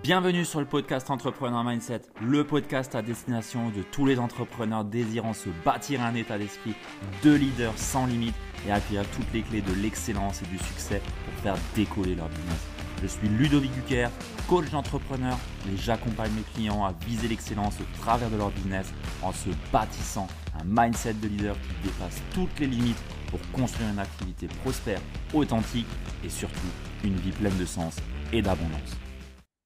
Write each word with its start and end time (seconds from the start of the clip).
Bienvenue 0.00 0.46
sur 0.46 0.58
le 0.58 0.64
podcast 0.64 1.10
Entrepreneur 1.10 1.62
Mindset, 1.62 2.00
le 2.22 2.44
podcast 2.44 2.94
à 2.94 3.02
destination 3.02 3.68
de 3.68 3.82
tous 3.82 4.06
les 4.06 4.18
entrepreneurs 4.18 4.84
désirant 4.84 5.34
se 5.34 5.50
bâtir 5.66 6.00
un 6.00 6.14
état 6.14 6.38
d'esprit 6.38 6.74
de 7.22 7.34
leader 7.34 7.76
sans 7.76 8.06
limite 8.06 8.34
et 8.66 8.72
acquérir 8.72 9.06
toutes 9.10 9.30
les 9.34 9.42
clés 9.42 9.60
de 9.60 9.74
l'excellence 9.74 10.40
et 10.40 10.46
du 10.46 10.56
succès 10.56 11.02
pour 11.24 11.42
faire 11.42 11.56
décoller 11.74 12.14
leur 12.14 12.28
business. 12.30 12.66
Je 13.02 13.06
suis 13.06 13.28
Ludovic 13.28 13.70
Duquer, 13.72 14.08
coach 14.48 14.70
d'entrepreneur 14.70 15.36
et 15.70 15.76
j'accompagne 15.76 16.32
mes 16.32 16.44
clients 16.54 16.86
à 16.86 16.94
viser 17.06 17.28
l'excellence 17.28 17.74
au 17.78 18.00
travers 18.00 18.30
de 18.30 18.36
leur 18.38 18.50
business 18.50 18.94
en 19.20 19.32
se 19.32 19.50
bâtissant 19.70 20.26
un 20.58 20.64
mindset 20.64 21.14
de 21.14 21.28
leader 21.28 21.54
qui 21.54 21.88
dépasse 21.88 22.22
toutes 22.32 22.58
les 22.60 22.66
limites 22.66 23.02
pour 23.26 23.40
construire 23.52 23.90
une 23.90 23.98
activité 23.98 24.46
prospère, 24.62 25.00
authentique 25.34 25.86
et 26.24 26.30
surtout 26.30 26.56
une 27.04 27.16
vie 27.16 27.32
pleine 27.32 27.58
de 27.58 27.66
sens 27.66 27.96
et 28.32 28.40
d'abondance. 28.40 29.01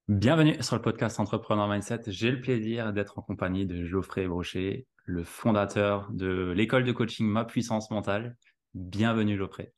Bienvenue 0.09 0.55
sur 0.63 0.77
le 0.77 0.81
podcast 0.81 1.19
Entrepreneur 1.19 1.67
Mindset. 1.67 2.03
J'ai 2.07 2.31
le 2.31 2.39
plaisir 2.39 2.93
d'être 2.93 3.19
en 3.19 3.21
compagnie 3.21 3.65
de 3.65 3.83
Geoffrey 3.83 4.25
Brochet, 4.25 4.87
le 5.03 5.25
fondateur 5.25 6.09
de 6.13 6.53
l'école 6.55 6.85
de 6.85 6.93
coaching 6.93 7.27
Ma 7.27 7.43
Puissance 7.43 7.91
Mentale. 7.91 8.37
Bienvenue 8.73 9.35
Geoffrey. 9.35 9.73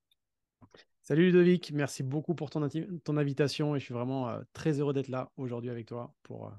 Salut 1.02 1.32
Ludovic, 1.32 1.72
merci 1.74 2.04
beaucoup 2.04 2.36
pour 2.36 2.52
ton, 2.52 2.70
ton 3.04 3.18
invitation 3.18 3.76
et 3.76 3.80
je 3.80 3.86
suis 3.86 3.94
vraiment 3.96 4.30
euh, 4.30 4.40
très 4.54 4.80
heureux 4.80 4.94
d'être 4.94 5.08
là 5.08 5.32
aujourd'hui 5.36 5.72
avec 5.72 5.88
toi 5.88 6.14
pour 6.22 6.46
euh, 6.46 6.52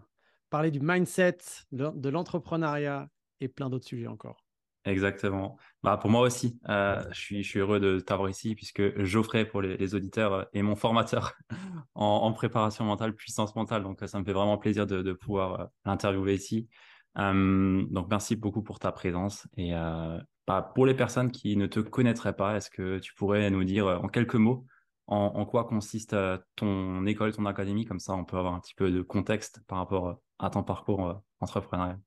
parler 0.51 0.73
du 0.73 0.81
mindset, 0.81 1.39
de 1.71 2.09
l'entrepreneuriat 2.09 3.09
et 3.39 3.47
plein 3.47 3.71
d'autres 3.71 3.87
sujets 3.87 4.09
encore. 4.09 4.45
Exactement. 4.85 5.59
Bah, 5.83 5.97
pour 5.97 6.11
moi 6.11 6.21
aussi, 6.21 6.61
euh, 6.69 7.03
je, 7.11 7.19
suis, 7.19 7.43
je 7.43 7.49
suis 7.49 7.59
heureux 7.59 7.81
de 7.81 8.01
t'avoir 8.01 8.29
ici 8.29 8.55
puisque 8.55 9.03
Geoffrey, 9.03 9.47
pour 9.47 9.63
les, 9.63 9.95
auditeurs, 9.95 10.33
euh, 10.35 10.45
est 10.53 10.61
mon 10.61 10.77
formateur 10.77 11.33
en, 11.95 12.33
préparation 12.33 12.85
mentale, 12.85 13.15
puissance 13.15 13.57
mentale. 13.57 13.83
Donc, 13.83 14.01
ça 14.07 14.19
me 14.19 14.25
fait 14.25 14.35
vraiment 14.35 14.59
plaisir 14.59 14.87
de, 14.87 15.13
pouvoir 15.15 15.61
euh, 15.61 15.65
l'interviewer 15.87 16.35
ici. 16.35 16.69
donc, 17.17 18.09
merci 18.11 18.37
beaucoup 18.37 18.63
pour 18.63 18.79
ta 18.79 18.93
présence. 18.93 19.49
Et 19.57 19.73
bah, 20.47 20.71
pour 20.75 20.85
les 20.85 20.95
personnes 20.95 21.31
qui 21.31 21.57
ne 21.57 21.67
te 21.67 21.81
connaîtraient 21.81 22.37
pas, 22.37 22.57
est-ce 22.57 22.71
que 22.71 22.99
tu 22.99 23.15
pourrais 23.15 23.51
nous 23.51 23.65
dire 23.65 23.87
en 23.87 24.09
quelques 24.09 24.35
mots 24.35 24.67
en, 25.07 25.45
quoi 25.45 25.65
consiste 25.65 26.15
ton 26.57 27.05
école, 27.07 27.33
ton 27.33 27.47
académie? 27.47 27.85
Comme 27.85 28.01
ça, 28.01 28.13
on 28.13 28.25
peut 28.25 28.37
avoir 28.37 28.55
un 28.55 28.61
petit 28.61 28.75
peu 28.75 28.91
de 28.91 29.03
contexte 29.03 29.61
par 29.67 29.79
rapport 29.79 30.21
à 30.39 30.51
ton 30.51 30.63
parcours 30.63 31.21
entrepreneurial. 31.41 31.99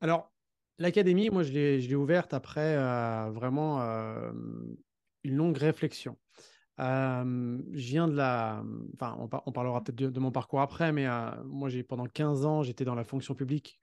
Alors, 0.00 0.33
L'académie, 0.78 1.30
moi, 1.30 1.42
je 1.44 1.52
l'ai 1.52 1.94
ouverte 1.94 2.34
après 2.34 2.76
euh, 2.76 3.30
vraiment 3.30 3.80
euh, 3.82 4.32
une 5.22 5.36
longue 5.36 5.56
réflexion. 5.56 6.18
Euh, 6.80 7.58
je 7.72 7.86
viens 7.86 8.08
de 8.08 8.16
la. 8.16 8.64
Enfin, 8.94 9.16
on, 9.46 9.52
parlera 9.52 9.84
peut-être 9.84 10.10
de, 10.10 10.20
mon 10.20 10.32
parcours 10.32 10.60
après, 10.60 10.90
mais 10.90 11.06
moi, 11.44 11.68
j'ai 11.68 11.84
pendant 11.84 12.06
15 12.06 12.44
ans, 12.44 12.62
j'étais 12.64 12.84
dans 12.84 12.96
la 12.96 13.04
fonction 13.04 13.36
publique, 13.36 13.80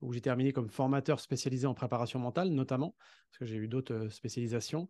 où 0.00 0.12
j'ai 0.12 0.20
terminé 0.20 0.52
comme 0.52 0.68
formateur 0.68 1.20
spécialisé 1.20 1.68
en 1.68 1.74
préparation 1.74 2.18
mentale, 2.18 2.48
notamment, 2.48 2.96
parce 3.30 3.38
que 3.38 3.44
j'ai 3.44 3.56
eu 3.56 3.68
d'autres 3.68 4.08
spécialisations. 4.08 4.88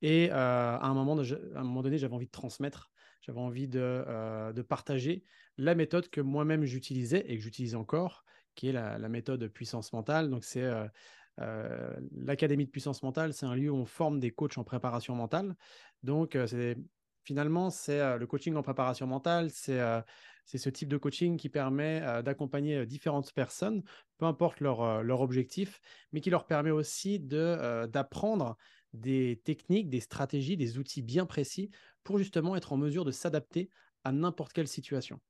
Et 0.00 0.30
à, 0.30 0.80
un 0.82 0.94
moment 0.94 1.16
donné, 1.16 1.98
j'avais 1.98 2.14
envie 2.14 2.26
de 2.26 2.30
transmettre, 2.30 2.90
j'avais 3.20 3.40
envie 3.40 3.68
de, 3.68 4.62
partager 4.66 5.24
la 5.58 5.74
méthode 5.74 6.08
que 6.08 6.22
moi-même 6.22 6.64
j'utilisais 6.64 7.24
et 7.28 7.36
que 7.36 7.42
j'utilise 7.42 7.74
encore, 7.74 8.24
qui 8.56 8.68
est 8.68 8.72
la, 8.72 8.98
méthode 9.08 9.46
puissance 9.48 9.92
mentale. 9.92 10.30
Donc, 10.30 10.42
c'est 10.42 10.64
euh, 10.64 10.86
euh, 11.40 11.94
l'académie 12.16 12.64
de 12.64 12.70
puissance 12.70 13.02
mentale, 13.04 13.32
c'est 13.32 13.46
un 13.46 13.54
lieu 13.54 13.70
où 13.70 13.76
on 13.76 13.84
forme 13.84 14.18
des 14.18 14.32
coachs 14.32 14.58
en 14.58 14.64
préparation 14.64 15.14
mentale. 15.14 15.54
Donc, 16.02 16.34
euh, 16.34 16.74
finalement, 17.22 17.70
c'est 17.70 18.18
le 18.18 18.26
coaching 18.26 18.56
en 18.56 18.62
préparation 18.62 19.06
mentale, 19.06 19.50
c'est 19.50 19.78
ce 20.58 20.70
type 20.70 20.88
de 20.88 20.96
coaching 20.96 21.36
qui 21.36 21.48
permet 21.48 22.00
d'accompagner 22.22 22.86
différentes 22.86 23.32
personnes, 23.32 23.82
peu 24.18 24.26
importe 24.26 24.60
leur, 24.60 25.20
objectif, 25.20 25.80
mais 26.12 26.20
qui 26.20 26.30
leur 26.30 26.46
permet 26.46 26.70
aussi 26.70 27.20
d'apprendre 27.20 28.56
des 28.92 29.42
techniques, 29.44 29.90
des 29.90 30.00
stratégies, 30.00 30.56
des 30.56 30.78
outils 30.78 31.02
bien 31.02 31.26
précis 31.26 31.70
pour 32.04 32.18
justement 32.18 32.56
être 32.56 32.72
en 32.72 32.76
mesure 32.76 33.04
de 33.04 33.10
s'adapter 33.10 33.68
à 34.04 34.12
n'importe 34.12 34.52
quelle 34.52 34.68
situation. 34.68 35.20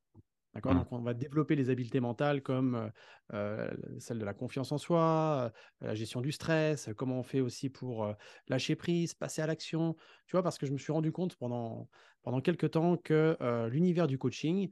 Mmh. 0.65 0.75
Donc, 0.75 0.93
on 0.93 1.01
va 1.01 1.15
développer 1.15 1.57
les 1.57 1.71
habiletés 1.71 2.01
mentales 2.01 2.43
comme 2.43 2.91
euh, 3.33 3.71
celle 3.99 4.19
de 4.19 4.25
la 4.25 4.35
confiance 4.35 4.73
en 4.73 4.79
soi, 4.79 5.53
la 5.81 5.95
gestion 5.95 6.21
du 6.21 6.33
stress, 6.33 6.89
comment 6.97 7.19
on 7.19 7.23
fait 7.23 7.41
aussi 7.41 7.69
pour 7.69 8.15
lâcher 8.49 8.77
prise, 8.77 9.15
passer 9.15 9.43
à 9.43 9.47
l'action. 9.47 9.97
Tu 10.27 10.33
vois, 10.33 10.43
parce 10.43 10.59
que 10.59 10.67
je 10.67 10.73
me 10.73 10.79
suis 10.79 10.93
rendu 10.93 11.13
compte 11.13 11.37
pendant, 11.37 11.89
pendant 12.23 12.41
quelques 12.41 12.71
temps 12.71 12.97
que 12.97 13.37
l'univers 13.71 14.07
du 14.07 14.19
coaching 14.19 14.71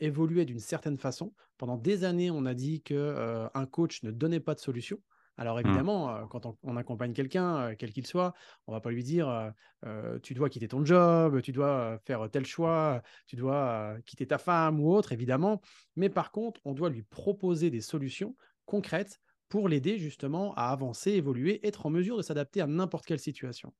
évoluait 0.00 0.44
d'une 0.44 0.60
certaine 0.60 0.96
façon. 0.96 1.34
Pendant 1.58 1.76
des 1.76 2.04
années, 2.04 2.30
on 2.30 2.44
a 2.46 2.54
dit 2.54 2.82
qu'un 2.82 3.50
un 3.54 3.66
coach 3.66 4.02
ne 4.02 4.10
donnait 4.10 4.40
pas 4.40 4.54
de 4.54 4.60
solution. 4.60 4.98
Alors 5.38 5.56
mmh. 5.56 5.66
évidemment, 5.66 6.10
euh, 6.10 6.24
quand 6.26 6.46
on, 6.62 6.76
accompagne 6.76 7.12
quelqu'un, 7.12 7.56
euh, 7.56 7.74
quel 7.78 7.92
qu'il 7.92 8.06
soit, 8.06 8.34
on 8.66 8.72
va 8.72 8.80
pas 8.80 8.90
lui 8.90 9.04
dire 9.04 9.52
euh, 9.84 10.18
tu 10.20 10.34
dois 10.34 10.48
quitter 10.48 10.68
ton 10.68 10.84
job, 10.84 11.40
tu 11.42 11.52
dois 11.52 11.98
faire 12.04 12.28
tel 12.30 12.46
choix, 12.46 13.02
tu 13.26 13.36
dois 13.36 13.96
quitter 14.06 14.26
ta 14.26 14.38
femme 14.38 14.80
ou 14.80 14.92
autre, 14.92 15.12
évidemment. 15.12 15.60
Mais 15.96 16.08
par 16.08 16.32
contre, 16.32 16.60
on 16.64 16.72
doit 16.72 16.90
lui 16.90 17.02
proposer 17.02 17.70
des 17.70 17.80
solutions 17.80 18.36
concrètes 18.64 19.20
pour 19.48 19.68
l'aider 19.68 19.98
justement 19.98 20.54
à 20.54 20.70
avancer, 20.70 21.12
évoluer, 21.12 21.64
être 21.66 21.86
en 21.86 21.90
mesure 21.90 22.16
de 22.16 22.22
s'adapter 22.22 22.60
à 22.60 22.66
n'importe 22.66 23.06
quelle 23.06 23.20
situation. 23.20 23.72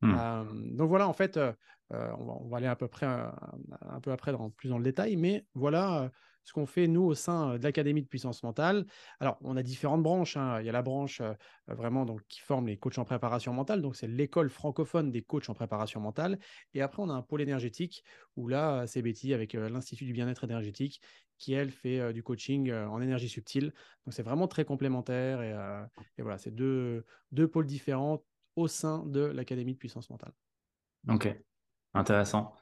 Mmh. 0.00 0.76
donc 0.76 0.88
voilà, 0.88 1.08
en 1.08 1.12
fait, 1.12 1.40
on 1.90 2.48
va, 2.48 2.58
aller 2.58 2.68
à 2.68 2.76
peu 2.76 2.86
près 2.86 3.06
un, 3.06 4.00
peu 4.00 4.12
après 4.12 4.30
dans, 4.30 4.50
plus 4.50 4.68
dans 4.68 4.78
le 4.78 4.84
détail, 4.84 5.16
mais 5.16 5.44
voilà 5.54 6.12
ce 6.48 6.54
qu'on 6.54 6.64
fait, 6.64 6.88
nous, 6.88 7.02
au 7.02 7.14
sein 7.14 7.58
de 7.58 7.62
l'Académie 7.62 8.00
de 8.00 8.06
puissance 8.06 8.42
mentale. 8.42 8.86
Alors, 9.20 9.36
on 9.42 9.54
a 9.58 9.62
différentes 9.62 10.02
branches. 10.02 10.38
Hein. 10.38 10.60
Il 10.60 10.66
y 10.66 10.70
a 10.70 10.72
la 10.72 10.80
branche 10.80 11.20
vraiment 11.66 12.06
donc, 12.06 12.22
qui 12.26 12.40
forme 12.40 12.68
les 12.68 12.78
coachs 12.78 12.96
en 12.96 13.04
préparation 13.04 13.52
mentale. 13.52 13.82
Donc, 13.82 13.96
c'est 13.96 14.06
l'école 14.06 14.48
francophone 14.48 15.12
des 15.12 15.20
coachs 15.20 15.50
en 15.50 15.54
préparation 15.54 16.00
mentale. 16.00 16.38
Et 16.72 16.80
après, 16.80 17.02
on 17.02 17.10
a 17.10 17.12
un 17.12 17.20
pôle 17.20 17.42
énergétique 17.42 18.02
où 18.36 18.48
là, 18.48 18.86
c'est 18.86 19.02
Betty 19.02 19.34
avec 19.34 19.52
l'Institut 19.52 20.06
du 20.06 20.14
bien-être 20.14 20.44
énergétique 20.44 21.02
qui, 21.36 21.52
elle, 21.52 21.70
fait 21.70 22.14
du 22.14 22.22
coaching 22.22 22.72
en 22.72 23.02
énergie 23.02 23.28
subtile. 23.28 23.74
Donc, 24.06 24.14
c'est 24.14 24.22
vraiment 24.22 24.48
très 24.48 24.64
complémentaire. 24.64 25.42
Et, 25.42 26.22
voilà, 26.22 26.38
c'est 26.38 26.54
deux, 26.54 27.04
deux 27.30 27.46
pôles 27.46 27.66
différents 27.66 28.24
au 28.56 28.68
sein 28.68 29.04
de 29.04 29.20
l'Académie 29.20 29.74
de 29.74 29.78
puissance 29.78 30.08
mentale. 30.08 30.32
Ok, 31.10 31.28
intéressant. 31.92 32.54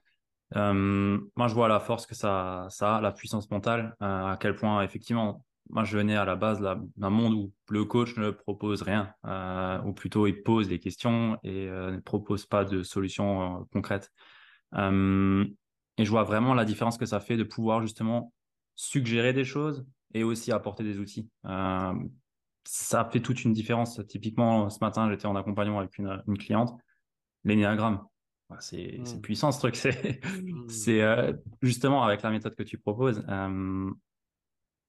Euh, 0.55 1.19
moi, 1.37 1.49
je 1.49 1.55
vois 1.55 1.69
la 1.69 1.81
force 1.81 2.07
que 2.07 2.15
ça, 2.15 2.67
ça 2.71 2.97
a, 2.97 3.01
la 3.01 3.13
puissance 3.13 3.51
mentale, 3.51 3.97
euh, 4.03 4.33
à 4.33 4.37
quel 4.41 4.55
point, 4.55 4.83
effectivement, 4.83 5.45
moi, 5.71 5.83
je 5.83 5.97
venais 5.97 6.15
à 6.15 6.25
la 6.25 6.37
base 6.37 6.61
d'un 6.61 7.11
monde 7.11 7.35
où 7.35 7.53
le 7.71 7.85
coach 7.85 8.17
ne 8.17 8.31
propose 8.31 8.83
rien, 8.83 9.13
euh, 9.25 9.83
ou 9.83 9.93
plutôt 9.93 10.29
il 10.29 10.43
pose 10.43 10.69
des 10.69 10.79
questions 10.79 11.39
et 11.43 11.67
ne 11.67 11.99
propose 11.99 12.47
pas 12.47 12.65
de 12.65 12.85
solutions 12.85 13.67
concrètes. 13.73 14.13
et 14.73 16.05
je 16.05 16.11
vois 16.11 16.23
vraiment 16.23 16.55
la 16.55 16.65
différence 16.65 16.99
que 16.99 17.07
ça 17.07 17.19
fait 17.21 17.37
de 17.37 17.43
pouvoir 17.43 17.83
justement 17.83 18.33
suggérer 18.77 19.33
des 19.33 19.45
choses 19.45 19.85
et 20.15 20.23
aussi 20.23 20.53
apporter 20.53 20.85
des 20.85 20.99
outils. 20.99 21.29
ça 22.65 23.05
fait 23.11 23.21
toute 23.21 23.45
une 23.45 23.53
différence. 23.53 24.01
Typiquement, 24.07 24.71
ce 24.71 24.79
matin, 24.81 25.11
j'étais 25.11 25.27
en 25.27 25.35
accompagnement 25.35 25.81
avec 25.81 25.99
une, 25.99 26.23
une 26.29 26.39
cliente. 26.39 26.79
L'énéagramme, 27.43 28.07
c'est 28.61 28.99
mmh. 28.99 29.21
puissant 29.21 29.53
ce 29.53 29.59
truc. 29.59 29.77
C'est 30.69 31.01
mmh. 31.01 31.01
euh, 31.01 31.33
justement 31.63 32.05
avec 32.05 32.23
la 32.23 32.31
méthode 32.31 32.55
que 32.55 32.63
tu 32.63 32.79
proposes, 32.79 33.25
euh, 33.29 33.91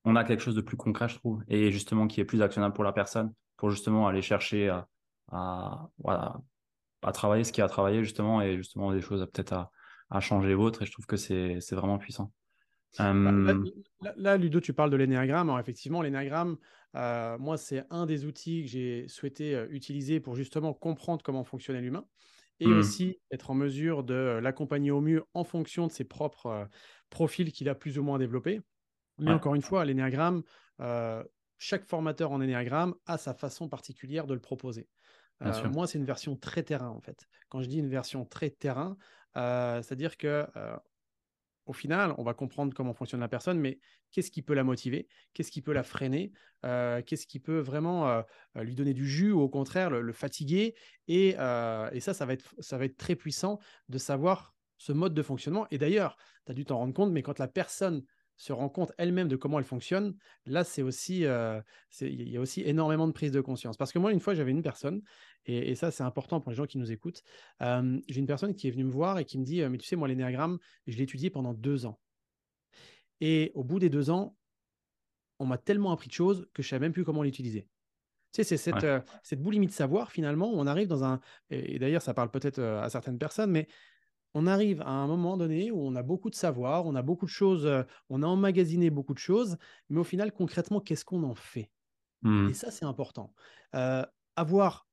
on 0.06 0.16
a 0.16 0.24
quelque 0.24 0.42
chose 0.42 0.56
de 0.56 0.62
plus 0.62 0.78
concret, 0.78 1.10
je 1.10 1.16
trouve, 1.16 1.44
et 1.48 1.72
justement 1.72 2.08
qui 2.08 2.22
est 2.22 2.26
plus 2.26 2.42
actionnable 2.42 2.74
pour 2.74 2.84
la 2.84 2.94
personne, 2.94 3.34
pour 3.58 3.70
justement 3.70 4.08
aller 4.08 4.22
chercher 4.22 4.70
à, 4.70 4.88
à, 5.32 7.12
travailler 7.14 7.44
ce 7.44 7.52
qui 7.52 7.62
a 7.62 7.68
travaillé 7.68 8.04
justement 8.04 8.42
et 8.42 8.58
justement 8.58 8.94
des 8.94 9.02
choses 9.02 9.28
peut-être 9.34 9.54
à, 9.54 9.72
à, 10.10 10.20
changer 10.20 10.54
autres. 10.54 10.84
Et 10.84 10.86
je 10.86 10.92
trouve 10.92 11.08
que 11.08 11.18
c'est 11.18 11.60
vraiment 11.74 11.98
puissant. 11.98 12.32
Bah, 12.98 13.12
là, 14.16 14.38
Ludo, 14.38 14.60
tu 14.60 14.74
parles 14.74 14.90
de 14.90 14.96
l'énéagramme. 14.96 15.50
Alors, 15.50 15.60
effectivement, 15.60 16.02
l'énéagramme, 16.02 16.58
euh, 16.96 17.38
moi, 17.38 17.58
c'est 17.58 17.86
un 17.90 18.06
des 18.06 18.26
outils 18.26 18.64
que 18.64 18.70
j'ai 18.70 19.08
souhaité 19.08 19.66
utiliser 19.70 20.20
pour 20.20 20.36
justement 20.36 20.74
comprendre 20.74 21.22
comment 21.24 21.44
fonctionnait 21.44 21.82
l'humain 21.82 22.06
et 22.60 22.68
mmh. 22.68 22.78
aussi 22.78 23.20
être 23.32 23.52
en 23.52 23.54
mesure 23.54 24.04
de 24.04 24.40
l'accompagner 24.42 24.92
au 24.92 25.02
mieux 25.02 25.24
en 25.34 25.44
fonction 25.44 25.88
de 25.88 25.92
ses 25.92 26.04
propres 26.04 26.68
profils 27.10 27.52
qu'il 27.52 27.70
a 27.70 27.76
plus 27.76 27.98
ou 28.00 28.04
moins 28.04 28.18
développés. 28.18 28.62
Mais 29.20 29.32
encore 29.32 29.56
une 29.56 29.62
fois, 29.62 29.86
l'énéagramme, 29.86 30.44
chaque 31.58 31.86
formateur 31.86 32.32
en 32.32 32.42
énéagramme 32.42 32.96
a 33.06 33.18
sa 33.18 33.34
façon 33.34 33.68
particulière 33.68 34.28
de 34.28 34.34
le 34.34 34.40
proposer. 34.40 34.88
moi, 35.72 35.88
c'est 35.88 35.98
une 35.98 36.06
version 36.06 36.36
très 36.36 36.64
terrain 36.64 36.90
en 36.90 37.02
fait. 37.02 37.28
Quand 37.50 37.62
je 37.62 37.68
dis 37.68 37.80
une 37.80 37.90
version 37.90 38.26
très 38.26 38.50
terrain, 38.50 38.98
c'est-à-dire 39.36 40.18
que 40.18 40.46
au 41.68 41.74
final, 41.74 42.14
on 42.18 42.24
va 42.24 42.34
comprendre 42.34 42.74
comment 42.74 42.94
fonctionne 42.94 43.20
la 43.20 43.28
personne, 43.28 43.60
mais 43.60 43.80
qu'est-ce 44.12 44.32
qui 44.32 44.42
peut 44.42 44.54
la 44.54 44.64
motiver? 44.64 45.08
Qu'est-ce 45.34 45.52
qui 45.52 45.62
peut 45.62 45.74
la 45.74 45.84
freiner? 45.84 46.32
Euh, 46.66 47.02
Qu'est-ce 47.06 47.28
qui 47.28 47.40
peut 47.40 47.60
vraiment 47.60 48.10
euh, 48.10 48.22
lui 48.56 48.76
donner 48.76 48.94
du 48.94 49.06
jus 49.08 49.32
ou 49.32 49.42
au 49.42 49.50
contraire 49.50 49.90
le, 49.90 50.14
fatiguer? 50.14 50.76
Et, 51.08 51.36
euh, 51.38 51.90
et, 51.92 52.00
ça, 52.00 52.14
ça 52.14 52.26
va, 52.26 52.34
être, 52.34 52.56
ça 52.60 52.78
va 52.78 52.86
être 52.86 52.98
très 52.98 53.16
puissant 53.16 53.60
de 53.90 53.98
savoir 53.98 54.56
ce 54.78 54.94
mode 54.94 55.14
de 55.14 55.22
fonctionnement. 55.22 55.68
Et 55.72 55.78
d'ailleurs, 55.78 56.18
tu 56.46 56.52
as 56.52 56.56
dû 56.56 56.66
t'en 56.66 56.78
rendre 56.78 56.94
compte, 56.94 57.12
mais 57.12 57.22
quand 57.22 57.40
la 57.40 57.48
personne 57.48 58.04
se 58.38 58.54
rend 58.54 58.70
compte 58.70 58.92
elle-même 58.98 59.28
de 59.28 59.36
comment 59.36 59.60
elle 59.60 59.66
fonctionne, 59.66 60.16
là, 60.46 60.64
c'est 60.64 60.82
aussi, 60.84 61.26
euh, 61.26 61.60
il 62.02 62.30
y 62.30 62.38
a 62.38 62.40
aussi 62.40 62.62
énormément 62.62 63.08
de 63.08 63.12
prise 63.12 63.32
de 63.32 63.42
conscience. 63.42 63.78
Parce 63.78 63.92
que 63.92 64.00
moi, 64.00 64.14
une 64.14 64.20
fois, 64.20 64.36
j'avais 64.36 64.52
une 64.52 64.62
personne, 64.62 65.02
et, 65.46 65.76
ça, 65.76 65.92
c'est 65.92 66.04
important 66.04 66.40
pour 66.40 66.52
les 66.52 66.58
gens 66.58 66.66
qui 66.66 66.78
nous 66.78 66.92
écoutent. 66.92 67.24
Euh, 67.62 68.00
j'ai 68.08 68.20
une 68.20 68.28
personne 68.28 68.54
qui 68.54 68.68
est 68.68 68.72
venue 68.72 68.84
me 68.84 68.92
voir 68.92 69.18
et 69.18 69.26
qui 69.26 69.40
me 69.40 69.44
dit, 69.44 69.62
mais 69.68 69.78
tu 69.78 69.88
sais, 69.88 69.96
moi, 69.96 70.08
l'énéagramme, 70.08 70.60
je 70.86 70.98
l'ai 70.98 71.04
étudié 71.04 71.30
pendant 71.30 71.54
deux 71.54 71.86
ans. 71.86 72.00
Et 73.22 73.52
au 73.56 73.64
bout 73.64 73.80
des 73.80 73.90
deux 73.90 74.10
ans, 74.10 74.36
on 75.40 75.46
m'a 75.46 75.58
tellement 75.58 75.92
appris 75.92 76.08
de 76.08 76.14
choses 76.14 76.48
que 76.54 76.62
je 76.62 76.68
ne 76.68 76.70
savais 76.70 76.86
même 76.86 76.94
plus 76.94 77.04
comment 77.04 77.24
l'utiliser. 77.24 77.68
Tu 78.34 78.44
sais, 78.44 78.44
c'est 78.44 78.58
cette, 78.58 78.84
euh, 78.84 79.00
cette 79.24 79.42
boulimie 79.42 79.68
de 79.68 79.72
savoir, 79.72 80.12
finalement, 80.12 80.52
où 80.52 80.60
on 80.60 80.68
arrive 80.68 80.88
dans 80.88 81.04
un. 81.04 81.22
Et, 81.50 81.80
d'ailleurs, 81.80 82.02
ça 82.02 82.14
parle 82.14 82.30
peut-être 82.30 82.60
euh, 82.60 82.82
à 82.82 82.90
certaines 82.90 83.18
personnes, 83.18 83.52
mais 83.52 83.68
on 84.38 84.46
arrive 84.46 84.82
à 84.82 84.92
un 84.92 85.08
moment 85.08 85.36
donné 85.36 85.72
où 85.72 85.80
on 85.82 85.96
a 85.96 86.04
beaucoup 86.04 86.30
de 86.30 86.36
savoir, 86.36 86.86
on 86.86 86.94
a 86.94 87.02
beaucoup 87.02 87.26
de 87.26 87.32
choses, 87.32 87.66
euh, 87.66 87.82
on 88.10 88.22
a 88.22 88.28
emmagasiné 88.28 88.92
beaucoup 88.92 89.16
de 89.16 89.20
choses, 89.20 89.58
mais 89.90 90.00
au 90.00 90.04
final, 90.04 90.32
concrètement, 90.32 90.80
qu'est-ce 90.80 91.04
qu'on 91.04 91.24
en 91.24 91.34
fait? 91.34 91.72
Mmh. 92.22 92.50
Et 92.50 92.54
ça, 92.54 92.70
c'est 92.70 92.86
important. 92.86 93.34
avoir 94.36 94.88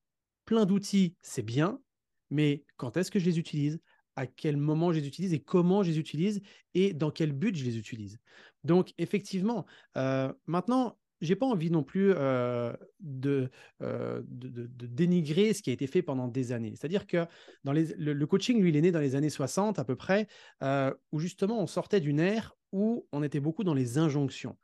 plein 0.47 0.65
d'outils, 0.65 1.17
c'est 1.21 1.43
bien, 1.43 1.79
mais 2.31 2.65
quand 2.77 2.97
est-ce 2.97 3.11
que 3.11 3.19
je 3.19 3.27
les 3.27 3.39
utilise? 3.39 3.81
À 4.17 4.27
quel 4.27 4.57
moment 4.57 4.93
je 4.93 5.01
les 5.01 5.07
utilise 5.07 5.35
et 5.35 5.43
comment 5.43 5.83
je 5.83 5.91
les 5.91 5.99
utilise? 5.99 6.41
Et 6.73 6.95
dans 6.95 7.11
quel 7.11 7.33
but 7.33 7.55
je 7.55 7.65
les 7.65 7.77
utilise? 7.77 8.19
Donc, 8.63 8.95
effectivement, 8.97 9.67
euh, 9.97 10.33
maintenant, 10.47 10.99
j'ai 11.21 11.37
pas 11.37 11.47
envie 11.47 11.71
non 11.71 11.83
plus 11.83 12.13
euh, 12.13 12.73
de, 13.01 13.51
euh, 13.83 14.23
de, 14.27 14.49
de, 14.49 14.87
dénigrer 14.87 15.53
ce 15.55 15.63
qui 15.63 15.71
a 15.71 15.73
été 15.73 15.87
fait 15.87 16.03
pendant 16.03 16.29
des 16.29 16.53
années. 16.53 16.75
C'est-à-dire 16.77 17.07
que 17.07 17.27
dans 17.65 17.73
les, 17.73 17.95
le, 17.97 18.27
coaching, 18.27 18.61
lui, 18.61 18.71
il 18.71 18.77
est 18.77 18.81
né 18.81 18.93
dans 18.93 19.01
les 19.01 19.15
années 19.15 19.31
60 19.31 19.79
à 19.79 19.85
peu 19.85 19.97
près, 19.97 20.29
où 21.13 21.19
justement 21.19 21.61
on 21.61 21.67
sortait 21.67 22.01
d'une 22.01 22.21
ère 22.21 22.57
où 22.73 23.07
on 23.13 23.23
était 23.23 23.41
beaucoup 23.41 23.65
dans 23.65 23.75
les 23.75 23.99
injonctions. 23.99 24.57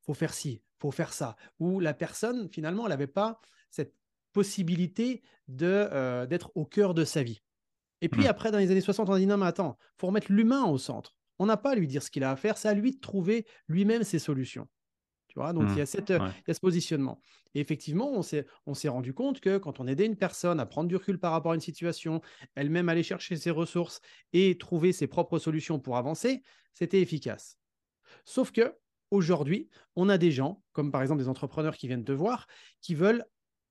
Faut 0.00 0.14
faire 0.14 0.32
ci, 0.32 0.62
faut 0.78 0.90
faire 0.90 1.12
ça. 1.12 1.36
Où 1.58 1.80
la 1.80 1.94
personne, 1.94 2.48
finalement, 2.48 2.84
elle 2.84 2.90
n'avait 2.90 3.06
pas 3.06 3.40
cette 3.70 3.94
possibilité 4.32 5.22
de 5.48 6.26
d'être 6.26 6.50
au 6.54 6.64
cœur 6.64 6.94
de 6.94 7.04
sa 7.04 7.22
vie. 7.22 7.42
Et 8.00 8.08
puis 8.08 8.24
mmh. 8.24 8.28
après, 8.28 8.50
dans 8.50 8.58
les 8.58 8.70
années 8.70 8.80
60, 8.80 9.08
on 9.08 9.12
a 9.12 9.18
dit 9.18 9.26
non, 9.26 9.36
mais 9.36 9.46
attends, 9.46 9.76
faut 9.96 10.06
remettre 10.06 10.32
l'humain 10.32 10.64
au 10.64 10.78
centre. 10.78 11.16
On 11.38 11.46
n'a 11.46 11.56
pas 11.56 11.72
à 11.72 11.74
lui 11.74 11.86
dire 11.86 12.02
ce 12.02 12.10
qu'il 12.10 12.24
a 12.24 12.30
à 12.30 12.36
faire, 12.36 12.58
c'est 12.58 12.68
à 12.68 12.74
lui 12.74 12.92
de 12.92 13.00
trouver 13.00 13.46
lui-même 13.68 14.02
ses 14.02 14.18
solutions. 14.18 14.68
Vois, 15.38 15.52
donc 15.52 15.68
il, 15.70 15.78
y 15.78 15.80
a 15.80 15.84
mmh. 15.84 15.86
cette, 15.86 16.12
ce 16.12 16.60
positionnement. 16.60 17.20
Et 17.54 17.60
effectivement, 17.60 18.10
on 18.10 18.22
s'est, 18.22 18.44
on 18.66 18.74
s'est 18.74 18.88
rendu 18.88 19.14
compte 19.14 19.40
que 19.40 19.56
quand 19.58 19.78
on 19.78 19.86
aidait 19.86 20.06
une 20.06 20.16
personne 20.16 20.58
à 20.58 20.66
prendre 20.66 20.88
du 20.88 20.96
recul 20.96 21.20
par 21.20 21.30
rapport 21.30 21.52
à 21.52 21.54
une 21.54 21.60
situation, 21.60 22.20
elle-même 22.56 22.88
aller 22.88 23.04
chercher 23.04 23.36
ses 23.36 23.52
ressources 23.52 24.00
et 24.32 24.58
trouver 24.58 24.92
ses 24.92 25.06
propres 25.06 25.38
solutions 25.38 25.78
pour 25.78 25.96
avancer, 25.96 26.42
c'était 26.72 27.00
efficace. 27.00 27.56
Sauf 28.24 28.50
que 28.50 28.74
aujourd'hui, 29.12 29.68
on 29.94 30.08
a 30.08 30.18
des 30.18 30.32
gens, 30.32 30.62
comme 30.72 30.90
par 30.90 31.02
exemple 31.02 31.22
des 31.22 31.28
entrepreneurs 31.28 31.76
qui 31.76 31.86
viennent 31.86 32.04
te 32.04 32.12
voir, 32.12 32.48
qui 32.80 32.96
veulent 32.96 33.24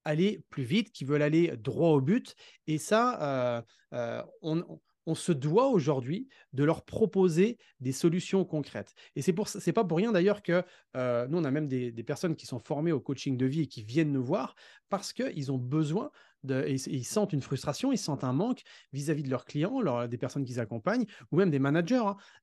aller 0.06 0.42
plus 0.50 0.64
vite, 0.64 0.94
qui 0.94 1.04
veulent 1.04 1.22
aller 1.22 1.58
droit 1.58 1.90
au 1.90 2.00
but. 2.00 2.34
Et 2.66 2.78
ça, 2.78 3.22
euh, 3.22 3.62
euh, 3.94 4.24
on, 4.42 4.80
se 5.16 5.32
doit 5.32 5.68
aujourd'hui 5.68 6.28
de 6.54 6.64
leur 6.64 6.84
proposer 6.84 7.58
des 7.80 7.92
solutions 7.92 8.46
concrètes. 8.46 8.94
Et 9.16 9.22
c'est 9.22 9.34
pour 9.34 9.48
c'est 9.48 9.74
pas 9.74 9.84
pour 9.84 9.98
rien 9.98 10.12
d'ailleurs 10.12 10.42
que 10.42 10.64
euh, 10.96 11.28
nous 11.28 11.38
on 11.38 11.44
a 11.44 11.52
même 11.52 11.68
des, 11.68 11.92
personnes 12.04 12.36
qui 12.36 12.46
sont 12.46 12.60
formées 12.60 12.92
au 12.92 13.00
coaching 13.00 13.38
de 13.38 13.46
vie 13.46 13.62
et 13.62 13.68
qui 13.68 13.84
viennent 13.84 14.12
nous 14.12 14.24
voir 14.24 14.56
parce 14.90 15.14
qu'ils 15.14 15.52
ont 15.52 15.58
besoin 15.58 16.12
de, 16.44 16.66
ils, 16.68 17.04
sentent 17.04 17.34
une 17.34 17.42
frustration, 17.42 17.92
ils 17.92 17.98
sentent 17.98 18.24
un 18.24 18.32
manque 18.32 18.62
vis-à-vis 18.94 19.24
de 19.24 19.30
leurs 19.30 19.46
clients, 19.46 20.08
des 20.08 20.18
personnes 20.18 20.46
qu'ils 20.46 20.60
accompagnent, 20.60 21.06
ou 21.32 21.38
même 21.38 21.50
des 21.50 21.60
managers. 21.60 21.96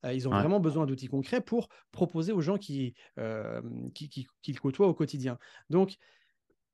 Hein. 0.02 0.12
ils 0.12 0.28
ont 0.28 0.32
vraiment 0.32 0.60
besoin 0.60 0.84
d'outils 0.84 1.06
concrets 1.06 1.40
pour 1.40 1.68
proposer 1.92 2.32
aux 2.32 2.40
gens 2.40 2.58
qui, 2.58 2.94
qui, 3.94 4.08
qui, 4.08 4.26
qui, 4.42 4.54
côtoient 4.54 4.88
au 4.88 4.94
quotidien. 4.94 5.38
Donc, 5.70 5.96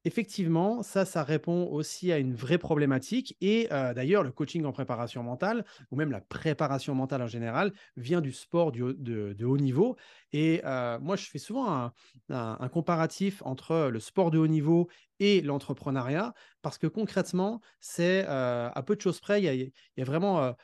Effectivement, 0.04 0.82
ça, 0.82 1.04
ça 1.04 1.22
répond 1.22 1.66
aussi 1.66 2.10
à 2.10 2.18
une 2.18 2.34
vraie 2.34 2.58
problématique. 2.58 3.36
Et 3.40 3.68
d'ailleurs, 3.70 4.22
le 4.22 4.32
coaching 4.32 4.64
en 4.64 4.72
préparation 4.72 5.22
mentale, 5.22 5.64
ou 5.90 5.96
même 5.96 6.10
la 6.10 6.20
préparation 6.20 6.94
mentale 6.94 7.22
en 7.22 7.26
général, 7.26 7.72
vient 7.96 8.20
du 8.20 8.32
sport 8.32 8.72
de, 8.72 9.44
haut 9.44 9.58
niveau. 9.58 9.96
Et 10.32 10.62
moi, 11.00 11.16
je 11.16 11.26
fais 11.26 11.38
souvent 11.38 11.92
un, 12.30 12.68
comparatif 12.68 13.42
entre 13.44 13.90
le 13.90 14.00
sport 14.00 14.30
de 14.30 14.38
haut 14.38 14.46
niveau 14.46 14.88
et 15.18 15.42
l'entrepreneuriat, 15.42 16.32
parce 16.62 16.78
que 16.78 16.86
concrètement, 16.86 17.60
c'est 17.80 18.24
à 18.26 18.82
peu 18.86 18.96
de 18.96 19.00
choses 19.00 19.20
près, 19.20 19.42
il 19.42 19.72
y 19.96 20.02
a, 20.02 20.04
vraiment 20.04 20.54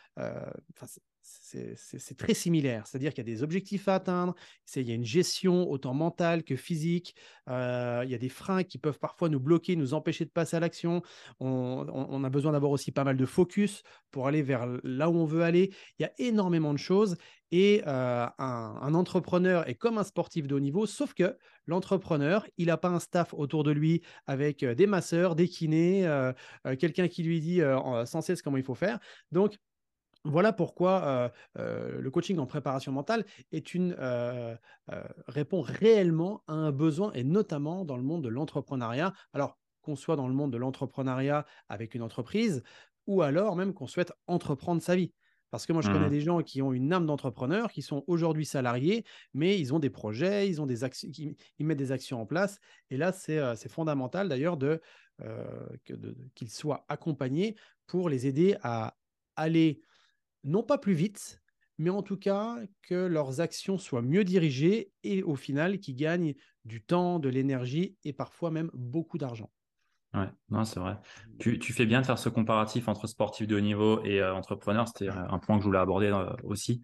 c'est 1.47 2.17
très 2.17 2.35
similaire. 2.35 2.87
C'est-à-dire 2.87 3.15
qu'il 3.15 3.27
y 3.27 3.31
a 3.31 3.35
des 3.35 3.43
objectifs 3.43 3.87
à 3.89 3.95
atteindre, 3.97 4.35
il 4.75 4.83
y 4.83 4.91
a 4.91 4.95
une 4.95 5.05
gestion 5.05 5.71
autant 5.71 5.95
mentale 5.95 6.43
que 6.43 6.57
physique, 6.57 7.15
euh, 7.49 8.03
il 8.05 8.11
y 8.11 8.15
a 8.15 8.19
des 8.19 8.29
freins 8.29 8.65
qui 8.65 8.79
peuvent 8.79 8.99
parfois 8.99 9.29
nous 9.29 9.39
bloquer, 9.39 9.77
nous 9.77 9.95
empêcher 9.95 10.25
de 10.25 10.31
passer 10.31 10.57
à 10.57 10.61
l'action. 10.61 11.03
On, 11.39 12.25
a 12.25 12.31
besoin 12.31 12.53
d'avoir 12.53 12.73
aussi 12.73 12.91
pas 12.91 13.05
mal 13.05 13.17
de 13.17 13.27
focus 13.27 13.83
pour 14.11 14.27
aller 14.27 14.43
vers 14.43 14.67
là 14.83 15.09
où 15.09 15.17
on 15.17 15.25
veut 15.25 15.43
aller. 15.43 15.73
Il 15.99 16.03
y 16.03 16.07
a 16.07 16.13
énormément 16.19 16.73
de 16.73 16.79
choses. 16.79 17.17
Et 17.53 17.83
euh, 17.87 18.27
un, 18.39 18.95
entrepreneur 18.95 19.69
est 19.69 19.77
comme 19.77 19.99
un 19.99 20.05
sportif 20.05 20.49
de 20.49 20.57
haut 20.57 20.61
niveau, 20.61 20.85
sauf 20.85 21.15
que 21.15 21.39
l'entrepreneur, 21.67 22.45
il 22.59 22.67
n'a 22.67 22.77
pas 22.77 22.89
un 22.89 22.99
staff 22.99 23.33
autour 23.35 23.63
de 23.63 23.71
lui 23.71 24.03
avec 24.27 24.65
euh, 24.65 24.75
des 24.75 24.89
masseurs, 24.89 25.37
des 25.37 25.47
kinés, 25.47 26.09
quelqu'un 26.81 27.07
qui 27.07 27.23
lui 27.23 27.41
dit 27.41 27.61
sans 28.05 28.21
cesse 28.21 28.43
comment 28.43 28.57
il 28.57 28.65
faut 28.65 28.75
faire. 28.75 28.99
Donc, 29.31 29.59
voilà 30.27 30.53
pourquoi 30.53 31.05
euh, 31.05 31.29
euh, 31.59 32.01
le 32.01 32.11
coaching 32.11 32.39
en 32.39 32.47
préparation 32.47 32.93
mentale 32.93 33.25
est 33.53 33.75
une, 33.75 33.97
euh, 33.99 34.57
répond 35.29 35.61
réellement 35.61 36.43
à 36.47 36.55
un 36.55 36.73
besoin, 36.73 37.13
et 37.13 37.25
notamment 37.25 37.85
dans 37.85 37.97
le 37.97 38.03
monde 38.03 38.23
de 38.23 38.29
l'entrepreneuriat. 38.29 39.13
Alors, 39.33 39.59
qu'on 39.83 39.97
soit 39.97 40.17
dans 40.17 40.29
le 40.29 40.35
monde 40.35 40.53
de 40.53 40.59
l'entrepreneuriat 40.59 41.47
avec 41.69 41.95
une 41.95 42.03
entreprise, 42.03 42.63
ou 43.07 43.23
alors 43.23 43.55
même 43.55 43.73
qu'on 43.73 43.87
souhaite 43.87 44.13
entreprendre 44.27 44.83
sa 44.83 44.97
vie. 44.97 45.13
Parce 45.51 45.65
que 45.65 45.73
moi, 45.73 45.81
je 45.81 45.89
connais 45.89 46.09
mmh. 46.09 46.11
des 46.11 46.21
gens 46.21 46.43
qui 46.43 46.61
ont 46.61 46.73
une 46.73 46.93
âme 46.93 47.07
d'entrepreneur, 47.07 47.71
qui 47.71 47.81
sont 47.81 48.03
aujourd'hui 48.09 48.45
salariés, 48.45 49.05
mais 49.33 49.59
ils 49.59 49.73
ont 49.73 49.79
des 49.79 49.91
projets, 49.91 50.49
ils, 50.49 50.61
ont 50.61 50.67
des 50.67 50.83
actions, 50.83 51.09
ils 51.17 51.67
mettent 51.67 51.79
des 51.79 51.93
actions 51.93 52.21
en 52.21 52.27
place. 52.27 52.59
Et 52.91 52.97
là, 52.97 53.13
c'est 53.13 53.69
fondamental 53.69 54.29
d'ailleurs 54.29 54.57
de, 54.57 54.81
qu'ils 56.35 56.51
soient 56.51 56.85
accompagnés 56.89 57.55
pour 57.87 58.09
les 58.09 58.27
aider 58.27 58.57
à 58.63 58.97
aller 59.37 59.81
non 60.47 60.63
pas 60.63 60.79
plus 60.79 60.95
vite, 60.95 61.43
mais 61.79 61.91
en 61.91 62.03
tout 62.03 62.17
cas 62.17 62.57
que 62.83 62.95
leurs 62.95 63.41
actions 63.41 63.77
soient 63.77 64.03
mieux 64.03 64.25
dirigées 64.25 64.93
et 65.03 65.23
au 65.23 65.37
final 65.37 65.79
qu'ils 65.79 65.97
gagnent 65.97 66.35
du 66.65 66.83
temps, 66.83 67.19
de 67.19 67.29
l'énergie 67.29 67.97
et 68.05 68.13
parfois 68.13 68.51
même 68.51 68.71
beaucoup 68.73 69.19
d'argent. 69.19 69.51
Ouais, 70.15 70.31
non, 70.49 70.65
c'est 70.65 70.81
vrai. 70.81 70.97
Tu, 71.39 71.61
fais 71.61 71.85
bien 71.85 72.01
de 72.01 72.07
faire 72.07 72.19
ce 72.19 72.31
comparatif 72.31 72.89
entre 72.89 73.07
sportif 73.07 73.47
de 73.47 73.57
haut 73.57 73.61
niveau 73.61 74.03
et 74.03 74.23
euh, 74.23 74.35
entrepreneur. 74.35 74.89
C'était 74.89 75.11
un 75.11 75.39
point 75.39 75.57
que 75.57 75.63
je 75.63 75.67
voulais 75.67 75.79
aborder 75.79 76.07
euh, 76.07 76.31
aussi. 76.43 76.83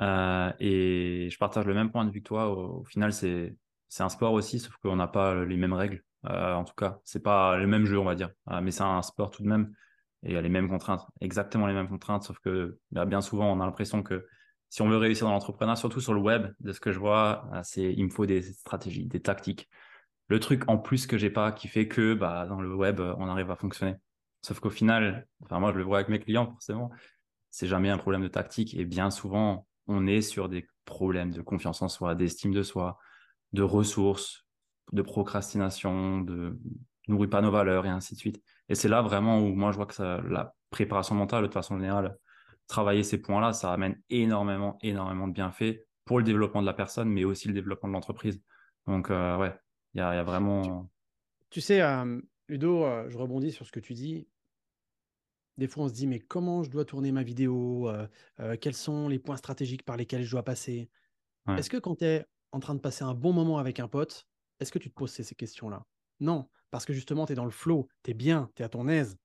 Euh, 0.00 0.50
et 0.60 1.28
je 1.30 1.38
partage 1.38 1.66
le 1.66 1.74
même 1.74 1.90
point 1.90 2.06
de 2.06 2.10
vue 2.10 2.22
que 2.22 2.28
toi. 2.28 2.48
Au, 2.48 2.84
final, 2.84 3.12
c'est 3.12 3.54
un 3.98 4.08
sport 4.08 4.32
aussi, 4.32 4.58
sauf 4.58 4.74
qu'on 4.78 4.96
n'a 4.96 5.08
pas 5.08 5.44
les 5.44 5.58
mêmes 5.58 5.74
règles. 5.74 6.02
en 6.24 6.64
tout 6.64 6.74
cas, 6.74 7.00
c'est 7.04 7.22
pas 7.22 7.58
le 7.58 7.66
même 7.66 7.84
jeu, 7.84 7.98
on 7.98 8.04
va 8.04 8.14
dire. 8.14 8.30
mais 8.62 8.70
c'est 8.70 8.82
un 8.82 9.02
sport 9.02 9.30
tout 9.30 9.42
de 9.42 9.48
même 9.48 9.74
et 10.22 10.40
les 10.40 10.48
mêmes 10.48 10.68
contraintes, 10.68 11.06
exactement 11.20 11.66
les 11.66 11.74
mêmes 11.74 11.88
contraintes, 11.88 12.24
sauf 12.24 12.38
que 12.40 12.78
bah, 12.90 13.06
bien 13.06 13.20
souvent, 13.20 13.50
on 13.52 13.60
a 13.60 13.64
l'impression 13.66 14.02
que 14.02 14.26
si 14.68 14.82
on 14.82 14.88
veut 14.88 14.96
réussir 14.96 15.26
dans 15.26 15.32
l'entrepreneuriat, 15.32 15.76
surtout 15.76 16.00
sur 16.00 16.14
le 16.14 16.20
web, 16.20 16.52
de 16.60 16.72
ce 16.72 16.80
que 16.80 16.92
je 16.92 16.98
vois, 16.98 17.48
bah, 17.50 17.62
il 17.76 18.04
me 18.04 18.10
faut 18.10 18.26
des 18.26 18.42
stratégies, 18.42 19.06
des 19.06 19.20
tactiques. 19.20 19.68
Le 20.28 20.38
truc 20.38 20.68
en 20.68 20.78
plus 20.78 21.06
que 21.06 21.18
j'ai 21.18 21.30
pas, 21.30 21.52
qui 21.52 21.68
fait 21.68 21.88
que 21.88 22.14
bah, 22.14 22.46
dans 22.46 22.60
le 22.60 22.74
web, 22.74 23.00
on 23.00 23.26
arrive 23.28 23.50
à 23.50 23.56
fonctionner. 23.56 23.96
Sauf 24.42 24.60
qu'au 24.60 24.70
final, 24.70 25.26
enfin 25.42 25.58
moi 25.58 25.72
je 25.72 25.78
le 25.78 25.84
vois 25.84 25.98
avec 25.98 26.08
mes 26.08 26.18
clients 26.18 26.46
forcément, 26.46 26.90
c'est 27.50 27.66
jamais 27.66 27.90
un 27.90 27.98
problème 27.98 28.22
de 28.22 28.28
tactique 28.28 28.74
et 28.74 28.84
bien 28.84 29.10
souvent 29.10 29.66
on 29.86 30.06
est 30.06 30.22
sur 30.22 30.48
des 30.48 30.66
problèmes 30.84 31.32
de 31.32 31.42
confiance 31.42 31.82
en 31.82 31.88
soi, 31.88 32.14
d'estime 32.14 32.52
de 32.52 32.62
soi, 32.62 32.98
de 33.52 33.62
ressources, 33.62 34.46
de 34.92 35.02
procrastination, 35.02 36.20
de 36.20 36.58
nourrit 37.08 37.28
pas 37.28 37.42
nos 37.42 37.50
valeurs 37.50 37.86
et 37.86 37.90
ainsi 37.90 38.14
de 38.14 38.18
suite. 38.20 38.42
Et 38.70 38.76
c'est 38.76 38.88
là 38.88 39.02
vraiment 39.02 39.40
où 39.40 39.52
moi 39.52 39.72
je 39.72 39.76
vois 39.76 39.86
que 39.86 39.94
ça, 39.94 40.22
la 40.22 40.54
préparation 40.70 41.16
mentale, 41.16 41.48
de 41.48 41.52
façon 41.52 41.76
générale, 41.76 42.16
travailler 42.68 43.02
ces 43.02 43.20
points-là, 43.20 43.52
ça 43.52 43.72
amène 43.72 44.00
énormément, 44.08 44.78
énormément 44.80 45.26
de 45.26 45.32
bienfaits 45.32 45.84
pour 46.04 46.18
le 46.18 46.24
développement 46.24 46.62
de 46.62 46.66
la 46.66 46.72
personne, 46.72 47.10
mais 47.10 47.24
aussi 47.24 47.48
le 47.48 47.54
développement 47.54 47.88
de 47.88 47.94
l'entreprise. 47.94 48.40
Donc, 48.86 49.10
euh, 49.10 49.36
ouais, 49.36 49.52
il 49.94 49.98
y, 49.98 50.00
a, 50.00 50.22
vraiment. 50.22 50.88
Tu, 51.50 51.60
sais, 51.60 51.82
euh, 51.82 52.20
Ludo, 52.48 52.84
euh, 52.84 53.08
je 53.08 53.18
rebondis 53.18 53.50
sur 53.50 53.66
ce 53.66 53.72
que 53.72 53.80
tu 53.80 53.92
dis. 53.92 54.28
Des 55.56 55.66
fois, 55.66 55.84
on 55.84 55.88
se 55.88 55.92
dit, 55.92 56.06
mais 56.06 56.20
comment 56.20 56.62
je 56.62 56.70
dois 56.70 56.84
tourner 56.84 57.10
ma 57.12 57.24
vidéo 57.24 57.90
Quels 58.62 58.74
sont 58.74 59.08
les 59.08 59.18
points 59.18 59.36
stratégiques 59.36 59.84
par 59.84 59.98
lesquels 59.98 60.22
je 60.22 60.30
dois 60.30 60.44
passer? 60.44 60.88
Est-ce 61.48 61.68
que 61.68 61.76
quand 61.76 61.96
tu 61.96 62.04
es 62.04 62.24
en 62.52 62.60
train 62.60 62.74
de 62.74 62.80
passer 62.80 63.04
un 63.04 63.14
bon 63.14 63.32
moment 63.34 63.58
avec 63.58 63.78
un 63.78 63.88
pote, 63.88 64.26
est-ce 64.58 64.72
que 64.72 64.78
tu 64.78 64.88
te 64.88 64.94
poses 64.94 65.10
ces 65.10 65.34
questions-là? 65.34 65.84
Non 66.20 66.48
parce 66.70 66.84
que 66.84 66.92
justement, 66.92 67.26
tu 67.26 67.32
es 67.32 67.36
dans 67.36 67.44
le 67.44 67.50
flow, 67.50 67.88
tu 68.02 68.12
es 68.12 68.14
bien, 68.14 68.50
tu 68.54 68.62
es 68.62 68.64
à 68.64 68.68
ton 68.68 68.88
aise. 68.88 69.16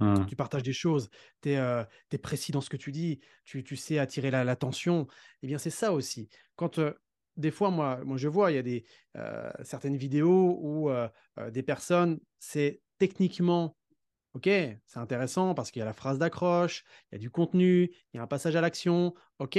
Mmh. 0.00 0.26
Tu 0.26 0.36
partages 0.36 0.62
des 0.62 0.72
choses, 0.72 1.10
tu 1.42 1.50
es, 1.50 2.18
précis 2.22 2.52
dans 2.52 2.62
ce 2.62 2.70
que 2.70 2.78
tu 2.78 2.90
dis, 2.90 3.20
tu, 3.44 3.62
tu 3.62 3.76
sais 3.76 3.98
attirer 3.98 4.30
l'attention. 4.30 5.06
Eh 5.42 5.46
bien, 5.46 5.58
c'est 5.58 5.70
ça 5.70 5.92
aussi. 5.92 6.30
Quand 6.56 6.78
euh, 6.78 6.94
des 7.36 7.50
fois, 7.50 7.70
moi, 7.70 8.00
moi, 8.04 8.16
je 8.16 8.28
vois, 8.28 8.50
il 8.50 8.54
y 8.54 8.58
a 8.58 8.62
des, 8.62 8.84
euh, 9.16 9.50
certaines 9.62 9.96
vidéos 9.96 10.58
où 10.60 10.90
euh, 10.90 11.08
des 11.50 11.62
personnes, 11.62 12.18
c'est 12.38 12.80
techniquement, 12.98 13.76
ok, 14.34 14.44
c'est 14.44 14.98
intéressant 14.98 15.54
parce 15.54 15.70
qu'il 15.70 15.80
y 15.80 15.82
a 15.82 15.86
la 15.86 15.92
phrase 15.92 16.18
d'accroche, 16.18 16.84
il 17.10 17.14
y 17.14 17.16
a 17.16 17.18
du 17.18 17.30
contenu, 17.30 17.90
il 18.12 18.16
y 18.16 18.20
a 18.20 18.22
un 18.22 18.26
passage 18.26 18.56
à 18.56 18.62
l'action, 18.62 19.14
ok, 19.38 19.58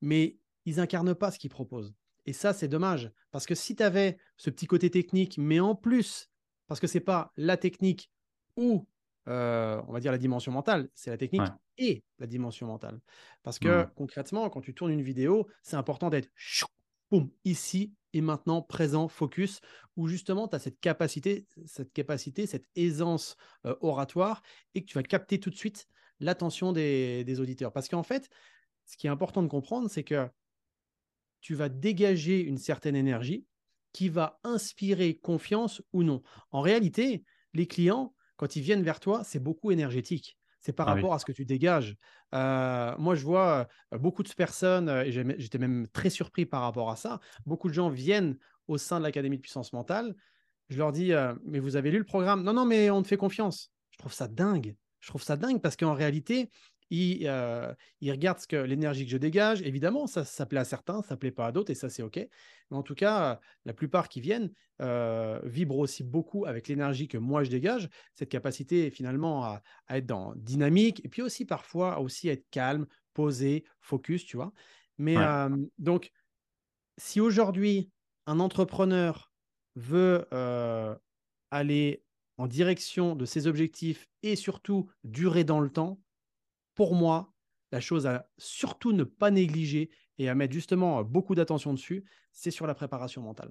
mais 0.00 0.38
ils 0.64 0.80
incarnent 0.80 1.14
pas 1.14 1.30
ce 1.30 1.38
qu'ils 1.38 1.50
proposent. 1.50 1.94
Et 2.24 2.32
ça, 2.32 2.52
c'est 2.52 2.68
dommage. 2.68 3.12
Parce 3.30 3.46
que 3.46 3.54
si 3.54 3.76
tu 3.76 3.82
avais 3.82 4.18
ce 4.36 4.50
petit 4.50 4.66
côté 4.66 4.90
technique, 4.90 5.38
mais 5.38 5.60
en 5.60 5.76
plus, 5.76 6.30
parce 6.66 6.80
que 6.80 6.86
ce 6.86 6.98
n'est 6.98 7.04
pas 7.04 7.32
la 7.36 7.56
technique 7.56 8.10
ou, 8.56 8.86
euh, 9.28 9.80
on 9.88 9.92
va 9.92 10.00
dire, 10.00 10.12
la 10.12 10.18
dimension 10.18 10.52
mentale, 10.52 10.88
c'est 10.94 11.10
la 11.10 11.18
technique 11.18 11.42
et 11.78 12.04
la 12.18 12.26
dimension 12.26 12.66
mentale. 12.66 13.00
Parce 13.42 13.58
que 13.58 13.84
Mmh. 13.84 13.90
concrètement, 13.94 14.48
quand 14.50 14.60
tu 14.60 14.74
tournes 14.74 14.92
une 14.92 15.02
vidéo, 15.02 15.46
c'est 15.62 15.76
important 15.76 16.10
d'être 16.10 16.30
ici 17.44 17.94
et 18.12 18.20
maintenant, 18.20 18.62
présent, 18.62 19.08
focus, 19.08 19.60
où 19.96 20.08
justement 20.08 20.48
tu 20.48 20.56
as 20.56 20.58
cette 20.58 20.80
capacité, 20.80 21.46
cette 21.66 21.92
capacité, 21.92 22.46
cette 22.46 22.66
aisance 22.74 23.36
euh, 23.66 23.76
oratoire 23.80 24.42
et 24.74 24.80
que 24.82 24.86
tu 24.86 24.94
vas 24.94 25.02
capter 25.02 25.38
tout 25.38 25.50
de 25.50 25.56
suite 25.56 25.86
l'attention 26.18 26.72
des, 26.72 27.24
des 27.24 27.40
auditeurs. 27.40 27.72
Parce 27.72 27.88
qu'en 27.88 28.02
fait, 28.02 28.28
ce 28.86 28.96
qui 28.96 29.06
est 29.06 29.10
important 29.10 29.42
de 29.42 29.48
comprendre, 29.48 29.90
c'est 29.90 30.04
que 30.04 30.28
tu 31.40 31.54
vas 31.54 31.68
dégager 31.68 32.40
une 32.40 32.58
certaine 32.58 32.96
énergie 32.96 33.46
qui 33.96 34.10
va 34.10 34.38
inspirer 34.44 35.16
confiance 35.16 35.80
ou 35.94 36.02
non. 36.02 36.22
En 36.50 36.60
réalité, 36.60 37.24
les 37.54 37.66
clients, 37.66 38.14
quand 38.36 38.54
ils 38.54 38.62
viennent 38.62 38.82
vers 38.82 39.00
toi, 39.00 39.24
c'est 39.24 39.42
beaucoup 39.42 39.70
énergétique. 39.70 40.36
C'est 40.60 40.74
par 40.74 40.86
Ah 40.86 40.94
oui. 40.94 41.00
rapport 41.00 41.14
à 41.14 41.18
ce 41.18 41.24
que 41.24 41.32
tu 41.32 41.46
dégages. 41.46 41.96
Euh, 42.34 42.94
moi, 42.98 43.14
je 43.14 43.24
vois 43.24 43.68
euh, 43.94 43.98
beaucoup 43.98 44.22
de 44.22 44.28
personnes, 44.34 44.88
euh, 44.90 45.04
et 45.04 45.12
j'étais 45.12 45.58
même 45.58 45.86
très 45.88 46.10
surpris 46.10 46.44
par 46.44 46.60
rapport 46.60 46.90
à 46.90 46.96
ça. 46.96 47.20
Beaucoup 47.46 47.68
de 47.68 47.74
gens 47.74 47.88
viennent 47.88 48.36
au 48.68 48.76
sein 48.76 48.98
de 48.98 49.04
l'Académie 49.04 49.36
de 49.38 49.42
puissance 49.42 49.72
mentale. 49.72 50.14
Je 50.68 50.76
leur 50.76 50.92
dis, 50.92 51.12
euh, 51.12 51.34
mais 51.44 51.60
vous 51.60 51.76
avez 51.76 51.90
lu 51.90 51.98
le 51.98 52.04
programme? 52.04 52.42
Non, 52.42 52.52
non, 52.52 52.66
mais 52.66 52.90
on 52.90 53.00
te 53.02 53.08
fait 53.08 53.16
confiance. 53.16 53.70
Je 53.92 53.98
trouve 53.98 54.12
ça 54.12 54.28
dingue. 54.28 54.76
Je 55.00 55.08
trouve 55.08 55.22
ça 55.22 55.36
dingue 55.36 55.62
parce 55.62 55.76
qu'en 55.76 55.94
réalité, 55.94 56.50
ils, 56.90 57.26
euh, 57.26 57.72
ce 58.00 58.46
que 58.46 58.56
l'énergie 58.56 59.04
que 59.04 59.10
je 59.10 59.16
dégage. 59.16 59.62
Évidemment, 59.62 60.06
ça, 60.06 60.24
ça 60.24 60.46
plaît 60.46 60.60
à 60.60 60.64
certains, 60.64 61.02
ça 61.02 61.16
plaît 61.16 61.30
pas 61.30 61.46
à 61.46 61.52
d'autres, 61.52 61.70
et 61.70 61.74
ça, 61.74 61.88
c'est 61.88 62.02
OK. 62.02 62.16
Mais 62.16 62.76
en 62.76 62.82
tout 62.82 62.94
cas, 62.94 63.40
la 63.64 63.72
plupart 63.74 64.08
qui 64.08 64.20
viennent 64.20 64.52
euh, 64.82 65.40
vibrent 65.44 65.78
aussi 65.78 66.04
beaucoup 66.04 66.44
avec 66.46 66.68
l'énergie 66.68 67.08
que 67.08 67.18
moi, 67.18 67.44
je 67.44 67.50
dégage, 67.50 67.88
cette 68.14 68.28
capacité 68.28 68.90
finalement 68.90 69.44
à, 69.44 69.62
à 69.86 69.98
être 69.98 70.06
dans 70.06 70.34
dynamique, 70.36 71.04
et 71.04 71.08
puis 71.08 71.22
aussi 71.22 71.44
parfois 71.44 71.94
à 71.94 72.00
aussi 72.00 72.28
être 72.28 72.46
calme, 72.50 72.86
posé, 73.14 73.64
focus, 73.80 74.24
tu 74.24 74.36
vois. 74.36 74.52
Mais 74.98 75.20
Ouais. 75.20 75.22
euh, 75.22 75.48
donc, 75.78 76.10
si 76.98 77.20
aujourd'hui, 77.20 77.90
un 78.26 78.40
entrepreneur 78.40 79.32
veut 79.74 80.26
euh, 80.32 80.94
aller 81.50 82.04
en 82.38 82.46
direction 82.46 83.14
de 83.16 83.24
ses 83.24 83.46
objectifs 83.46 84.08
et 84.22 84.36
surtout 84.36 84.90
durer 85.04 85.44
dans 85.44 85.60
le 85.60 85.70
temps, 85.70 86.00
pour 86.76 86.94
moi, 86.94 87.32
la 87.72 87.80
chose 87.80 88.06
à 88.06 88.28
surtout 88.38 88.92
ne 88.92 89.02
pas 89.02 89.32
négliger 89.32 89.90
et 90.18 90.28
à 90.28 90.36
mettre 90.36 90.52
justement 90.52 91.00
euh, 91.00 91.02
beaucoup 91.02 91.34
d'attention 91.34 91.72
dessus, 91.74 92.04
c'est 92.30 92.52
sur 92.52 92.68
la 92.68 92.74
préparation 92.74 93.22
mentale. 93.22 93.50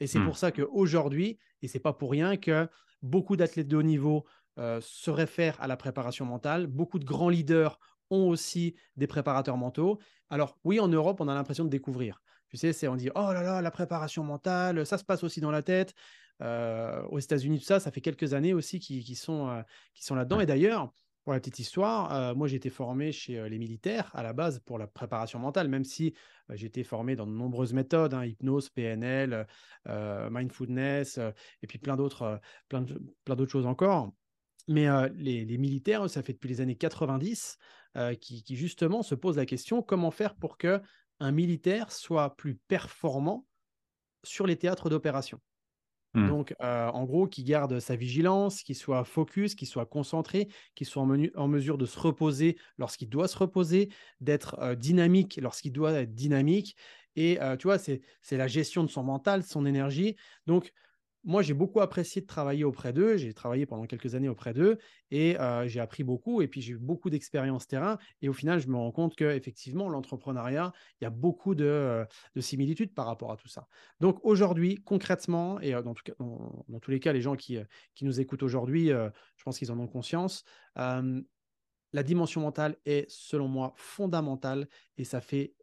Et 0.00 0.08
c'est 0.08 0.18
Mmh. 0.18 0.24
pour 0.24 0.36
ça 0.36 0.50
qu'aujourd'hui, 0.50 1.38
et 1.62 1.68
c'est 1.68 1.78
pas 1.78 1.92
pour 1.92 2.10
rien 2.10 2.36
que 2.36 2.68
beaucoup 3.02 3.36
d'athlètes 3.36 3.68
de 3.68 3.76
haut 3.76 3.82
niveau 3.84 4.24
euh, 4.58 4.80
se 4.82 5.10
réfèrent 5.10 5.60
à 5.60 5.68
la 5.68 5.76
préparation 5.76 6.24
mentale, 6.24 6.66
beaucoup 6.66 6.98
de 6.98 7.04
grands 7.04 7.28
leaders 7.28 7.78
ont 8.10 8.28
aussi 8.28 8.74
des 8.96 9.06
préparateurs 9.06 9.56
mentaux. 9.56 10.00
Alors 10.28 10.58
oui, 10.64 10.80
en 10.80 10.88
Europe, 10.88 11.20
on 11.20 11.28
a 11.28 11.34
l'impression 11.34 11.64
de 11.64 11.70
découvrir. 11.70 12.20
Tu 12.48 12.56
sais, 12.56 12.72
c'est 12.72 12.88
on 12.88 12.96
dit 12.96 13.10
oh 13.14 13.32
là 13.32 13.42
là, 13.42 13.62
la 13.62 13.70
préparation 13.70 14.24
mentale, 14.24 14.84
ça 14.84 14.98
se 14.98 15.04
passe 15.04 15.22
aussi 15.22 15.40
dans 15.40 15.52
la 15.52 15.62
tête. 15.62 15.94
Euh, 16.42 17.02
aux 17.04 17.20
États-Unis, 17.20 17.60
tout 17.60 17.64
ça, 17.64 17.78
ça 17.78 17.92
fait 17.92 18.00
quelques 18.00 18.34
années 18.34 18.52
aussi 18.52 18.80
qui, 18.80 19.04
qui 19.04 19.14
sont, 19.14 19.48
euh, 19.48 19.62
qui 19.94 20.04
sont 20.04 20.16
là-dedans. 20.16 20.40
Et 20.40 20.46
d'ailleurs, 20.46 20.92
pour 21.24 21.32
la 21.32 21.40
petite 21.40 21.58
histoire, 21.60 22.34
moi 22.34 22.48
j'ai 22.48 22.56
été 22.56 22.68
formé 22.68 23.12
chez 23.12 23.48
les 23.48 23.58
militaires 23.58 24.10
à 24.14 24.22
la 24.22 24.32
base 24.32 24.58
pour 24.58 24.78
la 24.78 24.86
préparation 24.86 25.38
mentale, 25.38 25.68
même 25.68 25.84
si 25.84 26.14
j'ai 26.50 26.66
été 26.66 26.82
formé 26.82 27.14
dans 27.14 27.26
de 27.26 27.32
nombreuses 27.32 27.72
méthodes, 27.72 28.12
hein, 28.12 28.24
hypnose, 28.24 28.70
PNL, 28.70 29.46
mindfulness, 29.86 31.18
et 31.18 31.66
puis 31.68 31.78
plein 31.78 31.96
d'autres, 31.96 32.40
plein, 32.68 32.84
choses 33.46 33.66
encore. 33.66 34.12
Mais 34.68 34.88
les, 35.14 35.58
militaires, 35.58 36.08
ça 36.10 36.22
fait 36.22 36.32
depuis 36.32 36.48
les 36.48 36.60
années 36.60 36.76
90 36.76 37.56
euh, 37.96 38.14
qui, 38.14 38.42
qui 38.42 38.56
justement 38.56 39.02
se 39.02 39.14
posent 39.14 39.36
la 39.36 39.44
question 39.44 39.82
comment 39.82 40.10
faire 40.10 40.34
pour 40.34 40.56
que 40.56 40.80
un 41.20 41.30
militaire 41.30 41.92
soit 41.92 42.36
plus 42.36 42.54
performant 42.54 43.46
sur 44.22 44.46
les 44.46 44.56
théâtres 44.56 44.88
d'opération? 44.88 45.40
Hmm. 46.14 46.28
Donc, 46.28 46.54
en 46.60 47.04
gros, 47.04 47.26
qui 47.26 47.42
garde 47.42 47.80
sa 47.80 47.96
vigilance, 47.96 48.62
qui 48.62 48.74
soit 48.74 49.04
focus, 49.04 49.54
qui 49.54 49.66
soit 49.66 49.86
concentré, 49.86 50.48
qui 50.74 50.84
soit 50.84 51.02
en, 51.02 51.48
mesure 51.48 51.78
de 51.78 51.86
se 51.86 51.98
reposer 51.98 52.58
lorsqu'il 52.78 53.08
doit 53.08 53.28
se 53.28 53.38
reposer, 53.38 53.88
d'être 54.20 54.74
dynamique 54.74 55.38
lorsqu'il 55.40 55.72
doit 55.72 55.92
être 55.92 56.14
dynamique. 56.14 56.76
Et 57.16 57.38
tu 57.58 57.66
vois, 57.66 57.78
c'est 57.78 58.00
la 58.30 58.46
gestion 58.46 58.84
de 58.84 58.90
son 58.90 59.02
mental, 59.02 59.40
de 59.40 59.46
son 59.46 59.64
énergie. 59.64 60.16
Donc, 60.46 60.72
moi, 61.24 61.42
j'ai 61.42 61.54
beaucoup 61.54 61.80
apprécié 61.80 62.20
de 62.20 62.26
travailler 62.26 62.64
auprès 62.64 62.92
d'eux. 62.92 63.16
J'ai 63.16 63.32
travaillé 63.32 63.64
pendant 63.64 63.86
quelques 63.86 64.14
années 64.14 64.28
auprès 64.28 64.52
d'eux 64.52 64.78
et 65.10 65.36
j'ai 65.66 65.80
appris 65.80 66.02
beaucoup. 66.02 66.42
Et 66.42 66.48
puis, 66.48 66.60
j'ai 66.60 66.72
eu 66.72 66.78
beaucoup 66.78 67.10
d'expérience 67.10 67.66
terrain. 67.66 67.98
Et 68.22 68.28
au 68.28 68.32
final, 68.32 68.60
je 68.60 68.68
me 68.68 68.76
rends 68.76 68.90
compte 68.90 69.14
qu'effectivement, 69.14 69.88
l'entrepreneuriat, 69.88 70.72
il 71.00 71.04
y 71.04 71.06
a 71.06 71.10
beaucoup 71.10 71.54
de, 71.54 72.04
de 72.34 72.40
similitudes 72.40 72.92
par 72.94 73.06
rapport 73.06 73.30
à 73.30 73.36
tout 73.36 73.48
ça. 73.48 73.68
Donc, 74.00 74.18
aujourd'hui, 74.24 74.82
concrètement, 74.84 75.60
et 75.60 75.72
dans, 75.72 75.94
tous 76.80 76.90
les 76.90 77.00
cas, 77.00 77.12
les 77.12 77.22
gens 77.22 77.36
qui, 77.36 77.58
qui 77.94 78.04
nous 78.04 78.20
écoutent 78.20 78.42
aujourd'hui, 78.42 78.88
je 78.88 79.44
pense 79.44 79.58
qu'ils 79.58 79.70
en 79.70 79.78
ont 79.78 79.88
conscience. 79.88 80.44
la 80.76 82.02
dimension 82.02 82.40
mentale 82.40 82.76
est, 82.84 83.08
selon 83.08 83.48
moi, 83.48 83.74
fondamentale 83.76 84.68
et 84.96 85.04
ça 85.04 85.20
fait 85.20 85.54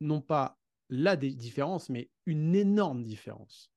non 0.00 0.20
pas 0.20 0.58
la 0.88 1.16
différence, 1.16 1.88
mais 1.88 2.10
une 2.26 2.54
énorme 2.54 3.02
différence. 3.02 3.72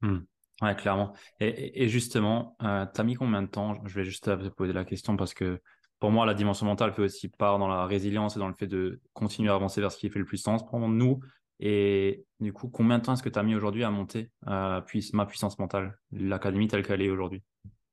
Hmm. 0.00 0.20
Ouais, 0.60 0.74
clairement. 0.74 1.12
Et, 1.38 1.88
justement, 1.88 2.56
euh, 2.62 2.84
t'as 2.92 3.04
mis 3.04 3.14
combien 3.14 3.42
de 3.42 3.46
temps? 3.46 3.80
Je 3.86 3.94
vais 3.94 4.04
juste 4.04 4.24
te 4.24 4.48
poser 4.48 4.72
la 4.72 4.84
question 4.84 5.16
parce 5.16 5.32
que 5.32 5.60
pour 6.00 6.10
moi, 6.10 6.26
la 6.26 6.34
dimension 6.34 6.66
mentale 6.66 6.92
fait 6.92 7.02
aussi 7.02 7.28
part 7.28 7.58
dans 7.58 7.68
la 7.68 7.86
résilience 7.86 8.36
et 8.36 8.38
dans 8.38 8.48
le 8.48 8.54
fait 8.54 8.66
de 8.66 9.00
continuer 9.12 9.50
à 9.50 9.54
avancer 9.54 9.80
vers 9.80 9.92
ce 9.92 9.98
qui 9.98 10.08
fait 10.10 10.18
le 10.18 10.24
plus 10.24 10.38
sens 10.38 10.66
pour 10.66 10.80
nous. 10.80 11.20
Et 11.60 12.24
du 12.40 12.52
coup, 12.52 12.68
combien 12.68 12.98
de 12.98 13.04
temps 13.04 13.14
est-ce 13.14 13.22
que 13.22 13.28
tu 13.28 13.38
as 13.38 13.42
mis 13.42 13.54
aujourd'hui 13.54 13.84
à 13.84 13.90
monter 13.90 14.30
euh, 14.48 14.80
ma 15.12 15.26
puissance 15.26 15.58
mentale, 15.58 15.98
l'académie 16.12 16.68
telle 16.68 16.84
qu'elle 16.84 17.02
est 17.02 17.10
aujourd'hui? 17.10 17.42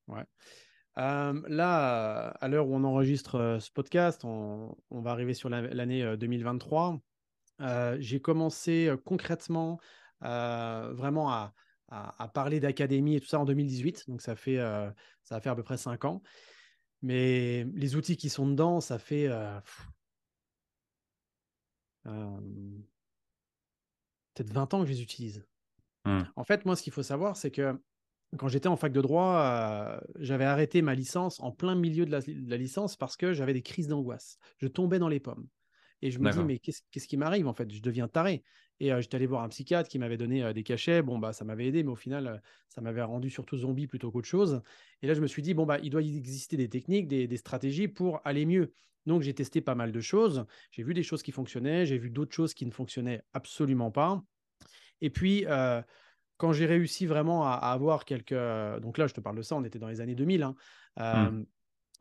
Ouais. 0.08 0.24
Euh, 0.98 1.42
là, 1.48 2.30
à 2.40 2.48
l'heure 2.48 2.68
où 2.68 2.76
on 2.76 2.84
enregistre 2.84 3.58
ce 3.60 3.72
podcast, 3.72 4.24
on, 4.24 4.76
va 4.92 5.12
arriver 5.12 5.34
sur 5.34 5.50
la- 5.50 5.62
l'année 5.62 6.04
euh, 6.04 6.16
2023. 6.16 7.00
Euh, 7.62 7.98
j'ai 8.00 8.20
commencé 8.20 8.92
concrètement 9.04 9.80
vraiment 10.22 11.30
à, 11.30 11.54
à- 11.90 12.24
à 12.24 12.28
parler 12.28 12.60
d'académie 12.60 13.16
et 13.16 13.22
tout 13.22 13.28
ça 13.28 13.40
en 13.40 13.46
2018. 13.46 14.06
Donc, 14.08 14.22
ça 14.22 14.36
fait, 14.36 14.58
euh, 14.58 14.90
ça 15.24 15.36
va 15.36 15.42
faire 15.42 15.54
à 15.54 15.56
peu 15.56 15.64
près 15.64 15.78
cinq 15.78 16.06
ans. 16.06 16.22
Mais 17.02 17.66
les 17.74 17.96
outils 17.96 18.18
qui 18.18 18.30
sont 18.30 18.48
dedans, 18.48 18.82
ça 18.82 18.98
fait 18.98 19.28
euh, 19.28 19.60
euh, 22.08 22.40
peut-être 24.34 24.54
20 24.54 24.74
ans 24.74 24.82
que 24.82 24.88
je 24.88 24.92
les 24.94 25.02
utilise. 25.02 25.46
Hmm. 26.06 26.24
En 26.36 26.44
fait, 26.44 26.66
moi, 26.66 26.76
ce 26.76 26.84
qu'il 26.84 26.94
faut 26.94 27.04
savoir, 27.04 27.38
c'est 27.38 27.52
que 27.52 27.80
quand 28.38 28.48
j'étais 28.48 28.68
en 28.68 28.76
fac 28.76 28.92
de 28.92 29.02
droit, 29.02 29.40
euh, 29.40 30.00
j'avais 30.20 30.46
arrêté 30.46 30.82
ma 30.82 30.94
licence 30.96 31.40
en 31.40 31.52
plein 31.52 31.76
milieu 31.76 32.06
de 32.06 32.12
la, 32.12 32.22
de 32.22 32.50
la 32.50 32.58
licence 32.58 32.96
parce 32.98 33.18
que 33.18 33.34
j'avais 33.34 33.54
des 33.54 33.62
crises 33.62 33.88
d'angoisse. 33.88 34.38
Je 34.58 34.68
tombais 34.68 35.00
dans 35.00 35.08
les 35.08 35.20
pommes. 35.20 35.48
Et 36.02 36.12
je 36.12 36.20
me 36.20 36.30
dis, 36.30 36.44
mais 36.44 36.60
qu'est-ce 36.60 36.82
qu'est-ce 36.92 37.08
qui 37.08 37.18
m'arrive 37.18 37.48
en 37.48 37.54
fait? 37.54 37.72
Je 37.72 37.82
deviens 37.82 38.08
taré. 38.08 38.44
Et 38.80 38.92
euh, 38.92 39.02
j'étais 39.02 39.16
allé 39.16 39.26
voir 39.26 39.44
un 39.44 39.50
psychiatre 39.50 39.90
qui 39.90 40.00
m'avait 40.00 40.18
donné 40.18 40.44
euh, 40.44 40.54
des 40.54 40.64
cachets. 40.64 41.02
Bon, 41.02 41.18
bah, 41.18 41.34
ça 41.34 41.46
m'avait 41.46 41.68
aidé, 41.68 41.84
mais 41.84 41.92
au 41.92 41.96
final, 41.96 42.28
euh, 42.28 42.38
ça 42.70 42.82
m'avait 42.82 43.02
rendu 43.02 43.30
surtout 43.30 43.58
zombie 43.58 43.88
plutôt 43.88 44.12
qu'autre 44.12 44.28
chose. 44.28 44.62
Et 45.02 45.08
là, 45.08 45.14
je 45.14 45.22
me 45.22 45.28
suis 45.28 45.42
dit, 45.42 45.54
bon, 45.54 45.66
bah, 45.66 45.80
il 45.82 45.90
doit 45.90 46.02
y 46.02 46.18
exister 46.18 46.58
des 46.58 46.70
techniques, 46.70 47.08
des, 47.08 47.28
des 47.28 47.38
stratégies 47.38 47.88
pour 47.88 48.22
aller 48.26 48.46
mieux. 48.46 48.72
Donc, 49.06 49.22
j'ai 49.22 49.34
testé 49.34 49.62
pas 49.62 49.76
mal 49.76 49.92
de 49.92 50.02
choses. 50.02 50.46
J'ai 50.72 50.84
vu 50.84 50.94
des 50.94 51.04
choses 51.04 51.24
qui 51.24 51.32
fonctionnaient, 51.32 51.86
j'ai 51.86 51.98
vu 51.98 52.10
d'autres 52.10 52.34
choses 52.34 52.54
qui 52.54 52.66
ne 52.66 52.72
fonctionnaient 52.72 53.22
absolument 53.34 53.92
pas. 53.92 54.24
Et 55.00 55.10
puis, 55.10 55.46
quand 56.38 56.52
j'ai 56.54 56.66
réussi 56.66 57.06
vraiment 57.06 57.46
à, 57.46 57.52
à 57.52 57.72
avoir 57.72 58.04
quelques... 58.04 58.34
Donc 58.82 58.98
là, 58.98 59.08
je 59.08 59.14
te 59.14 59.22
parle 59.22 59.38
de 59.38 59.42
ça, 59.42 59.56
on 59.56 59.64
était 59.64 59.80
dans 59.80 59.88
les 59.88 60.02
années 60.02 60.16
2000. 60.16 60.44
hein. 60.44 60.56
Hmm. 60.98 61.44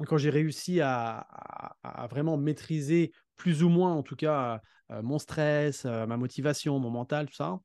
Quand 0.07 0.17
j'ai 0.17 0.31
réussi 0.31 0.81
à, 0.81 1.19
à- 1.19 2.03
à 2.03 2.07
vraiment 2.09 2.37
maîtriser 2.37 3.13
plus 3.37 3.63
ou 3.63 3.69
moins, 3.69 3.93
en 3.93 4.03
tout 4.03 4.17
cas, 4.17 4.61
euh, 4.91 5.03
mon 5.03 5.19
stress, 5.19 5.85
euh, 5.85 6.07
ma 6.07 6.17
motivation, 6.17 6.79
mon 6.79 6.91
mental, 6.91 7.27
tout 7.27 7.35
ça, 7.35 7.61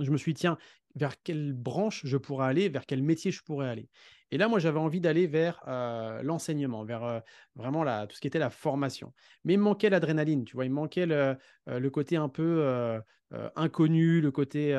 je 0.00 0.10
me 0.10 0.16
suis 0.16 0.34
dit, 0.34 0.40
tiens, 0.40 0.58
vers 0.94 1.22
quelle 1.22 1.52
branche 1.52 2.02
je 2.04 2.16
pourrais 2.16 2.46
aller, 2.46 2.68
vers 2.68 2.86
quel 2.86 3.02
métier 3.02 3.30
je 3.30 3.42
pourrais 3.42 3.68
aller. 3.68 3.88
Et 4.30 4.38
là, 4.38 4.48
moi, 4.48 4.58
j'avais 4.58 4.78
envie 4.78 5.00
d'aller 5.00 5.26
vers 5.26 5.60
l'enseignement, 6.22 6.84
vers 6.84 7.22
vraiment 7.54 7.84
la, 7.84 8.06
tout 8.06 8.16
ce 8.16 8.20
qui 8.20 8.26
était 8.26 8.40
la 8.40 8.50
formation. 8.50 9.12
Mais 9.44 9.54
il 9.54 9.58
me 9.58 9.64
manquait 9.64 9.90
l'adrénaline, 9.90 10.44
tu 10.44 10.56
vois, 10.56 10.64
il 10.64 10.70
me 10.70 10.74
manquait 10.74 11.06
le, 11.06 11.36
le 11.66 11.90
côté 11.90 12.16
un 12.16 12.28
peu 12.28 13.00
inconnu, 13.54 14.20
le 14.20 14.30
côté 14.32 14.72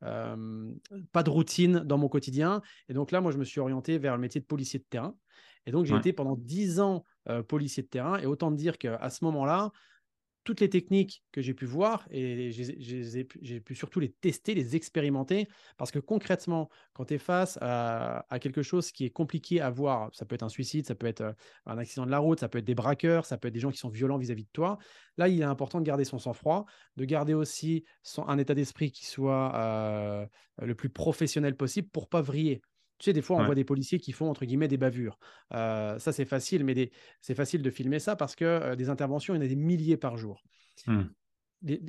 pas 0.00 1.22
de 1.22 1.30
routine 1.30 1.80
dans 1.80 1.96
mon 1.96 2.08
quotidien. 2.08 2.60
Et 2.88 2.94
donc 2.94 3.10
là, 3.10 3.20
moi, 3.22 3.32
je 3.32 3.38
me 3.38 3.44
suis 3.44 3.60
orienté 3.60 3.98
vers 3.98 4.14
le 4.14 4.20
métier 4.20 4.40
de 4.40 4.46
policier 4.46 4.78
de 4.78 4.84
terrain. 4.84 5.16
Et 5.64 5.70
donc, 5.70 5.86
j'ai 5.86 5.96
été 5.96 6.12
pendant 6.12 6.36
dix 6.36 6.80
ans 6.80 7.04
policier 7.48 7.82
de 7.82 7.88
terrain. 7.88 8.18
Et 8.18 8.26
autant 8.26 8.50
dire 8.50 8.78
qu'à 8.78 9.10
ce 9.10 9.24
moment-là, 9.24 9.70
toutes 10.44 10.60
les 10.60 10.68
techniques 10.68 11.22
que 11.30 11.40
j'ai 11.40 11.54
pu 11.54 11.66
voir 11.66 12.06
et 12.10 12.50
j'ai 12.50 13.60
pu 13.60 13.74
surtout 13.74 14.00
les 14.00 14.10
tester, 14.10 14.54
les 14.54 14.74
expérimenter 14.74 15.48
parce 15.76 15.90
que 15.90 15.98
concrètement, 15.98 16.68
quand 16.94 17.06
tu 17.06 17.14
es 17.14 17.18
face 17.18 17.58
à, 17.60 18.24
quelque 18.40 18.62
chose 18.62 18.90
qui 18.90 19.04
est 19.04 19.10
compliqué 19.10 19.60
à 19.60 19.70
voir, 19.70 20.10
ça 20.12 20.24
peut 20.24 20.34
être 20.34 20.42
un 20.42 20.48
suicide, 20.48 20.86
ça 20.86 20.94
peut 20.94 21.06
être 21.06 21.20
euh, 21.20 21.32
un 21.66 21.78
accident 21.78 22.06
de 22.06 22.10
la 22.10 22.18
route, 22.18 22.40
ça 22.40 22.48
peut 22.48 22.58
être 22.58 22.64
des 22.64 22.74
braqueurs, 22.74 23.24
ça 23.24 23.38
peut 23.38 23.48
être 23.48 23.54
des 23.54 23.60
gens 23.60 23.70
qui 23.70 23.78
sont 23.78 23.88
violents 23.88 24.18
vis-à-vis 24.18 24.44
de 24.44 24.50
toi. 24.52 24.78
Là, 25.16 25.28
il 25.28 25.40
est 25.40 25.44
important 25.44 25.80
de 25.80 25.84
garder 25.84 26.04
son 26.04 26.18
sang-froid, 26.18 26.66
de 26.96 27.04
garder 27.04 27.34
aussi 27.34 27.84
un 28.26 28.38
état 28.38 28.54
d'esprit 28.54 28.90
qui 28.90 29.06
soit 29.06 29.54
euh, 29.54 30.26
le 30.60 30.74
plus 30.74 30.88
professionnel 30.88 31.56
possible 31.56 31.88
pour 31.88 32.08
pas 32.08 32.22
vriller. 32.22 32.62
Tu 33.02 33.06
sais, 33.06 33.12
des 33.12 33.20
fois, 33.20 33.36
on 33.38 33.44
voit 33.44 33.56
des 33.56 33.64
policiers 33.64 33.98
qui 33.98 34.12
font, 34.12 34.30
entre 34.30 34.44
guillemets, 34.44 34.68
des 34.68 34.76
bavures. 34.76 35.18
Euh, 35.54 35.98
ça, 35.98 36.12
c'est 36.12 36.24
facile, 36.24 36.64
mais 36.64 36.92
c'est 37.20 37.34
facile 37.34 37.60
de 37.60 37.68
filmer 37.68 37.98
ça 37.98 38.14
parce 38.14 38.36
que 38.36 38.44
euh, 38.44 38.76
des 38.76 38.90
interventions, 38.90 39.34
il 39.34 39.38
y 39.38 39.40
en 39.40 39.44
a 39.44 39.48
des 39.48 39.56
milliers 39.56 39.96
par 39.96 40.16
jour. 40.16 40.44
Mmh. 40.86 41.02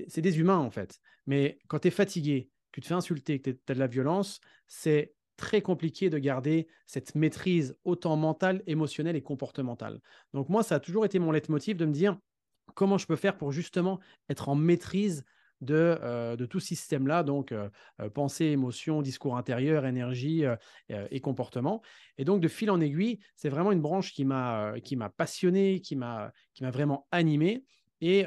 C'est 0.08 0.22
des 0.22 0.40
humains, 0.40 0.58
en 0.58 0.72
fait. 0.72 1.00
Mais 1.28 1.60
quand 1.68 1.78
tu 1.78 1.90
es 1.90 1.92
fatigué, 1.92 2.50
que 2.72 2.82
tu 2.82 2.82
te 2.82 2.88
fais 2.88 2.96
insulter, 2.96 3.40
que 3.40 3.52
tu 3.52 3.60
as 3.70 3.76
de 3.76 3.80
la 3.80 3.86
violence, 3.86 4.40
c'est 4.66 5.14
très 5.38 5.62
compliqué 5.62 6.10
de 6.10 6.18
garder 6.18 6.68
cette 6.88 7.14
maîtrise 7.14 7.78
autant 7.84 8.16
mentale, 8.16 8.64
émotionnelle 8.66 9.16
et 9.16 9.22
comportementale. 9.22 10.00
Donc 10.34 10.50
moi, 10.50 10.64
ça 10.64 10.76
a 10.76 10.80
toujours 10.80 11.06
été 11.06 11.20
mon 11.20 11.32
leitmotiv 11.32 11.78
de 11.78 11.86
me 11.86 11.94
dire 11.94 12.18
comment 12.74 12.98
je 12.98 13.06
peux 13.06 13.16
faire 13.16 13.38
pour 13.38 13.52
justement 13.52 14.00
être 14.30 14.50
en 14.50 14.56
maîtrise 14.56 15.24
de, 15.64 15.98
euh, 16.02 16.36
de 16.36 16.46
tout 16.46 16.60
ce 16.60 16.68
système-là, 16.68 17.24
donc 17.24 17.52
euh, 17.52 17.70
euh, 18.02 18.10
pensée, 18.10 18.46
émotion, 18.46 19.02
discours 19.02 19.38
intérieur, 19.38 19.86
énergie 19.86 20.44
et 20.90 21.20
comportement. 21.22 21.82
Et 22.18 22.26
donc, 22.26 22.42
de 22.42 22.48
fil 22.48 22.70
en 22.70 22.80
aiguille, 22.80 23.20
c'est 23.36 23.50
vraiment 23.50 23.72
une 23.72 23.82
branche 23.82 24.14
qui 24.14 24.26
m'a 24.26 24.74
passionné, 25.18 25.80
qui 25.80 25.96
m'a 25.96 26.32
vraiment 26.62 27.08
animé. 27.12 27.64
Et 28.02 28.26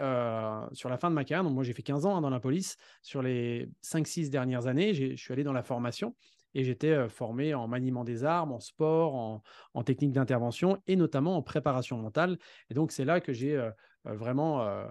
sur 0.72 0.88
la 0.88 0.96
fin 0.96 1.10
de 1.10 1.14
ma 1.14 1.24
carrière, 1.24 1.44
donc 1.44 1.52
moi 1.52 1.62
j'ai 1.62 1.74
fait 1.74 1.82
15 1.82 2.06
ans 2.06 2.16
hein, 2.16 2.20
dans 2.22 2.30
la 2.30 2.40
police, 2.40 2.76
sur 3.02 3.20
les 3.20 3.68
5-6 3.82 4.30
dernières 4.30 4.66
années, 4.66 4.94
je 4.94 5.16
suis 5.16 5.32
allé 5.32 5.44
dans 5.44 5.52
la 5.52 5.62
formation 5.62 6.14
et 6.54 6.64
j'étais 6.64 7.08
formé 7.10 7.52
en 7.52 7.68
maniement 7.68 8.02
des 8.02 8.24
armes, 8.24 8.52
en 8.52 8.60
sport, 8.60 9.42
en, 9.74 9.82
technique 9.82 10.12
d'intervention 10.12 10.78
et 10.86 10.96
notamment 10.96 11.36
en 11.36 11.42
préparation 11.42 11.98
mentale. 11.98 12.38
Et 12.70 12.74
donc 12.74 12.90
c'est 12.90 13.04
là 13.04 13.20
que 13.20 13.34
j'ai 13.34 13.60
vraiment 14.04 14.86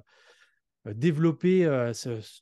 développer 0.94 1.66
euh, 1.66 1.92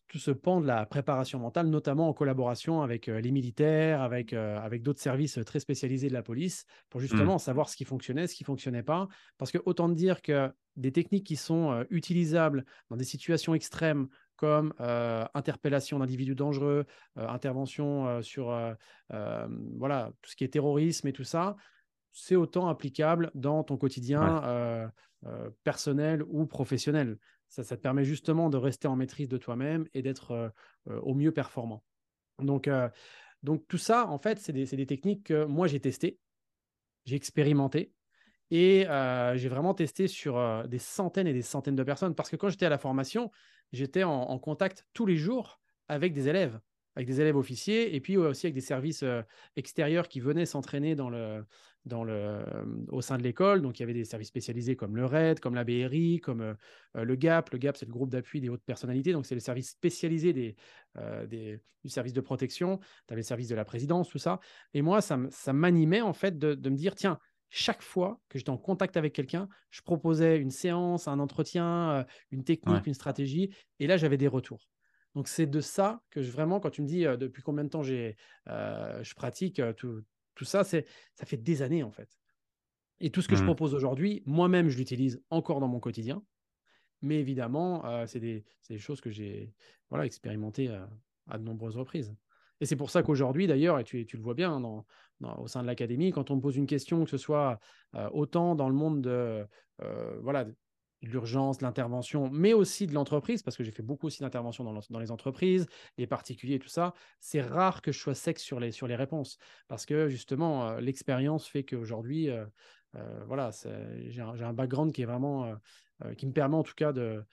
tout 0.08 0.18
ce 0.18 0.32
pan 0.32 0.60
de 0.60 0.68
la 0.68 0.86
préparation 0.86 1.40
mentale, 1.40 1.68
notamment 1.68 2.10
en 2.10 2.14
collaboration 2.14 2.82
avec 2.82 3.08
euh, 3.08 3.22
les 3.22 3.32
militaires, 3.32 4.02
avec, 4.02 4.34
avec 4.34 4.84
d'autres 4.84 5.00
services 5.00 5.40
très 5.46 5.60
spécialisés 5.60 6.10
de 6.10 6.14
la 6.14 6.24
police, 6.24 6.66
pour 6.90 7.00
mmh. 7.00 7.04
justement 7.04 7.38
savoir 7.38 7.70
ce 7.70 7.78
qui 7.78 7.86
fonctionnait, 7.86 8.28
ce 8.28 8.36
qui 8.36 8.44
ne 8.44 8.48
fonctionnait 8.48 8.84
pas. 8.84 9.08
Parce 9.38 9.52
que 9.52 9.60
autant 9.66 9.88
dire 9.88 10.22
que 10.22 10.52
des 10.76 10.92
techniques 10.92 11.26
qui 11.26 11.36
sont 11.36 11.86
utilisables 11.90 12.66
dans 12.90 12.98
des 12.98 13.04
situations 13.04 13.54
extrêmes 13.54 14.08
comme 14.36 14.74
interpellation 15.34 16.00
d'individus 16.00 16.36
dangereux, 16.36 16.86
intervention 17.16 18.22
sur 18.24 18.48
voilà, 19.78 20.12
tout 20.22 20.32
ce 20.32 20.36
qui 20.36 20.44
est 20.44 20.50
terrorisme 20.50 21.08
et 21.08 21.14
tout 21.14 21.24
ça, 21.24 21.56
c'est 22.12 22.36
autant 22.36 22.68
applicable 22.68 23.30
dans 23.36 23.64
ton 23.64 23.78
quotidien 23.78 24.92
personnel 25.64 26.24
ou 26.28 26.48
professionnel. 26.48 27.18
Ça, 27.62 27.78
te 27.78 27.82
permet 27.82 28.04
justement 28.04 28.50
de 28.50 28.58
rester 28.58 28.88
en 28.88 28.96
maîtrise 28.96 29.30
de 29.30 29.38
toi-même 29.38 29.88
et 29.94 30.02
d'être 30.02 30.32
euh, 30.32 30.50
euh, 30.90 31.00
au 31.02 31.14
mieux 31.14 31.32
performant. 31.32 31.84
Donc, 32.40 32.68
euh, 32.68 32.90
donc 33.44 33.68
tout 33.68 33.78
ça, 33.78 34.08
en 34.08 34.18
fait, 34.18 34.40
c'est 34.40 34.54
des, 34.54 34.86
techniques 34.88 35.26
que 35.26 35.46
moi, 35.46 35.68
j'ai 35.68 35.80
testées, 35.80 36.18
j'ai 37.06 37.16
expérimenté 37.16 37.94
et 38.50 38.86
j'ai 39.36 39.50
vraiment 39.50 39.74
testé 39.74 40.08
sur 40.08 40.68
des 40.68 40.80
centaines 40.80 41.28
et 41.28 41.34
des 41.34 41.42
centaines 41.42 41.76
de 41.76 41.84
personnes 41.84 42.16
parce 42.16 42.30
que 42.30 42.36
quand 42.36 42.50
j'étais 42.50 42.66
à 42.66 42.70
la 42.70 42.78
formation, 42.78 43.32
j'étais 43.72 44.04
en, 44.04 44.40
contact 44.40 44.86
tous 44.94 45.06
les 45.06 45.18
jours 45.18 45.60
avec 45.88 46.14
des 46.14 46.30
élèves 46.30 46.60
avec 46.96 47.08
des 47.08 47.22
élèves 47.22 47.36
officiers 47.38 47.96
et 47.96 48.00
puis 48.00 48.18
aussi 48.18 48.46
avec 48.46 48.54
des 48.54 48.62
services 48.62 49.04
extérieurs 49.56 50.08
qui 50.08 50.20
venaient 50.20 50.46
s'entraîner 50.46 50.96
dans 50.96 51.10
le, 51.10 51.44
dans 51.86 52.04
le, 52.04 52.44
au 52.90 53.02
sein 53.02 53.18
de 53.18 53.24
l'école. 53.24 53.62
Donc, 53.62 53.80
il 53.80 53.82
y 53.82 53.86
avait 53.86 53.94
des 53.94 54.06
services 54.06 54.30
spécialisés 54.30 54.76
comme 54.76 54.96
le 54.96 55.06
RAID, 55.06 55.40
comme 55.40 55.56
la 55.56 55.64
BRI, 55.64 56.20
comme 56.20 56.56
le 56.94 57.16
GAP. 57.16 57.50
Le 57.52 57.58
GAP, 57.58 57.78
c'est 57.78 57.86
le 57.86 57.92
groupe 57.92 58.10
d'appui 58.10 58.42
des 58.42 58.50
hautes 58.50 58.64
personnalités. 58.64 59.12
Donc, 59.12 59.26
c'est 59.26 59.36
le 59.36 59.42
service 59.42 59.72
spécialisé 59.72 60.34
des, 60.34 60.56
des, 61.28 61.60
du 61.84 61.90
service 61.90 62.14
de 62.14 62.22
protection. 62.22 62.78
Tu 63.08 63.14
avais 63.14 63.22
le 63.22 63.26
service 63.26 63.48
de 63.48 63.56
la 63.56 63.66
présidence, 63.66 64.10
tout 64.10 64.20
ça. 64.20 64.40
Et 64.74 64.82
moi, 64.82 65.02
ça, 65.02 65.20
ça 65.30 65.54
m'animait 65.54 66.02
en 66.02 66.14
fait 66.14 66.38
de, 66.38 66.54
de 66.54 66.70
me 66.70 66.76
dire, 66.76 66.96
tiens, 66.96 67.20
chaque 67.56 67.84
fois 67.84 68.20
que 68.30 68.40
j'étais 68.40 68.50
en 68.50 68.58
contact 68.58 68.98
avec 68.98 69.14
quelqu'un, 69.14 69.48
je 69.70 69.82
proposais 69.84 70.40
une 70.40 70.50
séance, 70.50 71.08
un 71.08 71.20
entretien, 71.20 72.04
une 72.32 72.44
technique, 72.44 72.88
une 72.88 72.96
stratégie. 72.96 73.54
Et 73.80 73.86
là, 73.86 73.96
j'avais 73.96 74.18
des 74.18 74.28
retours. 74.28 74.70
Donc 75.16 75.28
c'est 75.28 75.46
de 75.46 75.60
ça 75.60 76.02
que 76.10 76.22
je, 76.22 76.32
vraiment, 76.32 76.60
quand 76.60 76.72
tu 76.72 76.82
me 76.82 76.88
dis 76.88 77.04
depuis 77.04 77.44
combien 77.44 77.64
de 77.64 77.70
temps 77.70 77.84
j'ai, 77.84 78.16
je 78.48 79.14
pratique 79.14 79.62
tout, 79.78 80.02
tout 80.36 80.46
ça, 80.46 80.64
c'est 80.64 80.86
ça 81.14 81.26
fait 81.26 81.38
des 81.38 81.62
années 81.62 81.84
en 81.84 81.92
fait. 81.92 82.18
Et 83.00 83.10
tout 83.10 83.22
ce 83.22 83.28
que 83.28 83.36
je 83.36 83.44
mmh. 83.44 83.48
propose 83.48 83.76
aujourd'hui, 83.76 84.24
moi-même, 84.26 84.70
je 84.70 84.78
l'utilise 84.78 85.22
encore 85.30 85.60
dans 85.60 85.68
mon 85.68 85.80
quotidien. 85.80 86.24
Mais 87.02 87.20
évidemment, 87.20 87.84
c'est 88.08 88.22
des, 88.22 88.46
des, 88.70 88.78
choses 88.80 89.02
que 89.02 89.10
j'ai 89.10 89.54
voilà, 89.90 90.06
expérimentées 90.06 90.70
à 91.28 91.38
de 91.38 91.44
nombreuses 91.44 91.76
reprises. 91.76 92.16
Et 92.62 92.66
c'est 92.66 92.78
pour 92.78 92.90
ça 92.90 93.04
qu'aujourd'hui, 93.04 93.46
d'ailleurs, 93.46 93.78
et 93.78 93.84
tu, 93.84 94.06
tu, 94.06 94.16
le 94.16 94.24
vois 94.24 94.36
bien 94.36 94.62
dans, 94.62 94.86
au 95.38 95.48
sein 95.48 95.62
de 95.62 95.68
l'académie, 95.68 96.12
quand 96.12 96.32
on 96.32 96.38
me 96.38 96.42
pose 96.42 96.56
une 96.56 96.66
question, 96.66 97.04
que 97.04 97.10
ce 97.10 97.18
soit 97.18 97.60
autant 98.14 98.56
dans 98.56 98.70
le 98.70 98.76
monde 98.76 99.02
de, 99.02 99.46
voilà, 100.22 100.46
l'urgence, 101.04 101.62
l'intervention, 101.62 102.30
mais 102.30 102.54
aussi 102.54 102.88
de 102.88 102.94
l'entreprise, 102.94 103.44
parce 103.44 103.58
que 103.58 103.64
j'ai 103.64 103.72
fait 103.72 103.84
beaucoup 103.84 104.08
aussi 104.08 104.22
d'interventions 104.22 104.64
dans, 104.64 105.00
les 105.00 105.12
entreprises, 105.12 105.68
les 105.98 106.08
particuliers, 106.08 106.60
tout 106.60 106.70
ça. 106.70 106.94
C'est 107.20 107.42
rare 107.42 107.82
que 107.82 107.92
je 107.92 108.00
sois 108.00 108.16
sec 108.16 108.40
sur 108.40 108.60
les, 108.60 108.72
sur 108.72 108.88
les 108.88 108.96
réponses, 108.96 109.38
parce 109.68 109.86
que 109.86 110.08
justement, 110.08 110.70
euh, 110.70 110.80
l'expérience 110.80 111.48
fait 111.48 111.64
qu'aujourd'hui, 111.64 112.30
euh, 112.30 112.46
euh, 112.96 113.24
voilà, 113.28 113.52
j'ai 114.08 114.22
un, 114.22 114.54
background 114.54 114.92
qui 114.92 115.02
est 115.02 115.06
vraiment, 115.06 115.54
qui 116.18 116.28
me 116.28 116.32
permet 116.32 116.56
en 116.56 116.64
tout 116.64 116.76
cas 116.76 116.94
de 116.94 117.24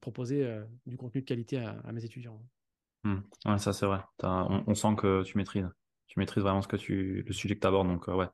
proposer 0.00 0.60
du 0.86 0.96
contenu 0.96 1.20
de 1.20 1.26
qualité 1.26 1.58
à, 1.58 1.92
mes 1.92 2.04
étudiants. 2.04 2.42
Mmh. 3.04 3.58
Ça 3.58 3.72
c'est 3.72 3.86
vrai. 3.86 4.00
On, 4.22 4.74
sent 4.74 4.96
que 4.96 5.22
tu 5.22 5.38
maîtrises. 5.38 5.68
Tu 6.08 6.18
maîtrises 6.18 6.42
vraiment 6.42 6.62
ce 6.62 6.68
que 6.68 6.76
tu, 6.76 7.22
le 7.24 7.32
sujet 7.32 7.54
que 7.54 7.60
tu 7.60 7.66
abordes, 7.66 7.86
donc 7.86 8.08
ouais. 8.08 8.26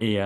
Et 0.00 0.18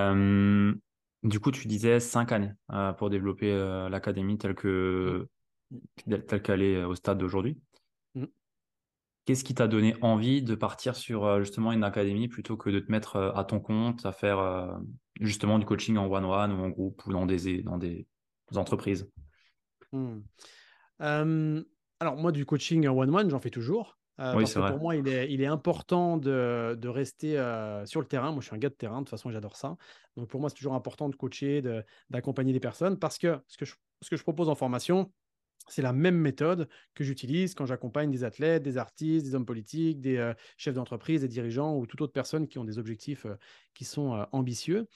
du 1.24 1.40
coup, 1.40 1.50
tu 1.50 1.66
disais 1.66 2.00
cinq 2.00 2.32
années 2.32 2.52
euh, 2.70 2.92
pour 2.92 3.08
développer 3.08 3.50
euh, 3.50 3.88
l'académie 3.88 4.36
telle 4.36 4.54
que 4.54 5.26
mmh. 5.70 6.18
telle 6.28 6.42
qu'elle 6.42 6.62
est 6.62 6.76
euh, 6.76 6.88
au 6.88 6.94
stade 6.94 7.18
d'aujourd'hui. 7.18 7.58
Mmh. 8.14 8.26
Qu'est-ce 9.24 9.42
qui 9.42 9.54
t'a 9.54 9.66
donné 9.66 9.96
envie 10.02 10.42
de 10.42 10.54
partir 10.54 10.94
sur 10.96 11.40
justement 11.40 11.72
une 11.72 11.82
académie 11.82 12.28
plutôt 12.28 12.58
que 12.58 12.68
de 12.68 12.78
te 12.78 12.92
mettre 12.92 13.32
à 13.34 13.42
ton 13.44 13.58
compte 13.58 14.04
à 14.04 14.12
faire 14.12 14.78
justement 15.18 15.58
du 15.58 15.64
coaching 15.64 15.96
en 15.96 16.12
one-one 16.12 16.52
ou 16.52 16.62
en 16.62 16.68
groupe 16.68 17.02
ou 17.06 17.12
dans 17.12 17.24
des, 17.24 17.62
dans 17.62 17.78
des 17.78 18.06
entreprises? 18.54 19.10
Mmh. 19.92 20.20
Alors 22.00 22.16
moi, 22.16 22.32
du 22.32 22.44
coaching 22.44 22.86
en 22.86 22.94
one-one, 22.94 23.30
j'en 23.30 23.40
fais 23.40 23.48
toujours. 23.48 23.96
Euh, 24.20 24.32
parce 24.32 24.54
que 24.54 24.60
pour 24.60 24.78
moi, 24.78 24.94
il 24.96 25.08
est, 25.08 25.32
il 25.32 25.40
est 25.42 25.46
important 25.46 26.16
de, 26.16 26.78
de 26.80 26.88
rester 26.88 27.38
euh, 27.38 27.84
sur 27.84 28.00
le 28.00 28.06
terrain. 28.06 28.30
Moi, 28.30 28.40
je 28.40 28.46
suis 28.46 28.54
un 28.54 28.58
gars 28.58 28.68
de 28.68 28.74
terrain, 28.74 28.98
de 28.98 29.00
toute 29.00 29.10
façon, 29.10 29.30
j'adore 29.30 29.56
ça. 29.56 29.76
Donc, 30.16 30.28
pour 30.28 30.40
moi, 30.40 30.50
c'est 30.50 30.56
toujours 30.56 30.74
important 30.74 31.08
de 31.08 31.16
coacher, 31.16 31.62
d'accompagner 32.10 32.52
des 32.52 32.60
personnes 32.60 32.98
parce 32.98 33.18
que 33.18 33.40
ce 33.48 33.56
que 33.56 33.64
je, 33.64 33.74
ce 34.02 34.10
que 34.10 34.16
je 34.16 34.22
propose 34.22 34.48
en 34.48 34.54
formation, 34.54 35.12
c'est 35.66 35.82
la 35.82 35.92
même 35.92 36.16
méthode 36.16 36.68
que 36.94 37.02
j'utilise 37.02 37.54
quand 37.54 37.66
j'accompagne 37.66 38.10
des 38.10 38.22
athlètes, 38.22 38.62
des 38.62 38.76
artistes, 38.76 39.26
des 39.26 39.34
hommes 39.34 39.46
politiques, 39.46 40.00
des 40.00 40.18
euh, 40.18 40.34
chefs 40.58 40.74
d'entreprise, 40.74 41.22
des 41.22 41.28
dirigeants 41.28 41.76
ou 41.76 41.86
toute 41.86 42.00
autre 42.00 42.12
personne 42.12 42.46
qui 42.46 42.58
ont 42.58 42.64
des 42.64 42.78
objectifs 42.78 43.26
qui 43.72 43.84
sont 43.84 44.26
ambitieux. 44.30 44.86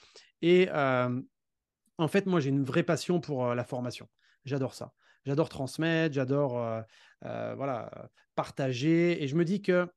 Et 0.41 0.69
en 0.71 2.07
fait, 2.07 2.25
moi, 2.25 2.39
j'ai 2.39 2.49
une 2.49 2.63
vraie 2.63 2.83
passion 2.83 3.19
pour 3.19 3.53
la 3.53 3.63
formation. 3.65 4.07
J'adore 4.45 4.73
ça. 4.73 4.93
J'adore 5.25 5.49
transmettre, 5.49 6.13
j'adore 6.13 6.83
voilà, 7.21 8.09
partager. 8.35 9.21
Et 9.21 9.27
je 9.27 9.35
me 9.35 9.45
dis 9.45 9.61
que 9.61 9.87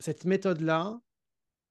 cette 0.00 0.24
méthode-là, 0.24 1.00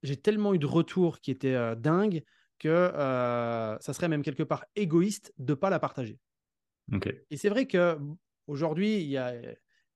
j'ai 0.02 0.16
tellement 0.16 0.54
eu 0.54 0.58
de 0.58 0.66
retours 0.66 1.20
qui 1.20 1.30
étaient 1.30 1.54
euh, 1.54 1.74
dingues 1.74 2.22
que 2.58 2.68
euh, 2.68 3.78
ça 3.78 3.92
serait 3.92 4.08
même 4.08 4.22
quelque 4.22 4.42
part 4.42 4.64
égoïste 4.76 5.32
de 5.38 5.52
ne 5.52 5.54
pas 5.54 5.70
la 5.70 5.78
partager. 5.78 6.18
Et 7.30 7.36
c'est 7.36 7.48
vrai 7.48 7.66
qu'aujourd'hui, 7.66 9.00
il 9.00 9.08
y 9.08 9.16
a 9.16 9.34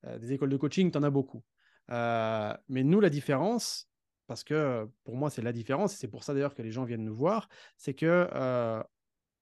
euh, 0.07 0.19
des 0.19 0.33
écoles 0.33 0.51
de 0.51 0.57
coaching, 0.57 0.91
tu 0.91 0.99
en 0.99 1.03
as 1.03 1.11
beaucoup. 1.11 1.43
mais 1.89 2.85
nous, 2.85 3.01
la 3.01 3.11
différence, 3.11 3.89
parce 4.27 4.45
que 4.45 4.89
pour 5.05 5.17
moi, 5.17 5.31
c'est 5.31 5.43
la 5.43 5.53
différence, 5.53 5.95
et 5.95 5.97
c'est 5.97 6.09
pour 6.09 6.25
ça 6.25 6.33
d'ailleurs 6.33 6.55
que 6.55 6.63
les 6.63 6.71
gens 6.71 6.85
viennent 6.85 7.05
nous 7.05 7.17
voir, 7.17 7.49
c'est 7.77 7.95
que 7.95 8.29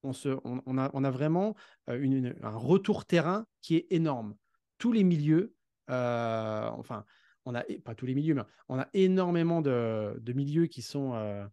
on, 0.03 0.13
se, 0.13 0.29
on, 0.45 0.79
a, 0.79 0.91
on, 0.93 1.05
a, 1.05 1.11
vraiment 1.11 1.55
une, 1.89 2.35
un 2.43 2.57
retour 2.57 3.05
terrain 3.05 3.47
qui 3.61 3.77
est 3.77 3.87
énorme. 3.91 4.37
Tous 4.79 4.93
les 4.93 5.05
milieux, 5.05 5.55
enfin, 5.89 7.05
on 7.45 7.55
a 7.55 7.65
pas 7.85 7.95
tous 7.95 8.07
les 8.07 8.15
milieux, 8.15 8.35
mais 8.35 8.43
on 8.69 8.79
a 8.79 8.89
énormément 8.95 9.63
de, 9.63 10.19
de 10.21 10.33
milieux 10.33 10.67
qui, 10.67 10.83
sont, 10.83 11.49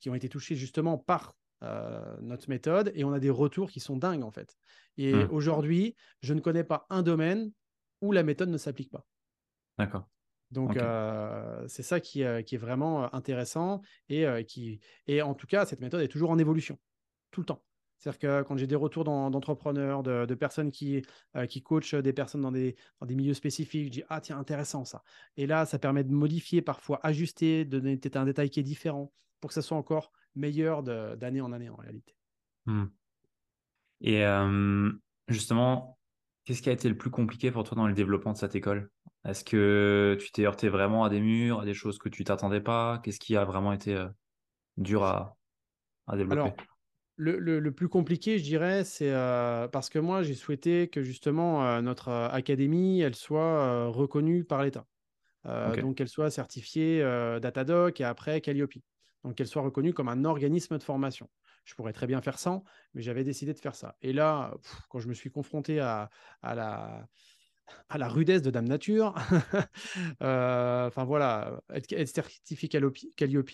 qui 0.00 0.10
ont 0.10 0.14
été 0.14 0.28
touchés 0.28 0.54
justement 0.54 0.98
par 0.98 1.36
notre 2.20 2.48
méthode 2.48 2.92
et 2.94 3.04
on 3.04 3.12
a 3.12 3.20
des 3.20 3.30
retours 3.30 3.70
qui 3.70 3.80
sont 3.80 3.96
dingues 3.96 4.22
en 4.22 4.30
fait. 4.30 4.56
Et 4.96 5.12
mmh. 5.12 5.28
aujourd'hui, 5.30 5.94
je 6.22 6.34
ne 6.34 6.40
connais 6.40 6.64
pas 6.64 6.86
un 6.90 7.02
domaine 7.02 7.50
où 8.00 8.12
la 8.12 8.22
méthode 8.22 8.48
ne 8.48 8.58
s'applique 8.58 8.90
pas. 8.90 9.06
D'accord. 9.78 10.08
Donc, 10.50 10.78
c'est 11.68 11.82
ça 11.82 12.00
qui, 12.00 12.22
qui, 12.44 12.54
est 12.54 12.58
vraiment 12.58 13.12
intéressant 13.14 13.80
et, 14.08 14.26
qui, 14.46 14.80
et 15.06 15.22
en 15.22 15.34
tout 15.34 15.46
cas, 15.46 15.66
cette 15.66 15.80
méthode 15.80 16.02
est 16.02 16.08
toujours 16.08 16.30
en 16.30 16.38
évolution, 16.38 16.78
tout 17.30 17.40
le 17.40 17.46
temps. 17.46 17.62
C'est-à-dire 17.98 18.18
que 18.18 18.42
quand 18.42 18.56
j'ai 18.56 18.66
des 18.66 18.76
retours 18.76 19.04
d'entrepreneurs, 19.04 20.02
de, 20.02 20.34
personnes 20.34 20.70
qui, 20.70 21.02
qui 21.48 21.62
coachent 21.62 21.94
des 21.94 22.12
personnes 22.12 22.42
dans 22.42 22.52
des, 22.52 22.76
dans 23.00 23.06
des 23.06 23.14
milieux 23.14 23.34
spécifiques, 23.34 23.86
je 23.86 23.90
dis 23.90 24.02
Ah, 24.08 24.20
tiens, 24.20 24.38
intéressant 24.38 24.84
ça. 24.84 25.02
Et 25.36 25.46
là, 25.46 25.64
ça 25.64 25.78
permet 25.78 26.04
de 26.04 26.12
modifier, 26.12 26.60
parfois 26.62 27.00
ajuster, 27.02 27.64
de 27.64 27.78
donner 27.78 27.96
peut-être 27.96 28.16
un 28.16 28.26
détail 28.26 28.50
qui 28.50 28.60
est 28.60 28.64
différent 28.64 29.12
pour 29.40 29.48
que 29.48 29.54
ça 29.54 29.62
soit 29.62 29.76
encore 29.76 30.12
meilleur 30.34 30.82
d'année 30.82 31.40
en 31.40 31.52
année 31.52 31.70
en 31.70 31.76
réalité. 31.76 32.14
Mmh. 32.66 32.84
Et 34.02 34.24
justement, 35.28 35.98
qu'est-ce 36.44 36.62
qui 36.62 36.68
a 36.68 36.72
été 36.72 36.88
le 36.88 36.96
plus 36.96 37.10
compliqué 37.10 37.50
pour 37.50 37.64
toi 37.64 37.76
dans 37.76 37.86
le 37.86 37.94
développement 37.94 38.32
de 38.32 38.38
cette 38.38 38.54
école? 38.54 38.90
Est-ce 39.24 39.42
que 39.42 40.16
tu 40.20 40.30
t'es 40.30 40.44
heurté 40.44 40.68
vraiment 40.68 41.02
à 41.02 41.08
des 41.08 41.20
murs, 41.20 41.60
à 41.60 41.64
des 41.64 41.74
choses 41.74 41.98
que 41.98 42.08
tu 42.08 42.24
t'attendais 42.24 42.60
pas? 42.60 43.00
Qu'est-ce 43.02 43.18
qui 43.18 43.36
a 43.36 43.44
vraiment 43.44 43.72
été 43.72 44.06
dur 44.76 45.02
à, 45.02 45.36
à 46.06 46.16
développer? 46.16 46.42
Alors, 46.42 46.56
le, 47.16 47.38
le, 47.38 47.72
plus 47.72 47.88
compliqué, 47.88 48.38
je 48.38 48.44
dirais, 48.44 48.84
c'est 48.84 49.10
parce 49.72 49.88
que 49.88 49.98
moi, 49.98 50.22
j'ai 50.22 50.34
souhaité 50.34 50.88
que 50.88 51.02
justement 51.02 51.80
notre 51.82 52.10
académie, 52.10 53.00
elle 53.00 53.14
soit 53.14 53.88
reconnue 53.88 54.44
par 54.44 54.62
l'État. 54.62 54.86
Donc, 55.44 55.96
qu'elle 55.96 56.08
soit 56.08 56.30
certifiée 56.30 57.00
Datadoc 57.40 58.00
et 58.00 58.04
après 58.04 58.40
Calliope 58.40 58.74
donc 59.26 59.34
qu'elle 59.34 59.48
soit 59.48 59.62
reconnue 59.62 59.92
comme 59.92 60.08
un 60.08 60.24
organisme 60.24 60.78
de 60.78 60.82
formation. 60.82 61.28
Je 61.64 61.74
pourrais 61.74 61.92
très 61.92 62.06
bien 62.06 62.22
faire 62.22 62.38
sans, 62.38 62.62
mais 62.94 63.02
j'avais 63.02 63.24
décidé 63.24 63.52
de 63.52 63.58
faire 63.58 63.74
ça. 63.74 63.96
Et 64.00 64.12
là, 64.12 64.54
quand 64.88 65.00
je 65.00 65.08
me 65.08 65.14
suis 65.14 65.30
confronté 65.32 65.80
à, 65.80 66.10
à 66.42 66.54
la, 66.54 67.08
à 67.88 67.98
la 67.98 68.08
rudesse 68.08 68.42
de 68.42 68.50
Dame 68.50 68.68
Nature. 68.68 69.14
Euh, 70.22 70.86
enfin 70.86 71.04
voilà, 71.04 71.60
être, 71.72 72.06
certifié 72.06 72.68
Calliope, 72.68 73.48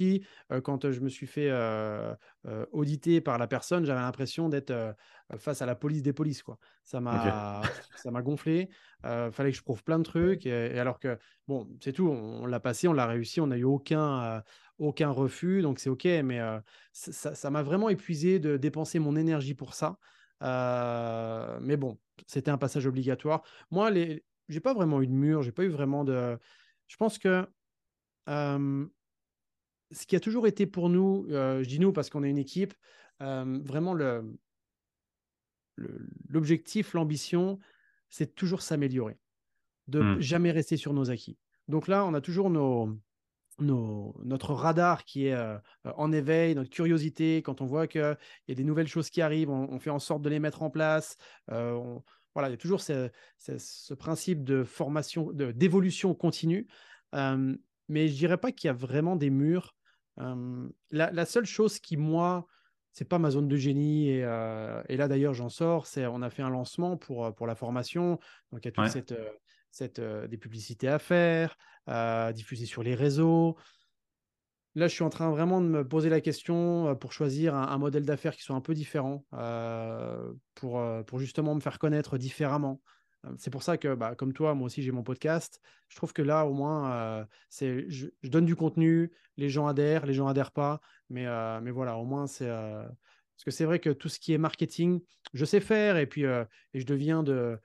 euh, 0.53 0.61
quand 0.61 0.90
je 0.90 1.01
me 1.01 1.09
suis 1.09 1.27
fait 1.27 1.48
euh, 1.51 2.14
auditer 2.70 3.20
par 3.20 3.38
la 3.38 3.46
personne, 3.46 3.85
j'avais 3.85 4.01
l'impression 4.01 4.48
d'être 4.48 4.94
face 5.37 5.62
à 5.62 5.66
la 5.66 5.75
police 5.75 6.03
des 6.03 6.12
polices. 6.12 6.42
Quoi. 6.42 6.59
Ça 6.85 7.01
m'a 7.01 7.62
ça 7.96 8.11
m'a 8.11 8.22
gonflé. 8.22 8.70
fallait 9.03 9.51
que 9.51 9.57
je 9.57 9.62
prouve 9.62 9.83
plein 9.83 9.98
de 9.98 10.05
trucs. 10.05 10.46
Et, 10.46 10.79
alors 10.79 10.98
que, 10.98 11.18
bon, 11.48 11.68
c'est 11.83 11.92
tout, 11.92 12.09
on, 12.09 12.46
l'a 12.46 12.61
passé, 12.61 12.88
on 12.88 12.92
l'a 12.92 13.07
réussi, 13.07 13.40
on 13.40 13.48
n'a 13.48 13.59
eu 13.59 13.64
aucun, 13.64 14.42
aucun 14.79 15.11
refus, 15.11 15.62
donc 15.62 15.79
c'est 15.79 15.90
OK. 15.90 16.05
Mais 16.05 16.40
ça 16.92 17.51
m'a 17.51 17.62
vraiment 17.62 17.88
épuisé 17.88 18.38
de 18.38 18.57
dépenser 18.57 18.98
mon 18.98 19.16
énergie 19.16 19.55
pour 19.55 19.75
ça. 19.75 19.98
mais 20.40 21.77
bon, 21.77 21.98
c'était 22.27 22.51
un 22.51 22.59
passage 22.59 22.87
obligatoire. 22.87 23.42
Moi, 23.70 23.90
les... 23.90 24.25
j'ai 24.48 24.61
pas 24.61 24.75
vraiment 24.75 25.01
eu 25.03 25.07
de 25.07 25.12
mur, 25.12 25.42
j'ai 25.42 25.53
pas 25.53 25.64
eu 25.64 25.68
vraiment 25.68 26.05
de. 26.05 26.38
Je 26.87 26.96
pense 26.96 27.18
que 27.18 27.46
ce 28.27 30.07
qui 30.07 30.16
a 30.16 30.20
toujours 30.20 30.46
été 30.46 30.66
pour 30.66 30.88
nous, 30.88 31.27
je 31.29 31.66
dis 31.66 31.81
nous 31.81 31.92
parce 31.92 32.11
qu'on 32.11 32.22
est 32.22 32.31
une 32.31 32.38
équipe, 32.38 32.75
vraiment 33.20 33.94
le 33.94 34.25
l'objectif, 36.29 36.92
l'ambition, 36.94 37.59
c'est 38.11 38.35
toujours 38.35 38.62
s'améliorer, 38.62 39.18
de 39.88 40.01
mmh. 40.01 40.20
jamais 40.20 40.51
rester 40.51 40.77
sur 40.77 40.92
nos 40.92 41.11
acquis. 41.11 41.38
Donc 41.68 41.88
là, 41.88 42.05
on 42.05 42.14
a 42.14 42.20
toujours 42.20 42.51
nos, 42.51 42.98
nos, 43.62 44.14
notre 44.25 44.53
radar 44.53 45.05
qui 45.05 45.27
est 45.27 45.37
en 45.85 46.12
éveil, 46.12 46.55
notre 46.55 46.70
curiosité, 46.70 47.42
quand 47.42 47.61
on 47.61 47.66
voit 47.66 47.87
qu'il 47.87 48.16
y 48.48 48.53
a 48.53 48.55
des 48.55 48.64
nouvelles 48.64 48.88
choses 48.88 49.11
qui 49.11 49.22
arrivent, 49.22 49.51
on, 49.51 49.79
fait 49.79 49.90
en 49.90 49.98
sorte 49.98 50.22
de 50.22 50.29
les 50.29 50.40
mettre 50.40 50.62
en 50.62 50.70
place. 50.70 51.16
voilà, 51.48 52.48
il 52.48 52.51
y 52.51 52.55
a 52.55 52.59
toujours 52.59 52.81
ce, 52.81 53.11
ce, 53.38 53.94
principe 53.94 54.44
de 54.44 54.64
formation, 54.64 55.33
d'évolution 55.33 56.14
continue. 56.14 56.66
mais 57.12 58.09
je 58.09 58.14
dirais 58.14 58.38
pas 58.38 58.53
qu'il 58.53 58.68
y 58.68 58.70
a 58.70 58.75
vraiment 58.75 59.16
des 59.16 59.31
murs. 59.31 59.75
La, 60.16 61.11
la, 61.11 61.25
seule 61.25 61.46
chose 61.46 61.79
qui, 61.79 61.96
moi, 61.96 62.46
c'est 62.92 63.09
pas 63.09 63.18
ma 63.18 63.31
zone 63.31 63.48
de 63.48 63.57
génie. 63.57 64.09
Et, 64.09 64.20
et 64.88 64.96
là, 64.96 65.09
d'ailleurs, 65.09 65.35
j'en 65.35 65.48
sors. 65.48 65.87
C'est, 65.87 66.07
on 66.07 66.22
a 66.22 66.31
fait 66.31 66.42
un 66.42 66.51
lancement 66.51 66.96
pour, 66.96 67.35
pour 67.35 67.46
la 67.46 67.55
formation. 67.55 68.18
Donc, 68.53 68.64
il 68.64 68.66
y 68.66 68.68
a 68.68 68.72
toute 68.72 68.88
cette, 68.88 69.14
cette, 69.73 70.01
des 70.01 70.37
publicités 70.37 70.89
à 70.89 71.01
faire, 71.01 71.57
à 71.87 72.33
diffuser 72.33 72.67
sur 72.67 72.85
les 72.85 72.95
réseaux. 72.95 73.57
Là, 74.75 74.87
je 74.87 74.95
suis 74.95 75.05
en 75.05 75.11
train 75.11 75.31
vraiment 75.31 75.61
de 75.61 75.67
me 75.67 75.87
poser 75.87 76.09
la 76.09 76.21
question 76.21 76.97
pour 76.97 77.13
choisir 77.13 77.55
un, 77.55 77.77
modèle 77.79 78.05
d'affaires 78.07 78.35
qui 78.35 78.43
soit 78.43 78.57
un 78.57 78.61
peu 78.61 78.75
différent, 78.75 79.27
pour, 80.55 80.83
pour 81.07 81.19
justement 81.19 81.55
me 81.55 81.61
faire 81.61 81.79
connaître 81.79 82.17
différemment. 82.17 82.81
C'est 83.39 83.51
pour 83.51 83.63
ça 83.63 83.77
que, 83.77 83.95
bah, 83.95 84.15
comme 84.17 84.33
toi, 84.33 84.55
moi 84.55 84.67
aussi, 84.67 84.83
j'ai 84.83 84.91
mon 84.91 85.05
podcast. 85.05 85.61
Je 85.89 85.97
trouve 85.97 86.13
que 86.13 86.23
là, 86.23 86.45
au 86.47 86.55
moins, 86.55 87.27
c'est, 87.49 87.89
je, 87.89 88.09
donne 88.25 88.47
du 88.47 88.57
contenu, 88.57 89.13
les 89.37 89.49
gens 89.49 89.67
adhèrent, 89.67 90.07
les 90.07 90.15
gens 90.15 90.27
adhèrent 90.27 90.51
pas. 90.51 90.81
Mais, 91.09 91.27
mais 91.61 91.71
voilà, 91.71 91.97
au 91.99 92.05
moins, 92.05 92.27
c'est. 92.27 92.49
Parce 92.49 93.45
que 93.45 93.51
c'est 93.51 93.65
vrai 93.65 93.79
que 93.79 93.91
tout 93.91 94.09
ce 94.09 94.19
qui 94.19 94.33
est 94.33 94.39
marketing, 94.39 95.01
je 95.35 95.45
sais 95.45 95.61
faire 95.61 95.97
et 95.97 96.07
puis 96.07 96.23
et 96.23 96.81
je 96.81 96.87
deviens 96.87 97.23
de 97.23 97.59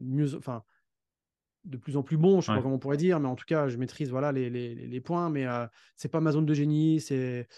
mieux. 0.00 0.34
Enfin, 0.36 0.62
de 1.70 1.78
plus 1.78 1.96
en 1.96 2.02
plus 2.02 2.18
bon, 2.18 2.40
je 2.40 2.46
sais 2.46 2.52
pas 2.54 2.60
comment 2.60 2.74
on 2.74 2.78
pourrait 2.78 2.98
dire, 2.98 3.18
mais 3.20 3.28
en 3.28 3.36
tout 3.36 3.46
cas, 3.46 3.68
je 3.68 3.78
maîtrise 3.78 4.10
voilà 4.10 4.32
les, 4.32 4.50
les, 4.50 4.74
les 4.74 5.00
points, 5.00 5.30
mais 5.30 5.44
ce 5.44 5.66
c'est 5.96 6.08
pas 6.08 6.20
ma 6.20 6.32
zone 6.32 6.44
de 6.44 6.54
génie, 6.54 7.00
c'est 7.00 7.48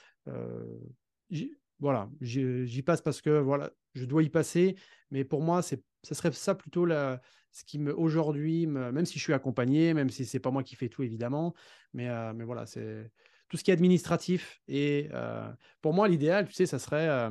voilà, 1.81 2.09
j'y 2.21 2.83
passe 2.83 3.03
parce 3.03 3.21
que 3.21 3.41
voilà, 3.41 3.73
je 3.95 4.05
dois 4.05 4.23
y 4.23 4.29
passer, 4.29 4.77
mais 5.11 5.25
pour 5.25 5.43
moi, 5.43 5.63
c'est 5.63 5.83
ce 6.05 6.15
serait 6.15 6.33
ça 6.33 6.55
plutôt 6.55 6.85
la, 6.85 7.21
ce 7.53 7.65
qui 7.65 7.79
me 7.79 7.95
aujourd'hui, 7.95 8.67
même 8.67 9.05
si 9.07 9.19
je 9.19 9.25
suis 9.25 9.33
accompagné, 9.33 9.95
même 9.95 10.11
si 10.11 10.25
c'est 10.25 10.41
pas 10.41 10.51
moi 10.51 10.63
qui 10.63 10.75
fais 10.75 10.89
tout 10.89 11.03
évidemment, 11.03 11.55
mais, 11.93 12.09
euh, 12.09 12.33
mais 12.33 12.45
voilà, 12.45 12.67
c'est 12.67 13.11
tout 13.49 13.57
ce 13.57 13.65
qui 13.65 13.71
est 13.71 13.75
administratif. 13.75 14.61
Et 14.67 15.09
euh, 15.13 15.51
pour 15.81 15.93
moi, 15.93 16.09
l'idéal, 16.09 16.49
tu 16.49 16.55
sais, 16.55 16.67
ça 16.67 16.79
serait 16.79 17.09
euh, 17.09 17.31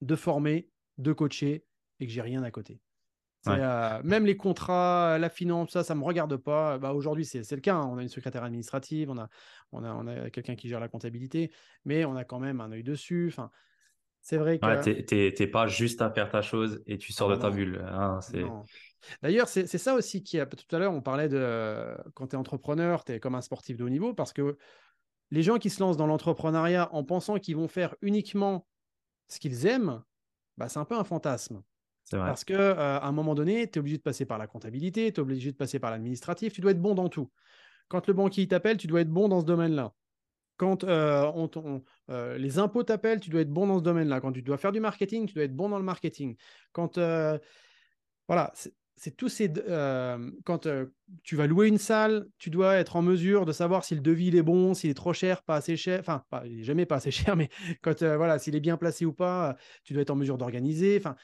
de 0.00 0.16
former, 0.16 0.68
de 0.98 1.12
coacher 1.12 1.64
et 2.00 2.06
que 2.06 2.12
j'ai 2.12 2.22
rien 2.22 2.42
à 2.42 2.50
côté. 2.50 2.80
Même 3.46 4.26
les 4.26 4.36
contrats, 4.36 5.18
la 5.18 5.28
finance, 5.28 5.70
ça, 5.70 5.84
ça 5.84 5.94
me 5.94 6.04
regarde 6.04 6.36
pas. 6.36 6.78
Bah, 6.78 6.92
aujourd'hui, 6.92 7.24
c'est 7.24 7.50
le 7.50 7.60
cas. 7.60 7.74
Hein. 7.74 7.88
On 7.90 7.98
a 7.98 8.02
une 8.02 8.08
secrétaire 8.08 8.44
administrative, 8.44 9.10
on 9.10 9.18
a, 9.18 9.28
on 9.72 9.84
a, 9.84 9.92
on 9.92 10.06
a 10.06 10.30
quelqu'un 10.30 10.54
qui 10.54 10.68
gère 10.68 10.80
la 10.80 10.88
comptabilité, 10.88 11.52
mais 11.84 12.04
on 12.04 12.16
a 12.16 12.24
quand 12.24 12.38
même 12.38 12.60
un 12.60 12.70
œil 12.72 12.82
dessus. 12.82 13.28
Enfin, 13.32 13.50
c'est 14.20 14.36
vrai 14.36 14.58
que. 14.58 15.30
t'es 15.30 15.46
pas 15.48 15.66
juste 15.66 16.00
à 16.00 16.10
faire 16.10 16.30
ta 16.30 16.42
chose 16.42 16.82
et 16.86 16.98
tu 16.98 17.12
sors 17.12 17.28
de 17.28 17.36
ta 17.36 17.50
bulle. 17.50 17.84
Hein, 17.90 18.20
D'ailleurs, 19.20 19.48
c'est 19.48 19.66
ça 19.66 19.94
aussi 19.94 20.22
qui 20.22 20.38
a. 20.38 20.46
Tout 20.46 20.76
à 20.76 20.78
l'heure, 20.78 20.92
on 20.92 21.02
parlait 21.02 21.28
de. 21.28 21.96
Quand 22.14 22.28
tu 22.28 22.36
es 22.36 22.38
entrepreneur, 22.38 23.04
tu 23.04 23.12
es 23.12 23.20
comme 23.20 23.34
un 23.34 23.42
sportif 23.42 23.76
de 23.76 23.84
haut 23.84 23.88
niveau 23.88 24.14
parce 24.14 24.32
que 24.32 24.56
les 25.32 25.42
gens 25.42 25.58
qui 25.58 25.70
se 25.70 25.80
lancent 25.80 25.96
dans 25.96 26.06
l'entrepreneuriat 26.06 26.94
en 26.94 27.04
pensant 27.04 27.38
qu'ils 27.38 27.56
vont 27.56 27.66
faire 27.66 27.96
uniquement 28.02 28.68
ce 29.28 29.40
qu'ils 29.40 29.66
aiment, 29.66 30.02
bah, 30.58 30.68
c'est 30.68 30.78
un 30.78 30.84
peu 30.84 30.94
un 30.94 31.04
fantasme. 31.04 31.62
Parce 32.18 32.44
qu'à 32.44 32.54
euh, 32.54 32.98
à 33.00 33.06
un 33.06 33.12
moment 33.12 33.34
donné, 33.34 33.68
tu 33.68 33.78
es 33.78 33.80
obligé 33.80 33.96
de 33.98 34.02
passer 34.02 34.24
par 34.24 34.38
la 34.38 34.46
comptabilité, 34.46 35.12
tu 35.12 35.20
es 35.20 35.22
obligé 35.22 35.52
de 35.52 35.56
passer 35.56 35.78
par 35.78 35.90
l'administratif, 35.90 36.52
tu 36.52 36.60
dois 36.60 36.72
être 36.72 36.80
bon 36.80 36.94
dans 36.94 37.08
tout. 37.08 37.30
Quand 37.88 38.06
le 38.06 38.14
banquier 38.14 38.46
t'appelle, 38.48 38.76
tu 38.76 38.86
dois 38.86 39.02
être 39.02 39.10
bon 39.10 39.28
dans 39.28 39.40
ce 39.40 39.46
domaine-là. 39.46 39.92
Quand 40.56 40.84
euh, 40.84 41.30
euh, 42.10 42.38
les 42.38 42.58
impôts 42.58 42.84
t'appellent, 42.84 43.18
tu 43.18 43.30
dois 43.30 43.40
être 43.40 43.50
bon 43.50 43.66
dans 43.66 43.78
ce 43.78 43.82
domaine-là. 43.82 44.20
Quand 44.20 44.32
tu 44.32 44.42
dois 44.42 44.58
faire 44.58 44.72
du 44.72 44.80
marketing, 44.80 45.26
tu 45.26 45.34
dois 45.34 45.42
être 45.42 45.56
bon 45.56 45.68
dans 45.68 45.78
le 45.78 45.84
marketing. 45.84 46.36
Quand 46.72 46.98
euh, 46.98 47.36
voilà, 48.28 48.52
c'est 48.94 49.16
tous 49.16 49.28
ces. 49.28 49.52
quand 50.44 50.68
tu 51.24 51.36
vas 51.36 51.46
louer 51.48 51.66
une 51.66 51.78
salle, 51.78 52.26
tu 52.38 52.50
dois 52.50 52.76
être 52.76 52.94
en 52.94 53.02
mesure 53.02 53.44
de 53.44 53.50
savoir 53.50 53.84
si 53.84 53.96
le 53.96 54.00
devis 54.00 54.36
est 54.36 54.42
bon, 54.42 54.74
s'il 54.74 54.90
est 54.90 54.94
trop 54.94 55.12
cher, 55.12 55.42
pas 55.42 55.56
assez 55.56 55.76
cher. 55.76 55.98
Enfin, 56.00 56.22
il 56.44 56.58
n'est 56.58 56.64
jamais 56.64 56.86
pas 56.86 56.96
assez 56.96 57.10
cher, 57.10 57.34
mais 57.36 57.48
quand 57.82 58.04
voilà, 58.04 58.38
s'il 58.38 58.54
est 58.54 58.60
bien 58.60 58.76
placé 58.76 59.04
ou 59.04 59.12
pas, 59.12 59.56
tu 59.82 59.94
dois 59.94 60.02
être 60.02 60.10
en 60.10 60.16
mesure 60.16 60.38
d'organiser. 60.38 60.96
Enfin, 60.96 61.16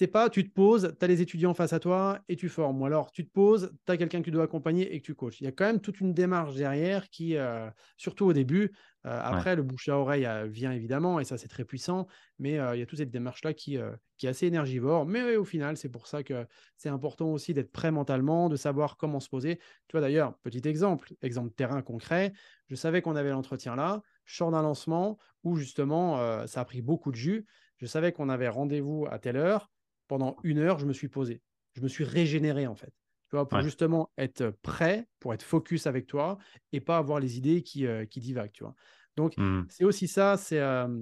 c'est 0.00 0.06
pas 0.06 0.30
tu 0.30 0.48
te 0.48 0.54
poses, 0.54 0.94
tu 0.98 1.04
as 1.04 1.08
les 1.08 1.20
étudiants 1.20 1.52
face 1.52 1.74
à 1.74 1.78
toi 1.78 2.20
et 2.30 2.34
tu 2.34 2.48
formes. 2.48 2.80
Ou 2.80 2.86
alors 2.86 3.12
tu 3.12 3.22
te 3.26 3.30
poses, 3.30 3.70
tu 3.84 3.92
as 3.92 3.98
quelqu'un 3.98 4.20
que 4.20 4.24
tu 4.24 4.30
dois 4.30 4.44
accompagner 4.44 4.94
et 4.94 4.98
que 4.98 5.04
tu 5.04 5.14
coaches. 5.14 5.42
Il 5.42 5.44
y 5.44 5.46
a 5.46 5.52
quand 5.52 5.66
même 5.66 5.78
toute 5.78 6.00
une 6.00 6.14
démarche 6.14 6.54
derrière 6.54 7.10
qui, 7.10 7.36
euh, 7.36 7.68
surtout 7.98 8.24
au 8.24 8.32
début, 8.32 8.72
euh, 9.04 9.20
après 9.22 9.56
le 9.56 9.62
bouche 9.62 9.90
à 9.90 9.98
oreille 9.98 10.24
euh, 10.24 10.46
vient 10.46 10.72
évidemment 10.72 11.20
et 11.20 11.24
ça 11.24 11.36
c'est 11.36 11.48
très 11.48 11.66
puissant, 11.66 12.06
mais 12.38 12.52
il 12.52 12.78
y 12.78 12.82
a 12.82 12.86
toute 12.86 12.96
cette 12.96 13.10
démarche-là 13.10 13.52
qui, 13.52 13.76
qui 14.16 14.26
est 14.26 14.30
assez 14.30 14.46
énergivore. 14.46 15.04
Mais 15.04 15.36
au 15.36 15.44
final, 15.44 15.76
c'est 15.76 15.90
pour 15.90 16.06
ça 16.06 16.22
que 16.22 16.46
c'est 16.78 16.88
important 16.88 17.26
aussi 17.26 17.52
d'être 17.52 17.70
prêt 17.70 17.90
mentalement, 17.90 18.48
de 18.48 18.56
savoir 18.56 18.96
comment 18.96 19.20
se 19.20 19.28
poser. 19.28 19.58
Tu 19.58 19.92
vois 19.92 20.00
d'ailleurs, 20.00 20.38
petit 20.38 20.66
exemple, 20.66 21.12
exemple 21.20 21.50
terrain 21.50 21.82
concret, 21.82 22.32
je 22.68 22.74
savais 22.74 23.02
qu'on 23.02 23.16
avait 23.16 23.32
l'entretien 23.32 23.76
là, 23.76 24.00
je 24.24 24.34
sors 24.34 24.50
d'un 24.50 24.62
lancement 24.62 25.18
où 25.44 25.56
justement 25.56 26.46
ça 26.46 26.62
a 26.62 26.64
pris 26.64 26.80
beaucoup 26.80 27.10
de 27.10 27.16
jus. 27.16 27.44
Je 27.76 27.84
savais 27.84 28.12
qu'on 28.12 28.30
avait 28.30 28.48
rendez-vous 28.48 29.06
à 29.10 29.18
telle 29.18 29.36
heure 29.36 29.70
pendant 30.10 30.34
une 30.42 30.58
heure, 30.58 30.80
je 30.80 30.86
me 30.86 30.92
suis 30.92 31.06
posé. 31.06 31.40
Je 31.76 31.82
me 31.82 31.86
suis 31.86 32.02
régénéré, 32.02 32.66
en 32.66 32.74
fait. 32.74 32.92
Tu 33.28 33.36
vois, 33.36 33.48
pour 33.48 33.60
justement 33.60 34.10
être 34.18 34.50
prêt, 34.60 35.06
pour 35.20 35.32
être 35.32 35.44
focus 35.44 35.86
avec 35.86 36.08
toi 36.08 36.36
et 36.72 36.80
pas 36.80 36.98
avoir 36.98 37.20
les 37.20 37.38
idées 37.38 37.62
qui, 37.62 37.86
euh, 37.86 38.06
qui 38.06 38.18
divaguent, 38.18 38.50
tu 38.50 38.64
vois. 38.64 38.74
Donc, 39.16 39.36
mmh. 39.36 39.66
c'est 39.68 39.84
aussi 39.84 40.08
ça, 40.08 40.36
c'est 40.36 40.58
euh, 40.58 41.00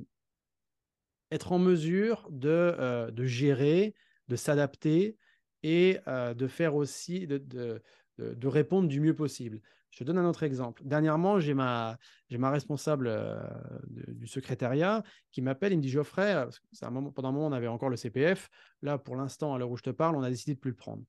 être 1.31 1.53
en 1.53 1.59
mesure 1.59 2.29
de, 2.31 2.51
euh, 2.51 3.11
de 3.11 3.25
gérer, 3.25 3.95
de 4.29 4.37
s'adapter 4.37 5.17
et 5.63 6.01
de 6.07 6.47
faire 6.47 6.75
aussi, 6.75 7.27
de, 7.27 7.39
de, 7.39 7.83
de, 8.19 8.47
répondre 8.47 8.89
du 8.89 9.01
mieux 9.01 9.15
possible. 9.15 9.63
Je 9.91 9.99
te 9.99 10.05
donne 10.05 10.19
un 10.19 10.29
autre 10.29 10.43
exemple. 10.43 10.83
Dernièrement, 10.85 11.41
j'ai 11.41 11.55
ma, 11.55 11.99
responsable 12.31 13.07
euh, 13.09 13.41
du 13.89 14.27
secrétariat 14.27 15.03
qui 15.33 15.41
m'appelle. 15.41 15.73
Il 15.73 15.79
me 15.79 15.83
dit 15.83 15.89
Geoffrey, 15.89 16.35
euh, 16.35 16.47
un 16.83 16.91
moment, 16.91 17.11
pendant 17.11 17.31
un 17.31 17.33
moment, 17.33 17.47
on 17.47 17.53
avait 17.53 17.69
encore 17.69 17.89
le 17.89 17.97
CPF. 17.97 18.51
Là, 18.83 18.99
pour 18.99 19.17
l'instant, 19.17 19.55
à 19.55 19.59
l'heure 19.59 19.71
où 19.71 19.77
je 19.77 19.83
te 19.83 19.91
parle, 19.91 20.17
on 20.17 20.23
a 20.23 20.31
décidé 20.31 20.55
de 20.55 20.61
plus 20.61 20.71
le 20.71 20.77
prendre. 20.77 21.03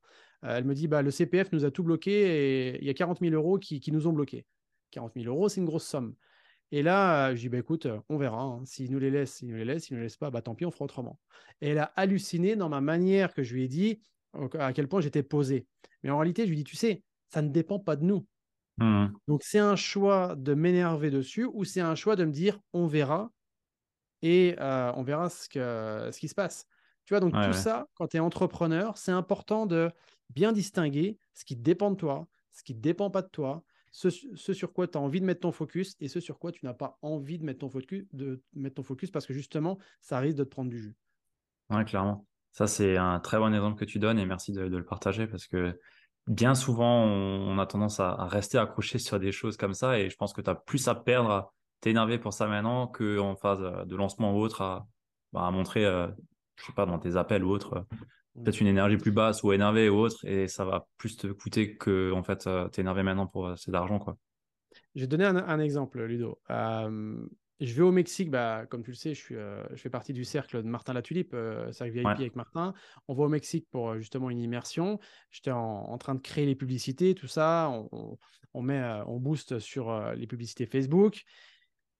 Euh, 0.46 0.58
elle 0.58 0.64
me 0.64 0.74
dit 0.74 0.88
bah, 0.88 1.02
le 1.02 1.12
CPF 1.12 1.52
nous 1.52 1.66
a 1.66 1.72
tout 1.72 1.84
bloqué 1.84 2.12
et 2.12 2.80
il 2.80 2.86
y 2.86 2.90
a 2.90 2.94
40 2.94 3.20
000 3.20 3.34
euros 3.34 3.60
qui, 3.60 3.92
nous 3.92 4.08
ont 4.08 4.14
bloqués. 4.14 4.46
40 4.92 5.14
000 5.16 5.28
euros, 5.28 5.50
c'est 5.50 5.60
une 5.60 5.68
grosse 5.68 5.86
somme. 5.86 6.16
Et 6.72 6.84
là, 6.84 7.36
je 7.36 7.42
dis, 7.42 7.50
bah, 7.50 7.58
écoute, 7.58 7.88
on 8.10 8.18
verra. 8.18 8.42
Hein. 8.42 8.62
S'il 8.66 8.92
nous 8.92 9.00
les 9.00 9.12
laisse, 9.12 9.34
s'il 9.34 9.50
nous 9.50 9.56
les 9.56 9.66
laisse, 9.66 9.86
s'il 9.86 9.96
ne 9.96 10.00
nous 10.00 10.04
laisse 10.04 10.18
pas, 10.18 10.30
bah, 10.30 10.42
tant 10.42 10.56
pis, 10.56 10.66
on 10.66 10.72
fera 10.72 10.86
autrement. 10.86 11.20
Et 11.62 11.70
elle 11.70 11.80
a 11.80 11.92
halluciné 11.96 12.56
dans 12.56 12.70
ma 12.70 12.80
manière 12.80 13.34
que 13.34 13.44
je 13.44 13.54
lui 13.54 13.66
ai 13.66 13.68
dit 13.68 14.02
à 14.58 14.74
quel 14.74 14.88
point 14.88 15.02
j'étais 15.02 15.24
posé. 15.24 15.68
Mais 16.04 16.10
en 16.12 16.18
réalité, 16.18 16.46
je 16.46 16.50
lui 16.50 16.58
dis, 16.58 16.64
tu 16.64 16.76
sais, 16.76 17.04
ça 17.30 17.42
ne 17.42 17.50
dépend 17.50 17.80
pas 17.80 17.96
de 17.96 18.06
nous. 18.06 18.26
Mmh. 18.80 19.08
Donc, 19.28 19.44
c'est 19.44 19.60
un 19.60 19.76
choix 19.76 20.36
de 20.36 20.54
m'énerver 20.54 21.12
dessus 21.12 21.48
ou 21.52 21.64
c'est 21.64 21.82
un 21.82 21.96
choix 21.96 22.16
de 22.16 22.26
me 22.26 22.32
dire 22.32 22.60
on 22.74 22.88
verra 22.88 23.32
et 24.22 24.56
euh, 24.60 24.92
on 24.96 25.04
verra 25.04 25.30
ce, 25.30 25.48
que, 25.50 26.10
ce 26.12 26.20
qui 26.20 26.28
se 26.28 26.36
passe. 26.36 26.66
Tu 27.06 27.14
vois, 27.14 27.20
donc 27.20 27.34
tout 27.34 27.54
ça, 27.54 27.88
quand 27.96 28.08
tu 28.08 28.18
es 28.18 28.20
entrepreneur, 28.20 28.96
c'est 28.98 29.12
important 29.12 29.66
de 29.66 29.92
bien 30.30 30.52
distinguer 30.52 31.18
ce 31.34 31.44
qui 31.44 31.56
dépend 31.56 31.90
de 31.90 31.96
toi, 31.96 32.28
ce 32.52 32.62
qui 32.64 32.76
ne 32.76 32.80
dépend 32.80 33.10
pas 33.10 33.24
de 33.24 33.30
toi, 33.30 33.64
ce, 33.92 34.10
sur 34.10 34.74
quoi 34.74 34.88
tu 34.88 34.98
as 34.98 35.02
envie 35.02 35.20
de 35.20 35.26
mettre 35.26 35.42
ton 35.42 35.52
focus 35.52 35.96
et 36.00 36.08
ce 36.08 36.20
sur 36.20 36.38
quoi 36.38 36.52
tu 36.52 36.64
n'as 36.66 36.76
pas 36.76 37.00
envie 37.02 37.40
de 37.40 37.46
mettre, 37.46 37.60
ton 37.60 37.70
focus, 37.70 38.06
de 38.14 38.44
mettre 38.54 38.76
ton 38.76 38.84
focus 38.84 39.10
parce 39.10 39.26
que 39.26 39.34
justement, 39.34 39.80
ça 40.02 40.20
risque 40.20 40.38
de 40.38 40.44
te 40.44 40.50
prendre 40.50 40.70
du 40.70 40.80
jus. 40.80 40.96
Ouais, 41.72 41.84
clairement. 41.84 42.28
Ça, 42.52 42.68
c'est 42.68 42.98
un 42.98 43.20
très 43.20 43.38
bon 43.38 43.54
exemple 43.54 43.80
que 43.80 43.86
tu 43.86 44.00
donnes 44.00 44.20
et 44.20 44.26
merci 44.26 44.52
de 44.52 44.62
le 44.62 44.86
partager 44.86 45.28
parce 45.28 45.48
que 45.48 45.80
bien 46.28 46.56
souvent, 46.56 47.04
on, 47.04 47.58
a 47.60 47.66
tendance 47.66 48.00
à, 48.00 48.26
rester 48.26 48.58
accroché 48.58 49.00
sur 49.00 49.20
des 49.20 49.32
choses 49.32 49.58
comme 49.58 49.74
ça 49.74 50.00
et 50.00 50.10
je 50.10 50.16
pense 50.16 50.34
que 50.34 50.42
tu 50.42 50.50
as 50.50 50.56
plus 50.56 50.88
à 50.88 50.96
perdre 50.96 51.32
à 51.32 51.54
t'énerver 51.82 52.20
pour 52.20 52.34
ça 52.34 52.48
maintenant 52.48 52.88
qu'en 52.88 53.36
phase 53.36 53.62
euh, 53.62 53.86
de 53.86 53.96
lancement 53.96 54.36
ou 54.36 54.40
autre 54.40 54.62
à, 54.62 54.88
bah, 55.34 55.50
montrer, 55.52 55.86
euh, 55.86 56.08
je 56.58 56.66
sais 56.66 56.74
pas, 56.74 56.86
dans 56.86 57.00
tes 57.00 57.16
appels 57.16 57.44
ou 57.44 57.50
autre, 57.50 57.74
euh, 57.74 57.80
mmh. 57.80 58.44
peut-être 58.44 58.62
une 58.62 58.68
énergie 58.68 58.98
plus 58.98 59.12
basse 59.12 59.44
ou 59.44 59.54
énervé 59.54 59.90
ou 59.90 59.96
autre 59.98 60.26
et 60.26 60.48
ça 60.48 60.66
va 60.66 60.88
plus 60.98 61.18
te 61.18 61.28
coûter 61.28 61.78
que 61.78 62.12
en 62.12 62.24
fait 62.24 62.50
t'es 62.72 62.82
énervé 62.82 63.04
maintenant 63.04 63.28
pour 63.28 63.54
c'est 63.58 63.72
d'argent 63.72 64.00
quoi. 64.00 64.18
Je 64.96 65.02
vais 65.02 65.08
donner 65.08 65.26
un, 65.26 65.60
exemple, 65.60 66.04
Ludo 66.04 66.40
je 67.60 67.74
vais 67.74 67.82
au 67.82 67.92
Mexique, 67.92 68.30
bah, 68.30 68.66
comme 68.70 68.84
tu 68.84 68.92
le 68.92 68.96
sais, 68.96 69.14
je, 69.14 69.20
suis, 69.20 69.36
euh, 69.36 69.62
je 69.72 69.82
fais 69.82 69.90
partie 69.90 70.14
du 70.14 70.24
cercle 70.24 70.64
de 70.64 70.68
Martin 70.68 70.94
Latulipe, 70.94 71.34
euh, 71.34 71.72
cercle 71.74 71.94
VIP 71.94 72.08
avec 72.08 72.36
Martin. 72.36 72.74
On 73.08 73.14
va 73.14 73.24
au 73.24 73.30
Mexique 73.30 73.68
pour 73.70 73.90
euh, 73.90 74.00
justement 74.00 74.30
une 74.30 74.40
immersion. 74.40 75.00
J'étais 75.30 75.52
en, 75.52 75.98
train 75.98 76.16
de 76.16 76.22
créer 76.22 76.46
les 76.46 76.56
publicités, 76.56 77.16
tout 77.16 77.28
ça. 77.28 77.70
On, 78.54 78.62
met, 78.62 78.82
on 79.08 79.20
booste 79.20 79.60
sur 79.60 80.14
les 80.14 80.28
publicités 80.28 80.66
Facebook. 80.66 81.24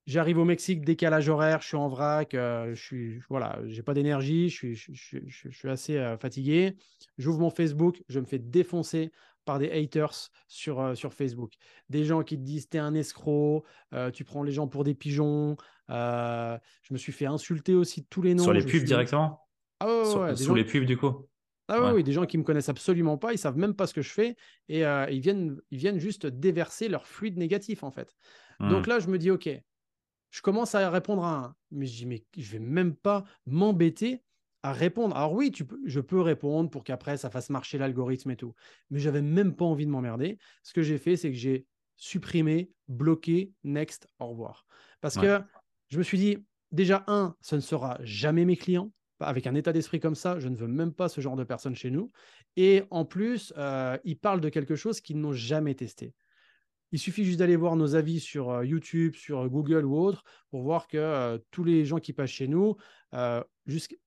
J'arrive 0.06 0.40
au 0.40 0.46
Mexique, 0.46 0.84
décalage 0.86 1.28
horaire, 1.30 1.62
je 1.62 1.68
suis 1.68 1.78
en 1.78 1.90
vrac, 1.90 2.30
je 2.32 2.74
suis 2.74 3.20
voilà, 3.30 3.60
j'ai 3.66 3.84
pas 3.84 3.94
d'énergie, 3.94 4.50
je 4.50 4.56
suis, 4.56 4.76
je, 4.76 5.20
je 5.26 5.50
suis 5.50 5.70
assez 5.70 6.16
fatigué. 6.20 6.78
J'ouvre 7.18 7.40
mon 7.40 7.50
Facebook, 7.50 8.02
je 8.08 8.20
me 8.20 8.26
fais 8.26 8.40
défoncer 8.40 9.12
par 9.50 9.58
des 9.58 9.72
haters 9.72 10.30
sur, 10.48 10.80
euh, 10.80 10.94
sur 10.94 11.12
Facebook. 11.12 11.54
Des 11.90 12.06
gens 12.06 12.22
qui 12.22 12.38
te 12.38 12.44
disent 12.44 12.70
t'es 12.70 12.78
un 12.78 12.94
escroc, 12.94 13.66
euh, 13.96 14.12
tu 14.12 14.24
prends 14.24 14.44
les 14.44 14.52
gens 14.52 14.68
pour 14.68 14.84
des 14.84 14.94
pigeons. 14.94 15.58
Euh, 15.90 16.56
je 16.84 16.94
me 16.94 17.00
suis 17.00 17.12
fait 17.12 17.26
insulter 17.26 17.74
aussi 17.74 18.02
de 18.02 18.06
tous 18.12 18.22
les 18.22 18.36
noms. 18.36 18.44
Sur 18.44 18.54
les 18.54 18.64
pubs 18.64 18.84
directement? 18.84 19.42
Ah 19.80 19.88
ouais, 19.88 20.36
sur, 20.36 20.54
les 20.54 20.64
pubs 20.64 20.86
du 20.86 20.98
coup? 20.98 21.26
Ah 21.68 21.96
oui, 21.96 22.04
des 22.04 22.12
gens 22.12 22.28
qui 22.28 22.38
me 22.38 22.44
connaissent 22.44 22.70
absolument 22.70 23.18
pas, 23.18 23.34
ils 23.34 23.40
savent 23.40 23.58
même 23.58 23.74
pas 23.74 23.88
ce 23.88 23.96
que 23.96 24.04
je 24.04 24.12
fais 24.12 24.36
et 24.68 24.82
ils, 24.82 25.20
viennent, 25.20 25.60
ils 25.72 25.80
viennent 25.80 26.00
juste 26.00 26.28
déverser 26.28 26.88
leur 26.90 27.08
fluide 27.08 27.38
négatif 27.38 27.82
en 27.82 27.90
fait. 27.90 28.16
Donc 28.60 28.86
mmh. 28.86 28.90
là, 28.90 29.00
je 29.00 29.08
me 29.08 29.18
dis, 29.18 29.32
ok, 29.32 29.50
je 30.30 30.42
commence 30.42 30.76
à 30.76 30.90
répondre 30.92 31.24
à 31.24 31.36
un, 31.36 31.56
mais 31.72 31.88
je 31.88 31.96
dis, 31.96 32.06
mais 32.06 32.24
je 32.38 32.52
vais 32.52 32.60
même 32.60 32.96
pas 32.96 33.24
m'embêter 33.48 34.24
à 34.64 34.74
répondre. 34.74 35.16
Alors 35.16 35.34
oui, 35.34 35.52
tu 35.52 35.66
peux, 35.66 35.80
je 35.86 36.00
peux 36.00 36.22
répondre 36.22 36.70
pour 36.70 36.84
qu'après 36.84 37.18
ça 37.18 37.30
fasse 37.30 37.50
marcher 37.50 37.78
l'algorithme 37.78 38.32
et 38.32 38.36
tout, 38.36 38.54
mais 38.90 39.00
j'avais 39.00 39.22
même 39.22 39.56
pas 39.56 39.66
envie 39.66 39.86
de 39.86 39.92
m'emmerder. 39.92 40.38
Ce 40.64 40.74
que 40.74 40.82
j'ai 40.82 40.98
fait, 40.98 41.16
c'est 41.16 41.32
que 41.32 41.38
j'ai 41.38 41.66
supprimé, 41.96 42.72
bloqué, 42.88 43.54
next, 43.64 44.08
au 44.20 44.28
revoir. 44.28 44.66
Parce 45.02 45.18
que 45.18 45.42
je 45.90 45.98
me 45.98 46.04
suis 46.04 46.18
dit, 46.18 46.38
déjà, 46.72 47.04
un, 47.08 47.36
ce 47.42 47.56
ne 47.56 47.62
sera 47.62 47.98
jamais 48.04 48.46
mes 48.46 48.58
clients. 48.58 48.92
Avec 49.22 49.48
un 49.48 49.56
état 49.56 49.74
d'esprit 49.74 50.00
comme 50.00 50.16
ça, 50.16 50.40
je 50.40 50.48
ne 50.48 50.56
veux 50.56 50.68
même 50.68 50.94
pas 50.94 51.10
ce 51.10 51.20
genre 51.20 51.36
de 51.36 51.44
personnes 51.44 51.76
chez 51.76 51.92
nous. 51.92 52.10
Et 52.56 52.84
en 52.90 53.04
plus, 53.04 53.54
euh, 53.58 53.98
ils 54.06 54.18
parlent 54.18 54.40
de 54.40 54.48
quelque 54.48 54.76
chose 54.76 55.02
qu'ils 55.02 55.20
n'ont 55.20 55.34
jamais 55.34 55.76
testé. 55.76 56.14
Il 56.92 57.00
suffit 57.00 57.24
juste 57.24 57.40
d'aller 57.40 57.56
voir 57.56 57.76
nos 57.76 57.96
avis 57.96 58.20
sur 58.20 58.50
euh, 58.50 58.66
YouTube, 58.66 59.16
sur 59.16 59.48
Google 59.50 59.86
ou 59.86 59.98
autre, 59.98 60.24
pour 60.50 60.64
voir 60.64 60.88
que 60.88 60.98
euh, 60.98 61.38
tous 61.52 61.64
les 61.64 61.86
gens 61.86 62.00
qui 62.00 62.14
passent 62.14 62.32
chez 62.32 62.48
nous, 62.48 62.76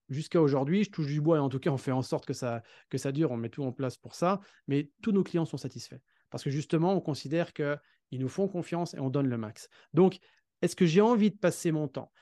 jusqu'à 0.09 0.41
aujourd'hui, 0.41 0.85
je 0.85 0.91
touche 0.91 1.07
du 1.07 1.21
bois 1.21 1.37
et 1.39 1.41
en 1.41 1.49
tout 1.49 1.59
cas, 1.59 1.71
on 1.71 1.77
fait 1.79 1.93
en 1.93 2.03
sorte 2.03 2.27
que 2.27 2.35
ça, 2.35 2.63
que 2.91 2.99
ça 2.99 3.13
dure, 3.13 3.31
on 3.31 3.37
met 3.37 3.49
tout 3.49 3.65
en 3.65 3.73
place 3.73 3.97
pour 3.97 4.15
ça, 4.15 4.41
mais 4.69 4.91
tous 5.03 5.13
nos 5.13 5.23
clients 5.23 5.45
sont 5.45 5.57
satisfaits. 5.57 6.01
Parce 6.31 6.45
que 6.45 6.51
justement, 6.51 6.95
on 6.95 7.01
considère 7.01 7.53
qu'ils 7.53 7.79
nous 8.13 8.29
font 8.29 8.49
confiance 8.49 8.95
et 8.95 9.01
on 9.01 9.11
donne 9.11 9.29
le 9.29 9.37
max. 9.39 9.69
Donc, 9.93 10.19
est-ce 10.63 10.77
que 10.77 10.87
j'ai 10.87 11.01
envie 11.01 11.31
de 11.31 11.37
passer 11.37 11.73
mon 11.73 11.89
temps 11.89 12.13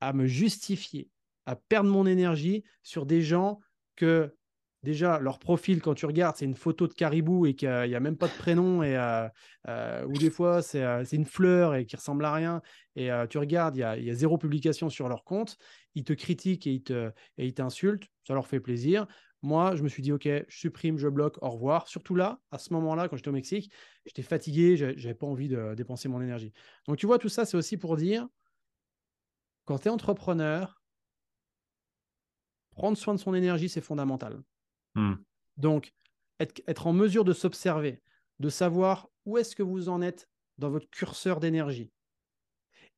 à 0.00 0.12
me 0.12 0.26
justifier, 0.26 1.10
à 1.46 1.56
perdre 1.56 1.90
mon 1.90 2.06
énergie 2.06 2.64
sur 2.82 3.04
des 3.04 3.20
gens 3.20 3.60
que 3.96 4.34
déjà, 4.82 5.18
leur 5.18 5.38
profil, 5.38 5.80
quand 5.80 5.94
tu 5.94 6.06
regardes, 6.06 6.36
c'est 6.36 6.44
une 6.44 6.54
photo 6.54 6.86
de 6.86 6.92
caribou 6.92 7.46
et 7.46 7.54
qu'il 7.54 7.68
n'y 7.68 7.94
a, 7.94 8.00
même 8.00 8.16
pas 8.16 8.28
de 8.28 8.32
prénom, 8.32 8.82
et, 8.82 8.96
euh, 8.96 9.28
euh, 9.68 10.04
ou 10.06 10.12
des 10.12 10.30
fois, 10.30 10.60
euh, 10.74 11.04
c'est 11.04 11.16
une 11.16 11.24
fleur 11.24 11.74
et 11.74 11.84
qui 11.86 11.96
ressemble 11.96 12.24
à 12.24 12.32
rien. 12.32 12.62
Et 12.96 13.10
tu 13.30 13.38
regardes, 13.38 13.76
il 13.76 13.80
y, 13.80 14.10
a, 14.10 14.14
zéro 14.14 14.38
publication 14.38 14.88
sur 14.90 15.08
leur 15.08 15.24
compte. 15.24 15.56
Ils 15.94 16.04
te 16.04 16.12
critiquent 16.12 16.66
et 16.66 16.82
ils 17.38 17.54
t'insultent. 17.54 18.08
Ça 18.26 18.34
leur 18.34 18.46
fait 18.46 18.60
plaisir. 18.60 19.06
Moi, 19.42 19.76
je 19.76 19.84
me 19.84 19.88
suis 19.88 20.02
dit, 20.02 20.10
OK, 20.10 20.24
je 20.24 20.42
supprime, 20.48 20.98
je 20.98 21.06
bloque, 21.06 21.40
au 21.42 21.50
revoir. 21.50 21.86
Surtout 21.86 22.16
là, 22.16 22.40
à 22.50 22.58
ce 22.58 22.72
moment-là, 22.72 23.08
quand 23.08 23.16
j'étais 23.16 23.28
au 23.28 23.32
Mexique, 23.32 23.70
j'étais 24.04 24.22
fatigué, 24.22 24.76
je 24.76 24.86
n'avais 24.86 25.14
pas 25.14 25.28
envie 25.28 25.48
de 25.48 25.74
dépenser 25.76 26.08
mon 26.08 26.20
énergie. 26.20 26.52
Donc, 26.88 26.96
tu 26.96 27.06
vois, 27.06 27.18
tout 27.18 27.28
ça, 27.28 27.44
c'est 27.44 27.56
aussi 27.56 27.76
pour 27.76 27.96
dire, 27.96 28.26
quand 29.64 29.78
tu 29.78 29.86
es 29.86 29.90
entrepreneur, 29.92 30.82
prendre 32.72 32.98
soin 32.98 33.14
de 33.14 33.20
son 33.20 33.34
énergie, 33.34 33.68
c'est 33.68 33.80
fondamental. 33.80 34.42
Hmm. 34.94 35.14
Donc, 35.56 35.92
être, 36.40 36.86
en 36.86 36.92
mesure 36.92 37.24
de 37.24 37.32
s'observer, 37.32 38.02
de 38.38 38.48
savoir 38.48 39.08
où 39.26 39.38
est-ce 39.38 39.56
que 39.56 39.62
vous 39.62 39.88
en 39.88 40.00
êtes 40.02 40.28
dans 40.58 40.70
votre 40.70 40.88
curseur 40.90 41.40
d'énergie. 41.40 41.92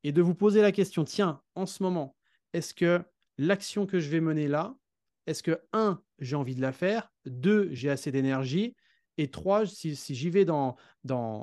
Et 0.03 0.13
de 0.13 0.23
vous 0.23 0.35
poser 0.35 0.63
la 0.63 0.73
question, 0.73 1.05
tiens, 1.05 1.43
en 1.55 1.67
ce 1.67 1.83
moment, 1.83 2.17
est-ce 2.53 2.73
que 2.75 3.03
l'action 3.39 3.87
que 3.87 4.01
je 4.01 4.09
vais 4.09 4.21
mener 4.21 4.49
là, 4.49 4.75
est-ce 5.27 5.43
que, 5.43 5.61
un, 5.73 6.03
j'ai 6.19 6.37
envie 6.37 6.55
de 6.55 6.63
la 6.63 6.73
faire, 6.73 7.13
deux, 7.27 7.69
j'ai 7.73 7.91
assez 7.91 8.11
d'énergie, 8.11 8.75
et 9.19 9.31
trois, 9.31 9.67
si, 9.67 9.95
j'y 9.95 10.31
vais 10.31 10.47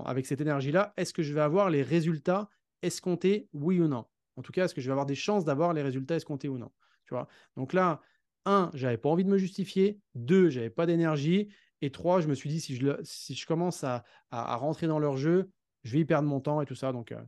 avec 0.06 0.26
cette 0.26 0.42
énergie-là, 0.42 0.94
est-ce 0.98 1.14
que 1.14 1.22
je 1.22 1.34
vais 1.34 1.42
avoir 1.42 1.70
les 1.70 1.84
résultats 1.84 2.50
escomptés, 2.82 3.48
oui 3.54 3.80
ou 3.80 3.88
non? 3.88 4.06
En 4.36 4.42
tout 4.42 4.52
cas, 4.52 4.66
est-ce 4.66 4.74
que 4.74 4.82
je 4.82 4.88
vais 4.88 4.94
avoir 4.94 5.06
des 5.06 5.16
chances 5.16 5.46
d'avoir 5.46 5.74
les 5.74 5.84
résultats 5.84 6.16
escomptés 6.16 6.48
ou 6.48 6.58
non? 6.58 6.72
Tu 7.06 7.14
vois? 7.14 7.28
Donc 7.56 7.74
là, 7.74 8.02
un, 8.48 8.72
j'avais 8.74 8.98
pas 8.98 9.10
envie 9.10 9.24
de 9.24 9.30
me 9.30 9.38
justifier. 9.38 10.00
Deux, 10.16 10.50
j'avais 10.50 10.70
pas 10.70 10.86
d'énergie. 10.86 11.50
Et 11.82 11.92
trois, 11.92 12.22
je 12.22 12.28
me 12.28 12.34
suis 12.34 12.50
dit, 12.50 12.60
si 12.60 12.76
je, 12.76 12.98
si 13.04 13.36
je 13.36 13.46
commence 13.46 13.84
à, 13.84 14.04
rentrer 14.32 14.88
dans 14.88 15.00
leur 15.00 15.18
jeu, 15.18 15.52
je 15.84 15.94
vais 15.94 16.00
y 16.00 16.06
perdre 16.06 16.28
mon 16.28 16.40
temps 16.40 16.62
et 16.62 16.66
tout 16.66 16.76
ça. 16.76 16.92
Donc, 16.92 17.12
euh, 17.12 17.22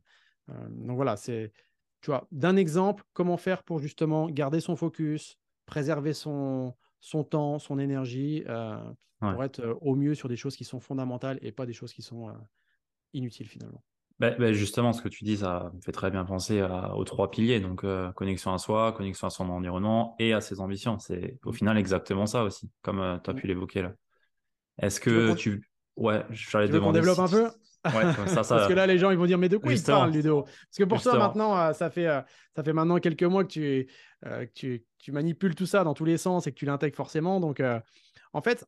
euh, 0.49 0.67
donc 0.69 0.95
voilà, 0.95 1.17
c'est, 1.17 1.51
tu 2.01 2.09
vois, 2.09 2.27
d'un 2.31 2.55
exemple, 2.55 3.03
comment 3.13 3.37
faire 3.37 3.63
pour 3.63 3.79
justement 3.79 4.29
garder 4.29 4.59
son 4.59 4.75
focus, 4.75 5.37
préserver 5.65 6.13
son, 6.13 6.73
son 6.99 7.23
temps, 7.23 7.59
son 7.59 7.77
énergie 7.77 8.43
pour 9.19 9.43
être 9.43 9.77
au 9.81 9.95
mieux 9.95 10.15
sur 10.15 10.29
des 10.29 10.37
choses 10.37 10.55
qui 10.55 10.63
sont 10.63 10.79
fondamentales 10.79 11.37
et 11.41 11.51
pas 11.51 11.65
des 11.65 11.73
choses 11.73 11.93
qui 11.93 12.01
sont 12.01 12.33
inutiles 13.13 13.47
finalement. 13.47 13.83
Bah, 14.19 14.31
bah, 14.37 14.51
justement, 14.51 14.91
ce 14.91 15.01
que 15.01 15.07
tu 15.07 15.23
dis, 15.23 15.37
ça 15.37 15.71
me 15.73 15.81
fait 15.81 15.93
très 15.93 16.11
bien 16.11 16.25
penser 16.25 16.61
aux 16.95 17.03
trois 17.05 17.31
piliers. 17.31 17.59
Donc, 17.59 17.85
connexion 18.15 18.53
à 18.53 18.57
soi, 18.57 18.91
connexion 18.91 19.27
à 19.27 19.29
son 19.29 19.49
environnement 19.49 20.15
et 20.19 20.33
à 20.33 20.41
ses 20.41 20.59
ambitions. 20.59 20.99
C'est 20.99 21.37
au 21.45 21.53
final 21.53 21.77
exactement 21.77 22.25
ça 22.25 22.43
aussi, 22.43 22.69
comme 22.81 23.19
tu 23.23 23.29
as 23.29 23.33
mmh. 23.33 23.35
pu 23.37 23.47
l'évoquer 23.47 23.81
là. 23.83 23.93
Est-ce 24.81 24.99
que 24.99 25.33
tu. 25.33 25.69
Ouais, 25.95 26.25
j'allais 26.31 26.67
demander. 26.67 26.99
On 26.99 27.01
développe 27.01 27.19
un 27.19 27.27
peu? 27.27 27.49
Ouais, 27.85 28.13
ça, 28.27 28.43
ça... 28.43 28.55
Parce 28.55 28.67
que 28.67 28.73
là, 28.73 28.87
les 28.87 28.97
gens, 28.97 29.11
ils 29.11 29.17
vont 29.17 29.25
dire, 29.25 29.37
mais 29.37 29.49
de 29.49 29.57
quoi 29.57 29.73
ils 29.73 29.81
parlent, 29.81 30.11
Ludo? 30.11 30.43
Parce 30.43 30.77
que 30.77 30.83
pour 30.83 31.01
toi, 31.01 31.17
maintenant, 31.17 31.73
ça 31.73 31.89
fait, 31.89 32.07
ça 32.55 32.63
fait 32.63 32.73
maintenant 32.73 32.99
quelques 32.99 33.23
mois 33.23 33.43
que 33.43 33.49
tu, 33.49 33.87
que 34.23 34.51
tu, 34.53 34.85
tu, 34.97 35.11
manipules 35.11 35.55
tout 35.55 35.65
ça 35.65 35.83
dans 35.83 35.93
tous 35.93 36.05
les 36.05 36.17
sens 36.17 36.47
et 36.47 36.51
que 36.51 36.57
tu 36.57 36.65
l'intègres 36.65 36.95
forcément. 36.95 37.39
Donc, 37.39 37.61
en 38.33 38.41
fait, 38.41 38.65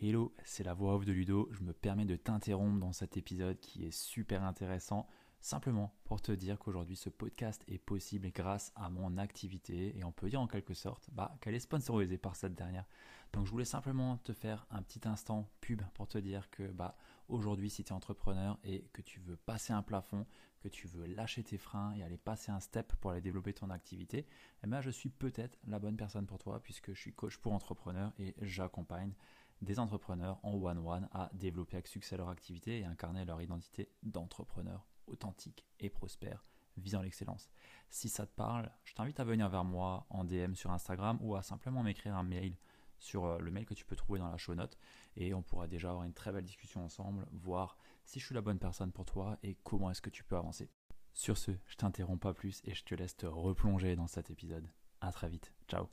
Hello, 0.00 0.32
c'est 0.44 0.62
la 0.62 0.74
voix 0.74 0.94
off 0.94 1.04
de 1.04 1.10
Ludo. 1.10 1.48
Je 1.50 1.64
me 1.64 1.72
permets 1.72 2.04
de 2.04 2.14
t'interrompre 2.14 2.78
dans 2.78 2.92
cet 2.92 3.16
épisode 3.16 3.58
qui 3.58 3.84
est 3.84 3.90
super 3.90 4.44
intéressant, 4.44 5.08
simplement 5.40 5.92
pour 6.04 6.22
te 6.22 6.30
dire 6.30 6.56
qu'aujourd'hui 6.60 6.94
ce 6.94 7.08
podcast 7.08 7.64
est 7.66 7.78
possible 7.78 8.30
grâce 8.30 8.70
à 8.76 8.90
mon 8.90 9.18
activité 9.18 9.98
et 9.98 10.04
on 10.04 10.12
peut 10.12 10.28
dire 10.28 10.40
en 10.40 10.46
quelque 10.46 10.72
sorte 10.72 11.10
bah, 11.10 11.36
qu'elle 11.40 11.56
est 11.56 11.58
sponsorisée 11.58 12.16
par 12.16 12.36
cette 12.36 12.54
dernière. 12.54 12.84
Donc 13.32 13.46
je 13.46 13.50
voulais 13.50 13.64
simplement 13.64 14.18
te 14.18 14.32
faire 14.32 14.68
un 14.70 14.82
petit 14.82 15.00
instant 15.08 15.50
pub 15.60 15.82
pour 15.94 16.06
te 16.06 16.18
dire 16.18 16.48
que 16.50 16.68
bah, 16.68 16.96
aujourd'hui 17.28 17.68
si 17.68 17.82
tu 17.82 17.92
es 17.92 17.96
entrepreneur 17.96 18.56
et 18.62 18.84
que 18.92 19.02
tu 19.02 19.18
veux 19.18 19.36
passer 19.36 19.72
un 19.72 19.82
plafond, 19.82 20.26
que 20.60 20.68
tu 20.68 20.86
veux 20.86 21.06
lâcher 21.06 21.42
tes 21.42 21.58
freins 21.58 21.92
et 21.94 22.04
aller 22.04 22.18
passer 22.18 22.52
un 22.52 22.60
step 22.60 22.94
pour 23.00 23.10
aller 23.10 23.20
développer 23.20 23.52
ton 23.52 23.70
activité, 23.70 24.26
eh 24.62 24.66
ben, 24.68 24.80
je 24.80 24.90
suis 24.90 25.10
peut-être 25.10 25.58
la 25.66 25.80
bonne 25.80 25.96
personne 25.96 26.26
pour 26.26 26.38
toi 26.38 26.62
puisque 26.62 26.92
je 26.92 27.00
suis 27.00 27.12
coach 27.12 27.36
pour 27.38 27.52
entrepreneurs 27.52 28.12
et 28.20 28.36
j'accompagne 28.42 29.12
des 29.60 29.78
entrepreneurs 29.78 30.38
en 30.42 30.54
one-one 30.54 31.08
à 31.12 31.30
développer 31.32 31.76
avec 31.76 31.88
succès 31.88 32.16
leur 32.16 32.28
activité 32.28 32.80
et 32.80 32.84
incarner 32.84 33.24
leur 33.24 33.40
identité 33.42 33.90
d'entrepreneur 34.02 34.86
authentique 35.06 35.66
et 35.80 35.90
prospère 35.90 36.44
visant 36.76 37.02
l'excellence. 37.02 37.50
Si 37.90 38.08
ça 38.08 38.26
te 38.26 38.34
parle, 38.34 38.70
je 38.84 38.94
t'invite 38.94 39.20
à 39.20 39.24
venir 39.24 39.48
vers 39.48 39.64
moi 39.64 40.06
en 40.10 40.24
DM 40.24 40.54
sur 40.54 40.70
Instagram 40.70 41.18
ou 41.20 41.34
à 41.34 41.42
simplement 41.42 41.82
m'écrire 41.82 42.16
un 42.16 42.22
mail 42.22 42.56
sur 42.98 43.24
euh, 43.24 43.38
le 43.38 43.50
mail 43.50 43.66
que 43.66 43.74
tu 43.74 43.84
peux 43.84 43.96
trouver 43.96 44.18
dans 44.18 44.30
la 44.30 44.36
show 44.36 44.54
note 44.54 44.78
et 45.16 45.34
on 45.34 45.42
pourra 45.42 45.66
déjà 45.66 45.90
avoir 45.90 46.04
une 46.04 46.14
très 46.14 46.32
belle 46.32 46.44
discussion 46.44 46.84
ensemble, 46.84 47.26
voir 47.32 47.76
si 48.04 48.20
je 48.20 48.26
suis 48.26 48.34
la 48.34 48.40
bonne 48.40 48.58
personne 48.58 48.92
pour 48.92 49.06
toi 49.06 49.38
et 49.42 49.56
comment 49.62 49.90
est-ce 49.90 50.02
que 50.02 50.10
tu 50.10 50.24
peux 50.24 50.36
avancer. 50.36 50.70
Sur 51.12 51.36
ce, 51.36 51.52
je 51.66 51.76
t'interromps 51.76 52.20
pas 52.20 52.34
plus 52.34 52.60
et 52.64 52.74
je 52.74 52.84
te 52.84 52.94
laisse 52.94 53.16
te 53.16 53.26
replonger 53.26 53.96
dans 53.96 54.06
cet 54.06 54.30
épisode. 54.30 54.68
À 55.00 55.12
très 55.12 55.28
vite. 55.28 55.52
Ciao 55.68 55.88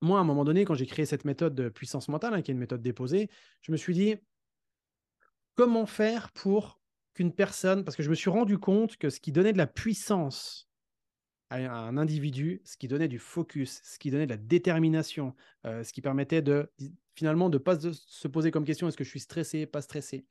moi, 0.00 0.18
à 0.18 0.22
un 0.22 0.24
moment 0.24 0.44
donné, 0.44 0.64
quand 0.64 0.74
j'ai 0.74 0.86
créé 0.86 1.06
cette 1.06 1.24
méthode 1.24 1.54
de 1.54 1.68
puissance 1.68 2.08
mentale, 2.08 2.34
hein, 2.34 2.42
qui 2.42 2.50
est 2.50 2.54
une 2.54 2.60
méthode 2.60 2.82
déposée, 2.82 3.28
je 3.62 3.72
me 3.72 3.76
suis 3.76 3.94
dit, 3.94 4.16
comment 5.54 5.86
faire 5.86 6.32
pour 6.32 6.80
qu'une 7.14 7.32
personne, 7.32 7.84
parce 7.84 7.96
que 7.96 8.02
je 8.02 8.10
me 8.10 8.14
suis 8.14 8.30
rendu 8.30 8.58
compte 8.58 8.96
que 8.96 9.10
ce 9.10 9.20
qui 9.20 9.32
donnait 9.32 9.52
de 9.52 9.58
la 9.58 9.66
puissance 9.66 10.70
à 11.50 11.56
un 11.56 11.96
individu, 11.96 12.62
ce 12.64 12.76
qui 12.76 12.86
donnait 12.86 13.08
du 13.08 13.18
focus, 13.18 13.80
ce 13.82 13.98
qui 13.98 14.10
donnait 14.10 14.26
de 14.26 14.30
la 14.30 14.36
détermination, 14.36 15.34
euh, 15.66 15.82
ce 15.82 15.92
qui 15.92 16.00
permettait 16.00 16.42
de 16.42 16.70
finalement 17.14 17.50
de 17.50 17.58
ne 17.58 17.62
pas 17.62 17.76
se 17.78 18.28
poser 18.28 18.52
comme 18.52 18.64
question 18.64 18.86
est-ce 18.88 18.96
que 18.96 19.04
je 19.04 19.10
suis 19.10 19.20
stressé, 19.20 19.66
pas 19.66 19.82
stressé, 19.82 20.24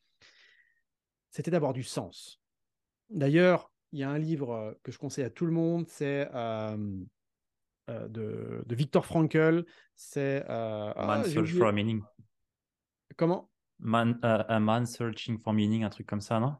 c'était 1.30 1.52
d'avoir 1.52 1.74
du 1.74 1.84
sens. 1.84 2.42
D'ailleurs, 3.10 3.72
il 3.92 4.00
y 4.00 4.04
a 4.04 4.10
un 4.10 4.18
livre 4.18 4.52
euh, 4.52 4.74
que 4.82 4.92
je 4.92 4.98
conseille 4.98 5.26
à 5.26 5.30
tout 5.30 5.46
le 5.46 5.52
monde, 5.52 5.88
c'est 5.88 6.30
euh, 6.34 7.04
euh, 7.90 8.08
de, 8.08 8.64
de, 8.66 8.76
Viktor 8.76 9.06
Frankl. 9.06 9.66
C'est. 9.96 10.46
Euh, 10.50 10.94
man 10.96 11.22
ah, 11.26 11.30
Search 11.30 11.54
for 11.54 11.74
Meaning. 11.74 12.02
Comment? 13.18 13.50
Man, 13.80 14.20
euh, 14.24 14.44
A 14.48 14.60
Man 14.60 14.86
Searching 14.86 15.40
for 15.40 15.54
Meaning, 15.54 15.84
un 15.84 15.90
truc 15.90 16.08
comme 16.08 16.22
ça, 16.22 16.40
non? 16.40 16.56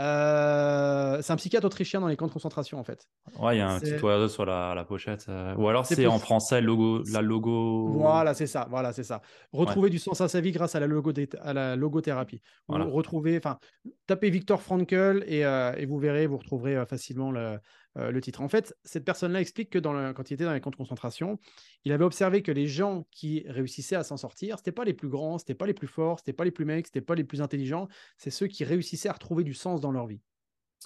Euh, 0.00 1.20
c'est 1.20 1.32
un 1.34 1.36
psychiatre 1.36 1.66
autrichien 1.66 2.00
dans 2.00 2.06
les 2.06 2.16
camps 2.16 2.26
de 2.26 2.32
concentration 2.32 2.78
en 2.78 2.84
fait. 2.84 3.06
Ouais, 3.38 3.56
il 3.56 3.58
y 3.58 3.60
a 3.60 3.68
un 3.68 3.78
petit 3.78 4.02
oiseau 4.02 4.28
sur 4.28 4.46
la, 4.46 4.74
la 4.74 4.84
pochette. 4.84 5.26
Ou 5.58 5.68
alors 5.68 5.84
c'est 5.84 6.06
en 6.06 6.18
français 6.18 6.62
logo, 6.62 7.02
la 7.12 7.20
logo. 7.20 7.88
Voilà, 7.98 8.32
c'est 8.32 8.46
ça. 8.46 8.66
Voilà, 8.70 8.94
c'est 8.94 9.04
ça. 9.04 9.20
Retrouver 9.52 9.90
du 9.90 9.98
sens 9.98 10.22
à 10.22 10.28
sa 10.28 10.40
vie 10.40 10.52
grâce 10.52 10.76
à 10.76 10.80
la, 10.80 10.86
logo 10.86 11.12
à 11.42 11.52
la 11.52 11.76
logothérapie. 11.76 12.40
Retrouver, 12.68 13.36
enfin, 13.36 13.58
tapez 14.06 14.30
Victor 14.30 14.62
Frankl 14.62 15.24
et, 15.26 15.40
et, 15.40 15.86
vous 15.86 15.98
verrez, 15.98 16.26
vous 16.26 16.38
retrouverez 16.38 16.86
facilement 16.86 17.30
le, 17.30 17.58
euh, 17.98 18.10
le 18.10 18.20
titre. 18.20 18.40
En 18.40 18.48
fait, 18.48 18.76
cette 18.84 19.04
personne-là 19.04 19.40
explique 19.40 19.70
que 19.70 19.78
dans 19.78 20.12
quand 20.14 20.30
il 20.30 20.34
était 20.34 20.44
dans 20.44 20.52
les 20.52 20.60
camps 20.60 20.70
de 20.70 20.76
concentration, 20.76 21.38
il 21.84 21.92
avait 21.92 22.04
observé 22.04 22.42
que 22.42 22.52
les 22.52 22.66
gens 22.66 23.06
qui 23.10 23.44
réussissaient 23.48 23.96
à 23.96 24.04
s'en 24.04 24.16
sortir, 24.16 24.58
ce 24.64 24.70
pas 24.70 24.84
les 24.84 24.94
plus 24.94 25.08
grands, 25.08 25.38
ce 25.38 25.52
pas 25.52 25.66
les 25.66 25.74
plus 25.74 25.88
forts, 25.88 26.20
ce 26.24 26.30
pas 26.30 26.44
les 26.44 26.52
plus 26.52 26.64
mecs, 26.64 26.86
ce 26.86 27.00
pas 27.00 27.14
les 27.14 27.24
plus 27.24 27.42
intelligents, 27.42 27.88
c'est 28.16 28.30
ceux 28.30 28.46
qui 28.46 28.64
réussissaient 28.64 29.08
à 29.08 29.12
retrouver 29.12 29.42
du 29.42 29.54
sens 29.54 29.80
dans 29.80 29.90
leur 29.90 30.06
vie. 30.06 30.20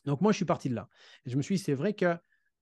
Donc 0.07 0.21
moi, 0.21 0.33
je 0.33 0.37
suis 0.37 0.45
parti 0.45 0.69
de 0.69 0.75
là. 0.75 0.89
Et 1.27 1.31
je 1.31 1.37
me 1.37 1.43
suis 1.43 1.57
dit, 1.57 1.63
c'est 1.63 1.75
vrai 1.75 1.93
que 1.93 2.17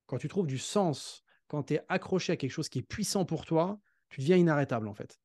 quand 0.07 0.19
tu 0.19 0.29
trouves 0.29 0.47
du 0.47 0.59
sens, 0.59 1.23
quand 1.47 1.65
tu 1.65 1.75
es 1.75 1.81
accroché 1.89 2.33
à 2.33 2.37
quelque 2.37 2.51
chose 2.51 2.69
qui 2.69 2.81
est 2.81 2.83
puissant 2.83 3.25
pour 3.25 3.45
toi, 3.45 3.79
tu 4.09 4.21
deviens 4.21 4.37
inarrêtable 4.37 4.89
en 4.89 4.95
fait. 4.95 5.21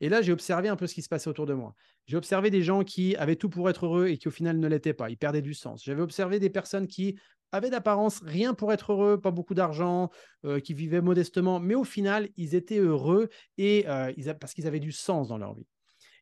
Et 0.00 0.08
là, 0.08 0.22
j'ai 0.22 0.32
observé 0.32 0.68
un 0.68 0.76
peu 0.76 0.86
ce 0.86 0.94
qui 0.94 1.02
se 1.02 1.08
passait 1.08 1.28
autour 1.28 1.46
de 1.46 1.54
moi. 1.54 1.74
J'ai 2.06 2.16
observé 2.16 2.50
des 2.50 2.62
gens 2.62 2.84
qui 2.84 3.16
avaient 3.16 3.36
tout 3.36 3.48
pour 3.48 3.70
être 3.70 3.86
heureux 3.86 4.08
et 4.08 4.18
qui 4.18 4.28
au 4.28 4.30
final 4.30 4.58
ne 4.58 4.68
l'étaient 4.68 4.94
pas. 4.94 5.08
Ils 5.08 5.16
perdaient 5.16 5.42
du 5.42 5.54
sens. 5.54 5.82
J'avais 5.84 6.02
observé 6.02 6.38
des 6.38 6.50
personnes 6.50 6.86
qui 6.86 7.18
avaient 7.54 7.70
d'apparence 7.70 8.20
rien 8.24 8.54
pour 8.54 8.72
être 8.72 8.92
heureux, 8.92 9.20
pas 9.20 9.30
beaucoup 9.30 9.54
d'argent, 9.54 10.10
euh, 10.44 10.60
qui 10.60 10.74
vivaient 10.74 11.00
modestement, 11.00 11.60
mais 11.60 11.74
au 11.74 11.84
final, 11.84 12.28
ils 12.36 12.54
étaient 12.54 12.78
heureux 12.78 13.28
euh, 13.60 14.12
parce 14.40 14.54
qu'ils 14.54 14.66
avaient 14.66 14.80
du 14.80 14.92
sens 14.92 15.28
dans 15.28 15.38
leur 15.38 15.54
vie. 15.54 15.66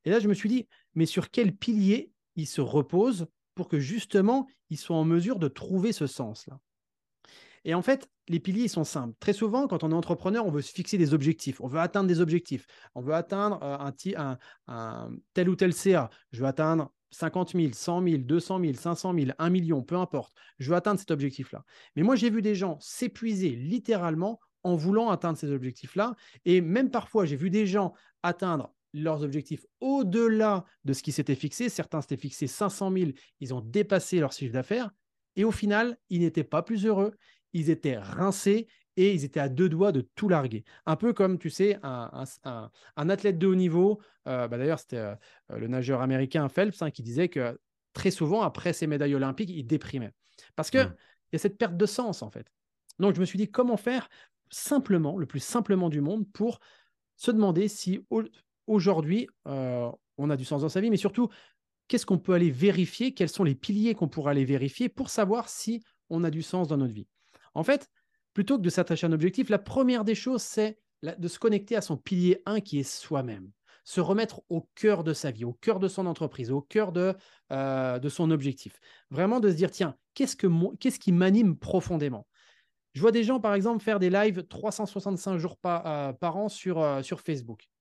Et 0.05 0.11
là, 0.11 0.21
je 0.21 0.29
me 0.29 0.35
suis 0.35 0.49
dit, 0.49 0.68
mais 0.95 1.07
sur 1.07 1.31
quel 1.31 1.55
pilier 1.55 2.12
ils 2.37 2.47
se 2.47 2.61
reposent 2.61 3.27
pour 3.55 3.68
que 3.68 3.79
justement, 3.79 4.47
ils 4.71 4.79
soient 4.79 4.97
en 4.97 5.05
mesure 5.05 5.38
de 5.38 5.49
trouver 5.49 5.92
ce 5.92 6.07
sens-là? 6.07 6.59
Et 7.64 7.75
en 7.75 7.83
fait, 7.83 8.09
les 8.29 8.40
piliers 8.40 8.68
sont 8.68 8.85
simples. 8.85 9.14
Très 9.21 9.33
souvent, 9.33 9.68
quand 9.68 9.85
on 9.85 9.90
est 9.90 9.95
entrepreneur, 9.95 10.45
on 10.47 10.51
veut 10.51 10.62
se 10.62 10.73
fixer 10.73 10.99
des 10.99 11.14
objectifs. 11.14 11.61
On 11.61 11.68
veut 11.68 11.81
atteindre 11.81 12.09
des 12.09 12.21
objectifs. 12.21 12.66
On 12.95 13.01
veut 13.01 13.14
atteindre 13.14 13.61
euh, 13.62 14.37
un, 14.66 15.11
tel 15.35 15.49
ou 15.49 15.57
tel 15.57 15.73
CA. 15.73 16.11
Je 16.33 16.40
veux 16.40 16.47
atteindre 16.47 16.92
50 17.12 17.53
000, 17.53 17.72
100 17.72 18.03
000, 18.03 18.18
200 18.18 18.61
000, 18.61 18.72
500 18.75 19.14
000, 19.14 19.31
1 19.38 19.51
million, 19.51 19.83
peu 19.83 19.96
importe. 19.96 20.35
Je 20.59 20.70
veux 20.70 20.77
atteindre 20.77 20.98
cet 20.98 21.11
objectif-là. 21.11 21.64
Mais 21.94 22.03
moi, 22.03 22.16
j'ai 22.16 22.31
vu 22.31 22.42
des 22.42 22.55
gens 22.55 22.79
s'épuiser 22.81 23.51
littéralement 23.51 24.40
en 24.64 24.77
voulant 24.77 25.11
atteindre 25.11 25.38
ces 25.38 25.53
objectifs-là. 25.53 26.16
Et 26.44 26.61
même 26.61 26.90
parfois, 26.90 27.25
j'ai 27.25 27.37
vu 27.37 27.51
des 27.51 27.66
gens 27.66 27.94
atteindre 28.22 28.75
leurs 28.94 29.22
objectifs 29.22 29.64
au-delà 29.81 30.64
de 30.85 30.92
ce 30.92 31.03
qui 31.03 31.12
s'était 31.12 31.35
fixé. 31.35 31.68
Certains 31.68 32.01
s'étaient 32.01 32.16
fixés 32.16 32.46
500 32.46 32.92
000, 32.92 33.11
ils 33.40 33.55
ont 33.55 33.61
dépassé 33.61 34.20
leur 34.20 34.33
chiffre 34.33 34.53
d'affaires. 34.53 34.90
Et 35.37 35.44
au 35.44 35.51
final, 35.51 35.98
ils 36.11 36.20
n'étaient 36.20 36.44
pas 36.44 36.62
plus 36.62 36.85
heureux, 36.87 37.14
ils 37.53 37.70
étaient 37.70 37.96
rincés 37.96 38.68
et 38.96 39.14
ils 39.14 39.24
étaient 39.24 39.40
à 39.40 39.48
deux 39.48 39.68
doigts 39.68 39.92
de 39.92 40.07
tout 40.14 40.28
larguer. 40.28 40.64
Un 40.87 40.96
peu 40.96 41.12
comme, 41.12 41.38
tu 41.38 41.50
sais, 41.50 41.78
un, 41.83 42.24
athlète 42.96 43.38
de 43.38 43.46
haut 43.46 43.55
niveau, 43.55 44.00
euh, 44.28 44.48
bah, 44.48 44.59
d'ailleurs 44.59 44.78
c'était 44.78 44.96
euh, 44.96 45.14
le 45.50 45.68
nageur 45.68 46.00
américain 46.00 46.48
Phelps 46.48 46.83
hein, 46.83 46.90
qui 46.90 47.02
disait 47.02 47.28
que 47.28 47.59
très 47.92 48.11
souvent, 48.11 48.42
après 48.42 48.72
ses 48.72 48.87
médailles 48.87 49.14
olympiques, 49.14 49.50
il 49.50 49.66
déprimait. 49.66 50.12
Parce 50.57 50.70
qu'il 50.70 50.81
mmh. 50.81 50.94
y 51.33 51.37
a 51.37 51.38
cette 51.38 51.59
perte 51.59 51.76
de 51.76 51.87
sens, 51.87 52.22
en 52.22 52.31
fait. 52.31 52.46
Donc 52.98 53.14
je 53.14 53.20
me 53.20 53.24
suis 53.24 53.38
dit, 53.38 53.50
comment 53.50 53.76
faire 53.76 54.09
simplement, 54.50 55.16
le 55.16 55.26
plus 55.26 55.40
simplement 55.40 55.88
du 55.88 56.00
monde, 56.00 56.31
pour 56.33 56.61
se 57.16 57.31
demander 57.31 57.68
si 57.68 58.05
aujourd'hui, 58.66 59.28
euh, 59.46 59.90
on 60.18 60.31
a 60.31 60.37
du 60.37 60.44
sens 60.44 60.62
dans 60.62 60.68
sa 60.68 60.81
vie, 60.81 60.90
mais 60.90 60.96
surtout, 60.96 61.28
qu'est-ce 61.88 62.07
qu'on 62.07 62.18
peut 62.18 62.35
aller 62.35 62.50
vérifier, 62.50 63.14
quels 63.14 63.28
sont 63.28 63.44
les 63.44 63.55
piliers 63.55 63.94
qu'on 63.94 64.09
pourra 64.09 64.33
aller 64.33 64.44
vérifier 64.44 64.88
pour 64.88 65.11
savoir 65.11 65.48
si 65.48 65.83
on 66.11 66.24
a 66.24 66.31
du 66.31 66.42
sens 66.42 66.68
dans 66.68 66.76
notre 66.76 66.92
vie? 66.92 67.09
En 67.55 67.64
fait, 67.64 67.90
plutôt 68.35 68.57
que 68.57 68.62
de 68.62 68.71
s'attacher 68.71 69.07
à 69.07 69.11
un 69.11 69.12
objectif, 69.12 69.49
la 69.49 69.59
première 69.59 70.05
des 70.05 70.14
choses, 70.14 70.42
c'est 70.42 70.79
de 71.03 71.29
se 71.29 71.38
connecter 71.38 71.77
à 71.77 71.81
son 71.81 71.97
pilier 71.97 72.42
1 72.47 72.61
qui 72.61 72.79
est 72.79 72.83
soi-même. 72.88 73.51
Se 73.85 74.01
remettre 74.01 74.42
au 74.49 74.68
cœur 74.77 75.03
de 75.03 75.12
sa 75.12 75.33
vie, 75.33 75.45
au 75.45 75.55
cœur 75.55 75.81
de 75.81 75.88
son 75.88 76.07
entreprise, 76.07 76.53
au 76.53 76.61
cœur 76.61 76.92
de, 76.92 77.14
euh, 77.51 78.09
son 78.09 78.31
objectif. 78.31 78.79
Vraiment 79.11 79.40
de 79.40 79.51
se 79.51 79.57
dire, 79.57 79.73
tiens, 79.73 79.97
qu'est-ce, 80.14 80.37
que 80.37 80.47
qu'est-ce 80.77 81.01
qui 81.01 81.11
m'anime 81.11 81.57
profondément? 81.57 82.27
Je 82.95 83.01
vois 83.01 83.11
des 83.11 83.25
gens, 83.25 83.40
par 83.40 83.55
exemple, 83.55 83.83
faire 83.83 83.99
des 83.99 84.11
lives 84.11 84.47
365 84.47 85.38
jours 85.38 85.57
par, 85.57 85.87
euh, 85.87 86.12
par 86.12 86.37
an 86.37 86.49
sur, 86.49 86.81
euh, 86.81 87.03
sur 87.03 87.21
Facebook 87.21 87.71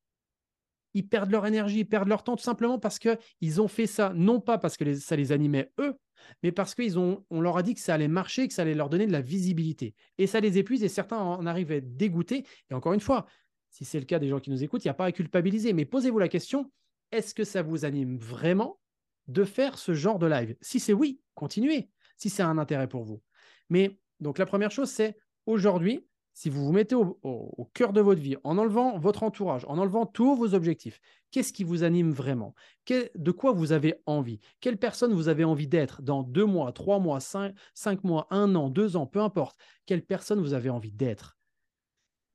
ils 0.94 1.08
perdent 1.08 1.32
leur 1.32 1.46
énergie, 1.46 1.80
ils 1.80 1.86
perdent 1.88 2.08
leur 2.08 2.24
temps 2.24 2.36
tout 2.36 2.44
simplement 2.44 2.80
parce 2.80 3.00
qu'ils 3.00 3.62
ont 3.62 3.68
fait 3.68 3.88
ça, 3.88 4.14
non 4.16 4.40
pas 4.40 4.58
parce 4.58 4.78
que 4.78 4.94
ça 4.94 5.16
les 5.16 5.32
animait 5.32 5.72
eux, 5.80 5.96
mais 6.44 6.52
parce 6.52 6.76
qu'on 6.76 7.24
leur 7.32 7.58
a 7.58 7.64
dit 7.64 7.74
que 7.74 7.80
ça 7.80 7.94
allait 7.94 8.08
marcher, 8.08 8.48
que 8.48 8.54
ça 8.54 8.62
allait 8.62 8.76
leur 8.76 8.90
donner 8.90 9.08
de 9.08 9.12
la 9.12 9.22
visibilité. 9.22 9.96
Et 10.18 10.28
ça 10.28 10.40
les 10.40 10.58
épuise 10.58 10.84
et 10.84 10.90
certains 10.90 11.18
en 11.18 11.46
arrivent 11.46 11.72
à 11.72 11.76
être 11.76 11.96
dégoûtés. 11.96 12.46
Et 12.70 12.74
encore 12.74 12.94
une 12.94 13.00
fois, 13.00 13.26
si 13.70 13.86
c'est 13.86 14.00
le 14.00 14.06
cas 14.06 14.20
des 14.20 14.28
gens 14.28 14.40
qui 14.40 14.50
nous 14.50 14.64
écoutent, 14.64 14.84
il 14.84 14.88
n'y 14.88 14.92
a 14.92 14.96
pas 14.96 15.06
à 15.06 15.12
culpabiliser. 15.12 15.74
Mais 15.74 15.86
posez-vous 15.86 16.20
la 16.20 16.28
question, 16.28 16.72
est-ce 17.12 17.34
que 17.34 17.44
ça 17.44 17.62
vous 17.62 17.86
anime 17.86 18.18
vraiment 18.18 18.80
de 19.28 19.44
faire 19.44 19.78
ce 19.78 19.94
genre 19.94 20.20
de 20.20 20.28
live? 20.28 20.56
Si 20.62 20.80
c'est 20.80 20.94
oui, 20.94 21.22
continuez, 21.36 21.90
si 22.18 22.30
c'est 22.30 22.44
un 22.44 22.58
intérêt 22.58 22.88
pour 22.88 23.04
vous. 23.04 23.22
Mais 23.70 23.98
donc 24.20 24.38
la 24.38 24.46
première 24.46 24.72
chose, 24.72 24.90
c'est 24.90 25.18
aujourd'hui, 25.46 26.06
si 26.34 26.50
vous 26.50 26.66
vous 26.66 26.72
mettez 26.72 26.96
au, 26.96 27.70
cœur 27.74 27.94
de 27.94 28.02
votre 28.02 28.22
vie, 28.22 28.38
en 28.44 28.58
enlevant 28.58 28.98
votre 28.98 29.24
entourage, 29.24 29.66
en 29.68 29.78
enlevant 29.78 30.06
tous 30.06 30.36
vos 30.36 30.54
objectifs, 30.54 31.02
qu'est-ce 31.30 31.54
qui 31.54 31.64
vous 31.64 31.84
anime 31.84 32.12
vraiment? 32.12 32.56
De 32.88 33.32
quoi 33.32 33.52
vous 33.52 33.72
avez 33.74 33.96
envie? 34.06 34.40
Quelle 34.60 34.78
personne 34.78 35.14
vous 35.14 35.28
avez 35.28 35.44
envie 35.44 35.68
d'être 35.68 36.02
dans 36.02 36.24
deux 36.24 36.46
mois, 36.46 36.72
trois 36.72 37.00
mois, 37.00 37.20
cinq, 37.20 38.04
mois, 38.04 38.28
un 38.30 38.56
an, 38.56 38.70
deux 38.70 38.96
ans, 38.96 39.06
peu 39.06 39.20
importe. 39.20 39.58
Quelle 39.86 40.06
personne 40.06 40.40
vous 40.40 40.54
avez 40.54 40.70
envie 40.70 40.92
d'être? 40.92 41.38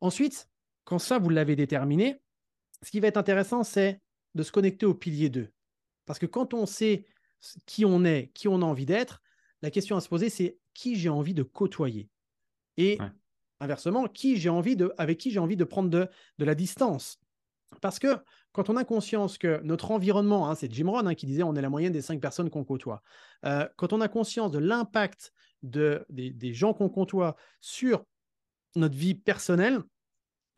Ensuite, 0.01 0.49
quand 0.85 0.99
ça, 0.99 1.19
vous 1.19 1.31
l'avez 1.31 1.57
déterminé, 1.57 2.21
ce 2.83 2.91
qui 2.91 3.01
va 3.01 3.09
être 3.09 3.17
intéressant, 3.17 3.65
c'est 3.65 4.01
de 4.35 4.43
se 4.43 4.53
connecter 4.53 4.87
au 4.87 4.95
pilier 4.95 5.31
2. 5.31 5.51
Parce 6.05 6.19
que 6.19 6.27
quand 6.27 6.55
on 6.55 6.67
sait 6.67 7.07
qui 7.65 7.85
on 7.85 8.05
est, 8.05 8.31
qui 8.35 8.47
on 8.49 8.63
a 8.63 8.65
envie 8.65 8.87
d'être, 8.87 9.23
la 9.63 9.71
question 9.71 9.97
à 9.97 10.01
se 10.01 10.09
poser, 10.09 10.29
c'est 10.29 10.59
qui 10.75 10.97
j'ai 10.97 11.09
envie 11.09 11.35
de 11.35 11.43
côtoyer? 11.43 12.11
Et 12.77 12.99
inversement, 13.61 14.07
qui 14.07 14.37
j'ai 14.37 14.49
envie 14.49 14.77
de, 14.77 14.93
avec 14.99 15.19
qui 15.19 15.31
j'ai 15.31 15.39
envie 15.39 15.57
de 15.57 15.65
prendre 15.65 15.91
de, 15.91 16.09
la 16.39 16.55
distance. 16.55 17.19
Parce 17.81 17.99
que 17.99 18.17
quand 18.53 18.71
on 18.71 18.77
a 18.77 18.85
conscience 18.85 19.39
que 19.39 19.61
notre 19.63 19.91
environnement, 19.91 20.49
hein, 20.49 20.55
c'est 20.55 20.73
Jim 20.73 20.89
Rohn 20.89 21.07
hein, 21.07 21.15
qui 21.15 21.27
disait 21.27 21.43
on 21.43 21.55
est 21.55 21.61
la 21.61 21.69
moyenne 21.69 21.93
des 21.93 22.03
cinq 22.03 22.21
personnes 22.21 22.49
qu'on 22.49 22.65
côtoie, 22.65 23.03
euh, 23.45 23.69
quand 23.77 23.93
on 23.93 24.01
a 24.01 24.09
conscience 24.09 24.53
de 24.53 24.59
l'impact 24.59 25.33
de, 25.63 26.05
des, 26.09 26.55
gens 26.55 26.75
qu'on 26.75 26.89
côtoie 26.89 27.37
sur 27.61 28.05
notre 28.77 28.95
vie 28.95 29.15
personnelle, 29.15 29.83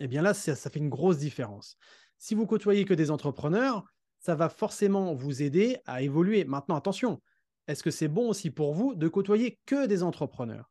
eh 0.01 0.07
bien 0.07 0.23
là, 0.23 0.35
ça, 0.35 0.55
fait 0.55 0.79
une 0.79 0.91
grosse 0.91 1.19
différence. 1.19 1.77
Si 2.19 2.35
vous 2.35 2.47
côtoyez 2.47 2.85
que 2.85 2.95
des 2.95 3.11
entrepreneurs, 3.11 3.85
ça 4.21 4.35
va 4.35 4.49
forcément 4.49 5.15
vous 5.15 5.43
aider 5.43 5.79
à 5.87 6.03
évoluer. 6.03 6.45
Maintenant, 6.45 6.77
attention, 6.77 7.23
est-ce 7.69 7.83
que 7.83 7.91
c'est 7.91 8.09
bon 8.09 8.29
aussi 8.29 8.51
pour 8.51 8.75
vous 8.75 8.95
de 8.95 9.09
côtoyer 9.09 9.59
que 9.67 9.87
des 9.87 10.03
entrepreneurs? 10.03 10.71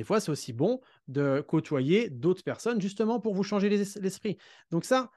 Des 0.00 0.04
fois, 0.04 0.18
c'est 0.18 0.30
aussi 0.30 0.54
bon 0.54 0.80
de 1.08 1.44
côtoyer 1.46 2.08
d'autres 2.08 2.42
personnes 2.42 2.80
justement 2.80 3.20
pour 3.20 3.34
vous 3.34 3.42
changer 3.42 3.68
l'esprit. 3.68 4.38
Donc 4.70 4.86
ça, 4.86 5.10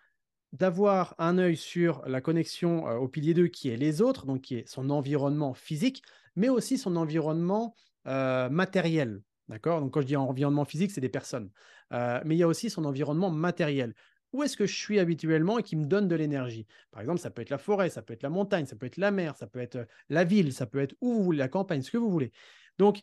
d'avoir 0.51 1.15
un 1.19 1.37
œil 1.37 1.55
sur 1.55 2.05
la 2.05 2.19
connexion 2.19 2.85
euh, 2.89 2.97
au 2.97 3.07
pilier 3.07 3.33
2 3.33 3.47
qui 3.47 3.69
est 3.69 3.77
les 3.77 4.01
autres, 4.01 4.25
donc 4.25 4.41
qui 4.41 4.55
est 4.55 4.67
son 4.67 4.89
environnement 4.89 5.53
physique, 5.53 6.03
mais 6.35 6.49
aussi 6.49 6.77
son 6.77 6.97
environnement 6.97 7.75
euh, 8.07 8.49
matériel. 8.49 9.21
D'accord? 9.47 9.79
Donc 9.79 9.93
quand 9.93 10.01
je 10.01 10.07
dis 10.07 10.17
environnement 10.17 10.65
physique, 10.65 10.91
c'est 10.91 10.99
des 10.99 11.07
personnes. 11.07 11.49
Euh, 11.93 12.19
mais 12.25 12.35
il 12.35 12.39
y 12.39 12.43
a 12.43 12.47
aussi 12.49 12.69
son 12.69 12.83
environnement 12.83 13.29
matériel. 13.29 13.93
Où 14.33 14.43
est-ce 14.43 14.57
que 14.57 14.65
je 14.65 14.75
suis 14.75 14.99
habituellement 14.99 15.59
et 15.59 15.63
qui 15.63 15.77
me 15.77 15.85
donne 15.85 16.09
de 16.09 16.15
l'énergie? 16.15 16.67
Par 16.91 16.99
exemple, 16.99 17.21
ça 17.21 17.29
peut 17.29 17.41
être 17.41 17.51
la 17.51 17.57
forêt, 17.57 17.89
ça 17.89 18.01
peut 18.01 18.13
être 18.13 18.23
la 18.23 18.29
montagne, 18.29 18.65
ça 18.65 18.75
peut 18.75 18.87
être 18.87 18.97
la 18.97 19.11
mer, 19.11 19.37
ça 19.37 19.47
peut 19.47 19.59
être 19.59 19.87
la 20.09 20.25
ville, 20.25 20.51
ça 20.51 20.65
peut 20.65 20.79
être 20.79 20.93
où 20.99 21.13
vous 21.13 21.23
voulez, 21.23 21.37
la 21.37 21.47
campagne, 21.47 21.81
ce 21.81 21.91
que 21.91 21.97
vous 21.97 22.11
voulez. 22.11 22.33
Donc, 22.77 22.99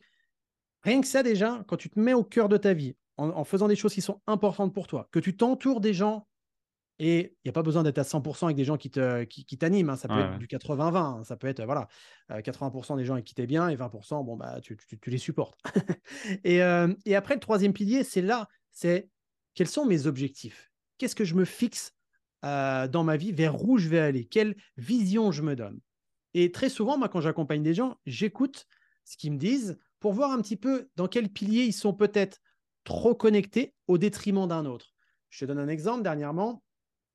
Rien 0.82 1.00
que 1.00 1.06
ça, 1.06 1.22
déjà, 1.22 1.62
quand 1.66 1.76
tu 1.76 1.90
te 1.90 1.98
mets 1.98 2.14
au 2.14 2.24
cœur 2.24 2.48
de 2.48 2.56
ta 2.56 2.72
vie, 2.72 2.96
en, 3.16 3.44
faisant 3.44 3.68
des 3.68 3.76
choses 3.76 3.92
qui 3.92 4.00
sont 4.00 4.20
importantes 4.26 4.72
pour 4.72 4.86
toi, 4.86 5.08
que 5.12 5.18
tu 5.18 5.36
t'entoures 5.36 5.80
des 5.80 5.92
gens, 5.92 6.26
et 6.98 7.36
il 7.44 7.46
n'y 7.46 7.50
a 7.50 7.52
pas 7.52 7.62
besoin 7.62 7.82
d'être 7.82 7.98
à 7.98 8.02
100% 8.02 8.44
avec 8.46 8.56
des 8.56 8.64
gens 8.64 8.76
qui 8.76 8.90
t'animent, 8.90 9.26
qui, 9.26 9.44
qui 9.44 9.58
hein, 9.64 9.96
ça 9.96 10.08
peut 10.08 10.18
être 10.18 10.38
du 10.38 10.46
80-20, 10.46 10.96
hein, 10.96 11.24
ça 11.24 11.36
peut 11.36 11.46
être 11.46 11.62
voilà, 11.64 11.88
80% 12.30 12.92
euh, 12.92 12.96
des 12.96 13.04
gens 13.04 13.14
avec 13.14 13.24
qui 13.24 13.34
tu 13.34 13.42
es 13.42 13.46
bien, 13.46 13.68
et 13.68 13.76
20%, 13.76 14.24
bon, 14.24 14.36
bah, 14.36 14.60
tu, 14.62 14.76
les 15.06 15.18
supportes. 15.18 15.58
Euh, 16.46 16.94
et, 17.04 17.14
après, 17.14 17.34
le 17.34 17.40
troisième 17.40 17.72
pilier, 17.72 18.04
c'est 18.04 18.22
là, 18.22 18.48
c'est 18.70 19.08
quels 19.54 19.68
sont 19.68 19.86
mes 19.86 20.06
objectifs? 20.06 20.70
Qu'est-ce 20.98 21.14
que 21.14 21.24
je 21.24 21.34
me 21.34 21.44
fixe 21.44 21.94
euh, 22.44 22.88
dans 22.88 23.04
ma 23.04 23.16
vie? 23.16 23.32
Vers 23.32 23.62
où 23.64 23.78
je 23.78 23.88
vais 23.88 23.98
aller? 23.98 24.24
Quelle 24.24 24.56
vision 24.76 25.32
je 25.32 25.42
me 25.42 25.56
donne? 25.56 25.80
Et 26.34 26.52
très 26.52 26.68
souvent, 26.68 26.98
moi, 26.98 27.08
quand 27.08 27.20
j'accompagne 27.20 27.62
des 27.62 27.74
gens, 27.74 27.96
j'écoute 28.06 28.66
ce 29.04 29.16
qu'ils 29.16 29.32
me 29.32 29.38
disent 29.38 29.78
pour 30.00 30.14
voir 30.14 30.32
un 30.32 30.40
petit 30.40 30.56
peu 30.56 30.88
dans 30.96 31.06
quel 31.06 31.28
pilier 31.28 31.64
ils 31.64 31.72
sont 31.72 31.92
peut-être 31.92 32.40
trop 32.84 33.14
connectés 33.14 33.74
au 33.86 33.98
détriment 33.98 34.48
d'un 34.48 34.64
autre. 34.64 34.94
Je 35.28 35.40
te 35.40 35.44
donne 35.44 35.58
un 35.58 35.68
exemple. 35.68 36.02
Dernièrement, 36.02 36.62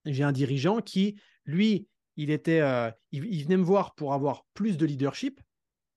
j'ai 0.06 0.24
un 0.24 0.32
dirigeant 0.32 0.82
qui, 0.82 1.20
lui, 1.46 1.88
il, 2.16 2.30
était, 2.30 2.62
euh, 2.62 2.92
il, 3.12 3.44
venait 3.44 3.58
me 3.58 3.64
voir 3.64 3.96
pour 3.96 4.14
avoir 4.14 4.46
plus 4.54 4.78
de 4.78 4.86
leadership. 4.86 5.42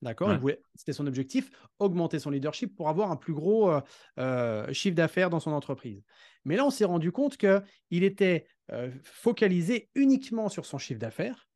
D'accord 0.00 0.38
C'était 0.76 0.92
son 0.92 1.06
objectif, 1.08 1.50
augmenter 1.80 2.20
son 2.20 2.30
leadership 2.30 2.76
pour 2.76 2.88
avoir 2.88 3.10
un 3.10 3.16
plus 3.16 3.34
gros 3.34 3.70
euh, 3.70 3.80
euh, 4.18 4.72
chiffre 4.72 4.94
d'affaires 4.94 5.28
dans 5.28 5.40
son 5.40 5.50
entreprise. 5.50 6.02
Mais 6.44 6.56
là, 6.56 6.64
on 6.64 6.70
s'est 6.70 6.84
rendu 6.84 7.12
compte 7.12 7.36
qu'il 7.36 8.04
était 8.04 8.46
focalisé 9.02 9.90
uniquement 9.94 10.48
sur 10.48 10.66
son 10.66 10.78
chiffre 10.78 11.00
d'affaires. 11.00 11.48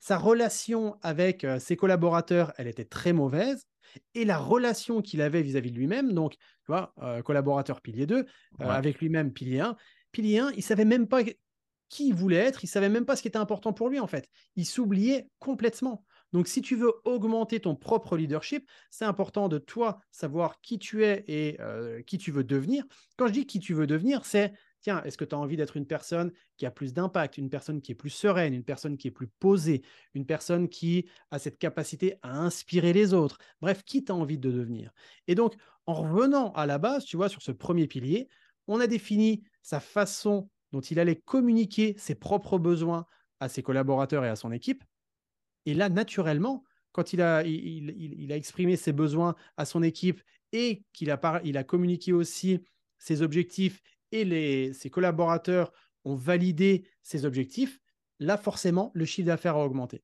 Sa 0.00 0.16
relation 0.16 0.98
avec 1.02 1.46
ses 1.58 1.76
collaborateurs, 1.76 2.52
elle 2.56 2.66
était 2.66 2.86
très 2.86 3.12
mauvaise 3.12 3.66
et 4.14 4.24
la 4.24 4.38
relation 4.38 5.02
qu'il 5.02 5.20
avait 5.20 5.42
vis-à-vis 5.42 5.72
de 5.72 5.76
lui-même, 5.76 6.12
donc, 6.12 6.34
tu 6.34 6.66
vois, 6.68 6.92
euh, 7.02 7.22
collaborateur 7.22 7.80
pilier 7.80 8.06
2, 8.06 8.16
euh, 8.16 8.24
avec 8.60 9.00
lui-même 9.00 9.32
pilier 9.32 9.60
1. 9.60 9.76
Pilier 10.12 10.38
1, 10.38 10.52
il 10.56 10.62
savait 10.62 10.84
même 10.84 11.06
pas 11.06 11.22
qui 11.88 12.08
il 12.08 12.14
voulait 12.14 12.36
être, 12.36 12.64
il 12.64 12.66
savait 12.66 12.88
même 12.88 13.04
pas 13.04 13.16
ce 13.16 13.22
qui 13.22 13.28
était 13.28 13.38
important 13.38 13.72
pour 13.72 13.88
lui, 13.88 14.00
en 14.00 14.06
fait. 14.06 14.28
Il 14.56 14.66
s'oubliait 14.66 15.28
complètement. 15.38 16.04
Donc, 16.32 16.48
si 16.48 16.62
tu 16.62 16.74
veux 16.74 16.92
augmenter 17.04 17.60
ton 17.60 17.76
propre 17.76 18.16
leadership, 18.16 18.68
c'est 18.90 19.04
important 19.04 19.48
de 19.48 19.58
toi 19.58 20.00
savoir 20.10 20.60
qui 20.60 20.80
tu 20.80 21.04
es 21.04 21.24
et 21.28 21.60
euh, 21.60 22.02
qui 22.02 22.18
tu 22.18 22.32
veux 22.32 22.42
devenir. 22.42 22.84
Quand 23.16 23.28
je 23.28 23.32
dis 23.32 23.46
qui 23.46 23.60
tu 23.60 23.74
veux 23.74 23.86
devenir, 23.86 24.24
c'est 24.24 24.52
tiens, 24.84 25.02
est-ce 25.02 25.16
que 25.16 25.24
tu 25.24 25.34
as 25.34 25.38
envie 25.38 25.56
d'être 25.56 25.76
une 25.76 25.86
personne 25.86 26.30
qui 26.58 26.66
a 26.66 26.70
plus 26.70 26.92
d'impact, 26.92 27.38
une 27.38 27.48
personne 27.48 27.80
qui 27.80 27.92
est 27.92 27.94
plus 27.94 28.10
sereine, 28.10 28.52
une 28.52 28.62
personne 28.62 28.96
qui 28.98 29.08
est 29.08 29.10
plus 29.10 29.28
posée, 29.40 29.82
une 30.12 30.26
personne 30.26 30.68
qui 30.68 31.08
a 31.30 31.38
cette 31.38 31.58
capacité 31.58 32.18
à 32.22 32.38
inspirer 32.38 32.92
les 32.92 33.14
autres? 33.14 33.38
Bref, 33.60 33.82
qui 33.82 34.04
tu 34.04 34.12
as 34.12 34.14
envie 34.14 34.38
de 34.38 34.50
devenir? 34.50 34.92
Et 35.26 35.34
donc, 35.34 35.54
en 35.86 35.94
revenant 35.94 36.52
à 36.52 36.66
la 36.66 36.78
base, 36.78 37.06
tu 37.06 37.16
vois, 37.16 37.30
sur 37.30 37.42
ce 37.42 37.50
premier 37.50 37.86
pilier, 37.86 38.28
on 38.68 38.78
a 38.78 38.86
défini 38.86 39.42
sa 39.62 39.80
façon 39.80 40.50
dont 40.70 40.82
il 40.82 41.00
allait 41.00 41.16
communiquer 41.24 41.94
ses 41.98 42.14
propres 42.14 42.58
besoins 42.58 43.06
à 43.40 43.48
ses 43.48 43.62
collaborateurs 43.62 44.24
et 44.24 44.28
à 44.28 44.36
son 44.36 44.52
équipe. 44.52 44.84
Et 45.64 45.72
là, 45.72 45.88
naturellement, 45.88 46.62
quand 46.92 47.14
il 47.14 47.22
a, 47.22 47.42
exprimé 48.36 48.76
ses 48.76 48.92
besoins 48.92 49.34
à 49.56 49.64
son 49.64 49.82
équipe 49.82 50.22
et 50.52 50.84
qu'il 50.92 51.10
a, 51.10 51.40
il 51.42 51.56
a 51.56 51.64
communiqué 51.64 52.12
aussi 52.12 52.60
ses 52.98 53.22
objectifs 53.22 53.82
et 54.20 54.72
ses 54.72 54.90
collaborateurs 54.90 55.72
ont 56.04 56.14
validé 56.14 56.86
ses 57.02 57.24
objectifs, 57.24 57.80
là, 58.20 58.36
forcément, 58.36 58.90
le 58.94 59.04
chiffre 59.04 59.26
d'affaires 59.26 59.56
a 59.56 59.64
augmenté. 59.64 60.02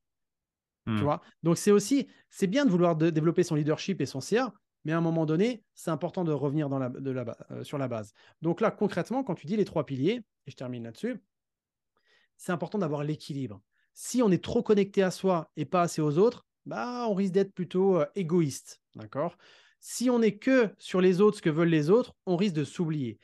Tu 0.86 0.92
hmm. 0.92 1.00
vois? 1.00 1.20
Donc, 1.42 1.58
c'est 1.58 1.70
aussi, 1.70 2.08
c'est 2.30 2.46
bien 2.46 2.64
de 2.64 2.70
vouloir 2.70 2.96
développer 2.96 3.42
son 3.42 3.54
leadership 3.54 4.00
et 4.00 4.06
son 4.06 4.20
CA, 4.20 4.52
mais 4.84 4.92
à 4.92 4.98
un 4.98 5.02
moment 5.02 5.26
donné, 5.26 5.62
c'est 5.74 5.90
important 5.90 6.24
de 6.24 6.32
revenir 6.32 6.68
dans 6.68 6.78
la, 6.78 6.88
de 6.88 7.11
la, 7.11 7.36
euh, 7.50 7.64
sur 7.64 7.78
la 7.78 7.86
base. 7.86 8.14
Donc 8.40 8.61
là, 8.61 8.70
concrètement, 8.70 9.22
quand 9.22 9.34
tu 9.34 9.46
dis 9.46 9.56
les 9.56 9.64
trois 9.64 9.84
piliers, 9.84 10.22
et 10.46 10.50
je 10.50 10.56
termine 10.56 10.84
là-dessus, 10.84 11.22
c'est 12.36 12.52
important 12.52 12.78
d'avoir 12.78 13.04
l'équilibre. 13.04 13.61
Si 13.92 14.22
on 14.22 14.30
est 14.30 14.42
trop 14.42 14.62
connecté 14.62 15.02
à 15.02 15.11
soi 15.11 15.50
et 15.56 15.66
pas 15.66 15.82
assez 15.82 16.00
aux 16.00 16.16
autres, 16.16 16.46
bah, 16.64 17.06
on 17.08 17.14
risque 17.14 17.34
d'être 17.34 17.52
plutôt 17.52 18.00
euh, 18.00 18.06
égoïste. 18.14 18.80
D'accord? 18.94 19.36
Si 19.80 20.08
on 20.08 20.18
n'est 20.18 20.36
que 20.36 20.70
sur 20.78 21.00
les 21.00 21.20
autres, 21.20 21.38
ce 21.38 21.42
que 21.42 21.50
veulent 21.50 21.68
les 21.68 21.90
autres, 21.90 22.14
on 22.26 22.36
risque 22.36 22.54
de 22.54 22.64
s'oublier. 22.64 23.18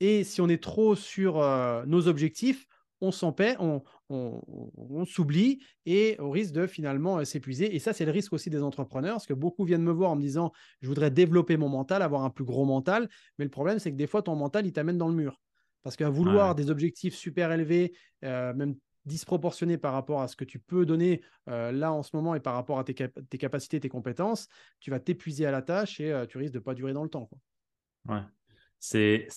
Et 0.00 0.24
si 0.24 0.40
on 0.40 0.48
est 0.48 0.62
trop 0.62 0.94
sur 0.94 1.40
euh, 1.40 1.84
nos 1.86 2.08
objectifs, 2.08 2.66
on 3.00 3.12
s'en 3.12 3.34
on, 3.60 3.82
on, 4.08 5.04
s'oublie 5.04 5.60
et 5.86 6.16
on 6.18 6.30
risque 6.30 6.52
de 6.52 6.66
finalement 6.66 7.18
euh, 7.18 7.24
s'épuiser. 7.24 7.74
Et 7.74 7.78
ça, 7.78 7.92
c'est 7.92 8.04
le 8.04 8.10
risque 8.10 8.32
aussi 8.32 8.50
des 8.50 8.62
entrepreneurs, 8.62 9.14
parce 9.14 9.26
que 9.26 9.34
beaucoup 9.34 9.64
viennent 9.64 9.82
me 9.82 9.92
voir 9.92 10.10
en 10.10 10.16
me 10.16 10.20
disant, 10.20 10.52
je 10.80 10.88
voudrais 10.88 11.10
développer 11.10 11.56
mon 11.56 11.68
mental, 11.68 12.02
avoir 12.02 12.24
un 12.24 12.30
plus 12.30 12.44
gros 12.44 12.64
mental. 12.64 13.08
Mais 13.38 13.44
le 13.44 13.50
problème, 13.50 13.78
c'est 13.78 13.92
que 13.92 13.96
des 13.96 14.08
fois, 14.08 14.22
ton 14.22 14.34
mental, 14.34 14.66
il 14.66 14.72
t'amène 14.72 14.98
dans 14.98 15.08
le 15.08 15.14
mur. 15.14 15.40
Parce 15.84 15.96
qu'à 15.96 16.10
vouloir 16.10 16.54
des 16.56 16.70
objectifs 16.70 17.14
super 17.14 17.52
élevés, 17.52 17.94
euh, 18.24 18.52
même 18.52 18.74
disproportionnés 19.04 19.78
par 19.78 19.92
rapport 19.92 20.20
à 20.20 20.28
ce 20.28 20.36
que 20.36 20.44
tu 20.44 20.58
peux 20.58 20.84
donner 20.84 21.22
là 21.46 21.92
en 21.92 22.02
ce 22.02 22.14
moment 22.14 22.34
et 22.34 22.40
par 22.40 22.52
rapport 22.52 22.78
à 22.78 22.84
tes, 22.84 22.94
tes 22.94 23.38
capacités, 23.38 23.80
tes 23.80 23.88
compétences, 23.88 24.48
tu 24.80 24.90
vas 24.90 25.00
t'épuiser 25.00 25.46
à 25.46 25.50
la 25.50 25.62
tâche 25.62 25.98
et 25.98 26.24
tu 26.28 26.36
risques 26.36 26.52
de 26.52 26.58
ne 26.58 26.64
pas 26.64 26.74
durer 26.74 26.92
dans 26.92 27.04
le 27.04 27.08
temps. 27.08 27.24
Quoi. 27.24 27.38
Ouais. 28.16 28.22
C'est 28.78 29.28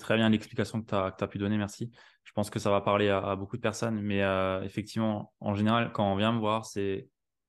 très 0.00 0.16
bien 0.16 0.28
l'explication 0.28 0.82
que 0.82 0.88
tu 0.88 0.94
as, 0.94 1.28
pu 1.28 1.38
donner, 1.38 1.56
merci. 1.56 1.90
Je 2.24 2.32
pense 2.32 2.50
que 2.50 2.58
ça 2.58 2.70
va 2.70 2.80
parler 2.80 3.08
à, 3.08 3.34
beaucoup 3.36 3.56
de 3.56 3.62
personnes, 3.62 4.00
mais 4.00 4.22
euh, 4.22 4.62
effectivement, 4.62 5.32
en 5.40 5.54
général, 5.54 5.92
quand 5.92 6.10
on 6.10 6.16
vient 6.16 6.32
me 6.32 6.38
voir, 6.38 6.64
c'est 6.64 7.08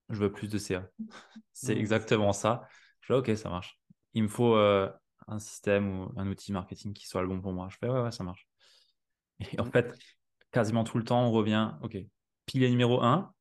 je 0.09 0.19
veux 0.19 0.31
plus 0.31 0.47
de 0.47 0.57
CA. 0.57 0.87
c'est 1.53 1.75
exactement 1.77 2.33
ça. 2.33 2.67
Je 3.01 3.07
fais 3.07 3.13
OK, 3.13 3.37
ça 3.37 3.49
marche. 3.49 3.79
Il 4.13 4.23
me 4.23 4.27
faut 4.27 4.55
euh, 4.55 4.89
un 5.27 5.39
système 5.39 5.99
ou 5.99 6.13
un 6.17 6.27
outil 6.27 6.51
marketing 6.51 6.93
qui 6.93 7.07
soit 7.07 7.21
le 7.21 7.27
bon 7.27 7.41
pour 7.41 7.53
moi. 7.53 7.67
Je 7.69 7.77
fais 7.77 7.89
ouais, 7.89 8.01
ouais, 8.01 8.11
ça 8.11 8.23
marche. 8.23 8.47
Et 9.39 9.59
en 9.59 9.65
fait, 9.65 9.93
quasiment 10.51 10.83
tout 10.83 10.97
le 10.97 11.03
temps, 11.03 11.25
on 11.25 11.31
revient 11.31 11.71
OK, 11.81 11.97
pilier 12.45 12.69
numéro 12.69 13.01
1, 13.01 13.33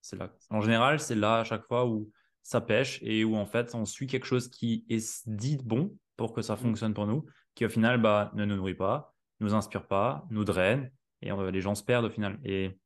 c'est 0.00 0.16
là. 0.16 0.32
En 0.50 0.60
général, 0.60 1.00
c'est 1.00 1.14
là 1.14 1.40
à 1.40 1.44
chaque 1.44 1.64
fois 1.64 1.86
où 1.86 2.10
ça 2.42 2.60
pêche 2.60 2.98
et 3.02 3.24
où 3.24 3.36
en 3.36 3.46
fait, 3.46 3.74
on 3.74 3.84
suit 3.84 4.06
quelque 4.06 4.26
chose 4.26 4.48
qui 4.48 4.84
est 4.88 5.26
dit 5.26 5.58
bon 5.62 5.96
pour 6.16 6.32
que 6.32 6.42
ça 6.42 6.54
mmh. 6.54 6.58
fonctionne 6.58 6.94
pour 6.94 7.06
nous, 7.06 7.24
qui 7.54 7.64
au 7.64 7.68
final 7.68 8.00
bah, 8.00 8.30
ne 8.34 8.44
nous 8.44 8.56
nourrit 8.56 8.74
pas, 8.74 9.14
nous 9.40 9.54
inspire 9.54 9.86
pas, 9.86 10.26
nous 10.30 10.44
draine, 10.44 10.90
et 11.22 11.30
les 11.52 11.60
gens 11.60 11.74
se 11.74 11.82
perdent 11.82 12.04
au 12.04 12.10
final. 12.10 12.38
Et 12.44 12.78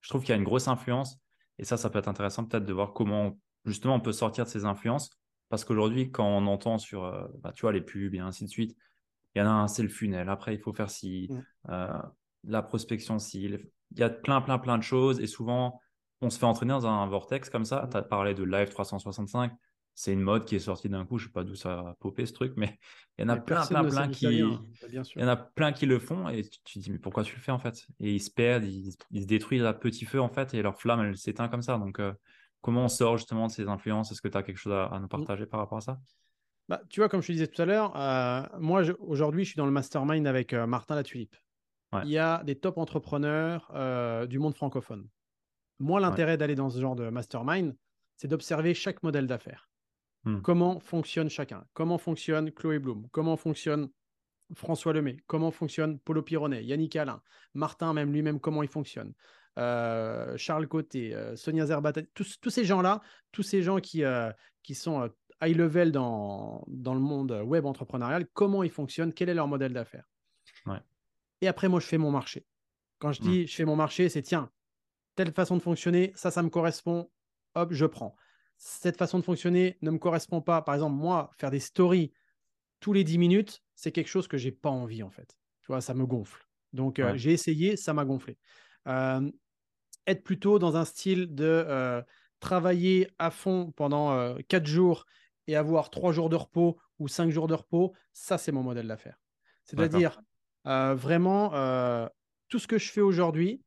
je 0.00 0.08
trouve 0.08 0.22
qu'il 0.22 0.30
y 0.30 0.32
a 0.32 0.36
une 0.36 0.44
grosse 0.44 0.68
influence, 0.68 1.18
et 1.58 1.64
ça, 1.64 1.76
ça 1.76 1.90
peut 1.90 1.98
être 1.98 2.08
intéressant 2.08 2.44
peut-être 2.44 2.66
de 2.66 2.72
voir 2.72 2.92
comment 2.92 3.38
justement 3.64 3.94
on 3.94 4.00
peut 4.00 4.12
sortir 4.12 4.44
de 4.44 4.50
ces 4.50 4.64
influences, 4.64 5.10
parce 5.48 5.64
qu'aujourd'hui, 5.64 6.10
quand 6.10 6.26
on 6.26 6.46
entend 6.46 6.78
sur 6.78 7.04
euh, 7.04 7.26
bah, 7.40 7.52
tu 7.52 7.62
vois, 7.62 7.72
les 7.72 7.80
pubs 7.80 8.14
et 8.14 8.18
ainsi 8.18 8.44
de 8.44 8.50
suite, 8.50 8.76
Il 9.34 9.40
y 9.40 9.42
en 9.42 9.46
a 9.46 9.50
un, 9.50 9.68
c'est 9.68 9.82
le 9.82 9.88
funnel. 9.88 10.28
Après, 10.28 10.54
il 10.54 10.60
faut 10.60 10.72
faire 10.72 10.90
si, 10.90 11.28
Mm. 11.30 11.42
euh, 11.70 12.02
la 12.44 12.62
prospection 12.62 13.18
si. 13.18 13.42
Il 13.42 13.98
y 13.98 14.02
a 14.02 14.10
plein, 14.10 14.40
plein, 14.40 14.58
plein 14.58 14.78
de 14.78 14.82
choses. 14.82 15.20
Et 15.20 15.26
souvent, 15.26 15.80
on 16.20 16.30
se 16.30 16.38
fait 16.38 16.46
entraîner 16.46 16.72
dans 16.72 16.86
un 16.86 17.06
vortex 17.06 17.50
comme 17.50 17.64
ça. 17.64 17.82
Mm. 17.82 17.90
Tu 17.90 17.96
as 17.96 18.02
parlé 18.02 18.34
de 18.34 18.44
Live 18.44 18.70
365. 18.70 19.52
C'est 19.94 20.12
une 20.12 20.22
mode 20.22 20.44
qui 20.44 20.56
est 20.56 20.60
sortie 20.60 20.88
d'un 20.88 21.06
coup. 21.06 21.18
Je 21.18 21.26
sais 21.26 21.32
pas 21.32 21.44
d'où 21.44 21.54
ça 21.54 21.78
a 21.78 21.94
popé 22.00 22.26
ce 22.26 22.32
truc, 22.32 22.54
mais 22.56 22.78
il 23.16 23.22
y 23.22 23.24
en 23.24 23.28
a 23.28 23.36
Mais 23.36 23.42
plein, 23.42 23.66
plein, 23.66 23.84
plein 23.84 24.08
qui. 24.08 24.28
vient, 24.28 24.60
bah, 24.82 24.88
bien. 24.88 25.02
Il 25.14 25.22
y 25.22 25.24
en 25.24 25.28
a 25.28 25.36
plein 25.36 25.72
qui 25.72 25.86
le 25.86 25.98
font 25.98 26.28
et 26.28 26.42
tu, 26.42 26.60
te 26.60 26.78
dis, 26.78 26.90
mais 26.90 26.98
pourquoi 26.98 27.22
tu 27.22 27.36
le 27.36 27.40
fais 27.40 27.52
en 27.52 27.58
fait? 27.58 27.86
Et 28.00 28.12
ils 28.14 28.20
se 28.20 28.30
perdent, 28.30 28.64
ils, 28.64 28.92
ils 29.10 29.22
se 29.22 29.26
détruisent 29.26 29.64
à 29.64 29.72
petit 29.72 30.04
feu 30.04 30.20
en 30.20 30.28
fait 30.28 30.52
et 30.54 30.62
leur 30.62 30.78
flamme 30.80 31.00
elle 31.00 31.16
s'éteint 31.16 31.48
comme 31.48 31.62
ça. 31.62 31.78
Donc, 31.78 32.00
euh, 32.00 32.12
comment 32.60 32.84
on 32.84 32.88
sort 32.88 33.18
justement 33.18 33.46
de 33.46 33.52
ces 33.52 33.68
influences? 33.68 34.10
Est-ce 34.10 34.22
que 34.22 34.28
tu 34.28 34.36
as 34.36 34.42
quelque 34.42 34.58
chose 34.58 34.72
à, 34.72 34.86
à 34.86 34.98
nous 34.98 35.08
partager 35.08 35.46
par 35.46 35.60
rapport 35.60 35.78
à 35.78 35.82
ça? 35.82 36.00
Bah, 36.68 36.80
tu 36.88 37.00
vois, 37.00 37.08
comme 37.08 37.20
je 37.20 37.26
te 37.26 37.32
disais 37.32 37.46
tout 37.46 37.60
à 37.60 37.66
l'heure, 37.66 37.94
euh, 37.96 38.42
moi 38.58 38.82
aujourd'hui, 38.98 39.44
je 39.44 39.50
suis 39.50 39.58
dans 39.58 39.66
le 39.66 39.72
mastermind 39.72 40.26
avec 40.26 40.52
euh, 40.52 40.66
Martin 40.66 40.94
Latulippe. 40.94 41.36
Ouais. 41.92 42.00
Il 42.04 42.10
y 42.10 42.18
a 42.18 42.42
des 42.44 42.56
top 42.56 42.78
entrepreneurs 42.78 43.70
euh, 43.74 44.26
du 44.26 44.38
monde 44.38 44.54
francophone. 44.54 45.06
Moi, 45.78 46.00
l'intérêt 46.00 46.36
d'aller 46.36 46.54
dans 46.54 46.70
ce 46.70 46.80
genre 46.80 46.96
de 46.96 47.10
mastermind, 47.10 47.76
c'est 48.16 48.28
d'observer 48.28 48.74
chaque 48.74 49.02
modèle 49.02 49.26
d'affaires. 49.26 49.68
Hmm. 50.24 50.40
Comment 50.40 50.80
fonctionne 50.80 51.28
chacun? 51.28 51.66
Comment 51.74 51.98
fonctionne 51.98 52.50
Chloé 52.50 52.78
Bloom 52.78 53.08
Comment 53.12 53.36
fonctionne 53.36 53.90
François 54.54 54.92
Lemay? 54.92 55.18
Comment 55.26 55.50
fonctionne 55.50 55.98
Paulo 55.98 56.22
Pironet 56.22 56.64
Yannick 56.64 56.96
Alain 56.96 57.22
Martin, 57.54 57.92
même 57.92 58.12
lui-même, 58.12 58.40
comment 58.40 58.62
il 58.62 58.68
fonctionne? 58.68 59.12
Euh, 59.58 60.36
Charles 60.36 60.66
Côté, 60.66 61.14
euh, 61.14 61.36
Sonia 61.36 61.66
Zerbat, 61.66 61.92
tous, 62.14 62.40
tous 62.40 62.50
ces 62.50 62.64
gens-là, 62.64 63.00
tous 63.32 63.42
ces 63.42 63.62
gens 63.62 63.78
qui, 63.80 64.02
euh, 64.02 64.32
qui 64.62 64.74
sont 64.74 65.02
euh, 65.02 65.08
high 65.42 65.56
level 65.56 65.92
dans, 65.92 66.64
dans 66.68 66.94
le 66.94 67.00
monde 67.00 67.30
web 67.44 67.66
entrepreneurial, 67.66 68.26
comment 68.32 68.62
ils 68.62 68.70
fonctionnent, 68.70 69.12
quel 69.12 69.28
est 69.28 69.34
leur 69.34 69.46
modèle 69.46 69.72
d'affaires? 69.72 70.08
Ouais. 70.66 70.80
Et 71.40 71.48
après, 71.48 71.68
moi, 71.68 71.80
je 71.80 71.86
fais 71.86 71.98
mon 71.98 72.10
marché. 72.10 72.46
Quand 72.98 73.12
je 73.12 73.20
Mm. 73.20 73.24
dis 73.24 73.46
je 73.46 73.54
fais 73.54 73.64
mon 73.64 73.76
marché, 73.76 74.08
c'est 74.08 74.22
tiens, 74.22 74.50
telle 75.14 75.32
façon 75.32 75.56
de 75.56 75.62
fonctionner, 75.62 76.12
ça, 76.16 76.30
ça 76.30 76.42
me 76.42 76.48
correspond, 76.48 77.10
hop, 77.54 77.72
je 77.72 77.86
prends. 77.86 78.16
Cette 78.56 78.96
façon 78.96 79.18
de 79.18 79.24
fonctionner 79.24 79.76
ne 79.82 79.90
me 79.90 79.98
correspond 79.98 80.40
pas. 80.40 80.62
Par 80.62 80.74
exemple, 80.74 80.96
moi, 80.96 81.30
faire 81.38 81.50
des 81.50 81.60
stories 81.60 82.12
tous 82.80 82.92
les 82.92 83.04
10 83.04 83.18
minutes, 83.18 83.62
c'est 83.74 83.92
quelque 83.92 84.08
chose 84.08 84.28
que 84.28 84.36
j'ai 84.36 84.52
pas 84.52 84.70
envie, 84.70 85.02
en 85.02 85.10
fait. 85.10 85.38
Tu 85.62 85.68
vois, 85.68 85.80
ça 85.80 85.94
me 85.94 86.06
gonfle. 86.06 86.46
Donc, 86.72 86.98
euh, 86.98 87.16
j'ai 87.16 87.32
essayé, 87.32 87.76
ça 87.76 87.92
m'a 87.94 88.04
gonflé. 88.04 88.36
Euh, 88.88 89.30
être 90.06 90.22
plutôt 90.22 90.58
dans 90.58 90.76
un 90.76 90.84
style 90.84 91.34
de 91.34 91.44
euh, 91.44 92.02
travailler 92.40 93.08
à 93.18 93.30
fond 93.30 93.72
pendant 93.72 94.12
euh, 94.12 94.36
4 94.48 94.66
jours 94.66 95.06
et 95.46 95.56
avoir 95.56 95.90
3 95.90 96.12
jours 96.12 96.28
de 96.28 96.36
repos 96.36 96.78
ou 96.98 97.08
5 97.08 97.30
jours 97.30 97.46
de 97.46 97.54
repos, 97.54 97.94
ça, 98.12 98.38
c'est 98.38 98.52
mon 98.52 98.62
modèle 98.62 98.86
d'affaires. 98.88 99.20
C'est-à-dire, 99.64 100.20
vraiment, 100.64 101.50
tout 102.48 102.58
ce 102.58 102.66
que 102.66 102.78
je 102.78 102.90
fais 102.90 103.00
aujourd'hui, 103.00 103.62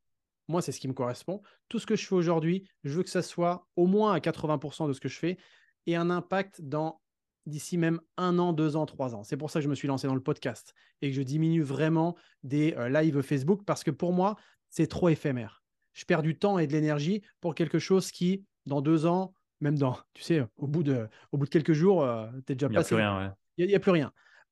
moi, 0.47 0.61
c'est 0.61 0.71
ce 0.71 0.79
qui 0.79 0.87
me 0.87 0.93
correspond. 0.93 1.41
Tout 1.69 1.79
ce 1.79 1.85
que 1.85 1.95
je 1.95 2.05
fais 2.05 2.15
aujourd'hui, 2.15 2.69
je 2.83 2.93
veux 2.93 3.03
que 3.03 3.09
ça 3.09 3.21
soit 3.21 3.67
au 3.75 3.85
moins 3.85 4.13
à 4.13 4.19
80% 4.19 4.87
de 4.87 4.93
ce 4.93 4.99
que 4.99 5.09
je 5.09 5.17
fais 5.17 5.37
et 5.85 5.95
un 5.95 6.09
impact 6.09 6.61
dans 6.61 7.01
d'ici 7.45 7.77
même 7.77 8.01
un 8.17 8.39
an, 8.39 8.51
deux 8.51 8.75
ans, 8.75 8.85
trois 8.85 9.15
ans. 9.15 9.23
C'est 9.23 9.37
pour 9.37 9.49
ça 9.49 9.59
que 9.59 9.63
je 9.63 9.69
me 9.69 9.75
suis 9.75 9.87
lancé 9.87 10.05
dans 10.05 10.15
le 10.15 10.21
podcast 10.21 10.73
et 11.01 11.09
que 11.09 11.15
je 11.15 11.21
diminue 11.21 11.61
vraiment 11.61 12.15
des 12.43 12.73
euh, 12.77 12.89
lives 12.89 13.21
Facebook 13.21 13.61
parce 13.65 13.83
que 13.83 13.91
pour 13.91 14.11
moi, 14.11 14.35
c'est 14.69 14.87
trop 14.87 15.09
éphémère. 15.09 15.63
Je 15.93 16.05
perds 16.05 16.23
du 16.23 16.37
temps 16.37 16.59
et 16.59 16.67
de 16.67 16.73
l'énergie 16.73 17.23
pour 17.39 17.55
quelque 17.55 17.79
chose 17.79 18.11
qui, 18.11 18.45
dans 18.65 18.81
deux 18.81 19.05
ans, 19.05 19.33
même 19.61 19.77
dans, 19.77 19.97
tu 20.13 20.23
sais, 20.23 20.45
au 20.57 20.67
bout 20.67 20.83
de, 20.83 21.07
au 21.31 21.37
bout 21.37 21.45
de 21.45 21.49
quelques 21.49 21.73
jours, 21.73 22.07
tu 22.45 22.51
es 22.51 22.55
déjà 22.55 22.67
Il 22.67 22.71
n'y 22.71 22.75
a 22.75 22.79
passé. 22.79 22.89
plus 22.89 22.95
rien, 22.97 23.17
ouais. 23.17 23.31
Il 23.57 23.67
n'y 23.67 23.75
a, 23.75 23.79
plus 23.79 23.91
rien. 23.91 24.11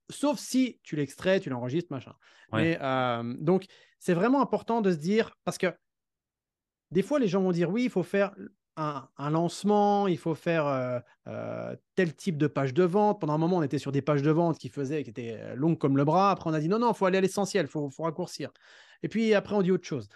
Sauf 0.10 0.40
si 0.40 0.80
tu 0.82 0.96
l'extrais, 0.96 1.40
tu 1.40 1.50
l'enregistres, 1.50 1.92
machin. 1.92 2.14
Ouais. 2.52 2.62
Mais 2.62 2.80
euh, 2.82 3.36
donc, 3.40 3.66
c'est 4.00 4.14
vraiment 4.14 4.42
important 4.42 4.82
de 4.82 4.92
se 4.92 4.98
dire, 4.98 5.36
parce 5.44 5.58
que 5.58 5.68
des 6.92 7.02
fois, 7.02 7.20
les 7.20 7.28
gens 7.28 7.42
vont 7.42 7.52
dire, 7.52 7.70
oui, 7.70 7.84
il 7.86 7.90
faut 7.90 8.04
faire 8.04 8.34
un, 8.78 9.30
lancement, 9.30 10.08
il 10.08 10.18
faut 10.18 10.36
faire 10.36 10.68
euh, 10.68 11.00
euh, 11.28 11.76
tel 11.96 12.14
type 12.14 12.38
de 12.38 12.48
page 12.48 12.74
de 12.74 12.84
vente. 12.84 13.22
Pendant 13.22 13.34
un 13.34 13.38
moment, 13.38 13.58
on 13.58 13.64
était 13.64 13.80
sur 13.80 13.92
des 13.92 14.02
pages 14.02 14.22
de 14.22 14.32
vente 14.32 14.58
qui 14.58 14.70
faisaient, 14.70 15.04
qui 15.04 15.10
étaient 15.10 15.38
euh, 15.40 15.56
longues 15.56 15.78
comme 15.78 15.98
le 15.98 16.04
bras. 16.04 16.32
Après, 16.32 16.50
on 16.50 16.54
a 16.54 16.60
dit, 16.60 16.68
non, 16.68 16.80
non, 16.80 16.92
il 16.92 16.96
faut 16.96 17.06
aller 17.06 17.18
à 17.18 17.22
l'essentiel, 17.22 17.66
il 17.66 17.70
faut, 17.70 17.90
raccourcir. 18.00 18.52
Et 19.04 19.08
puis 19.08 19.34
après, 19.34 19.56
on 19.56 19.62
dit 19.62 19.72
autre 19.72 19.86
chose. 19.86 20.10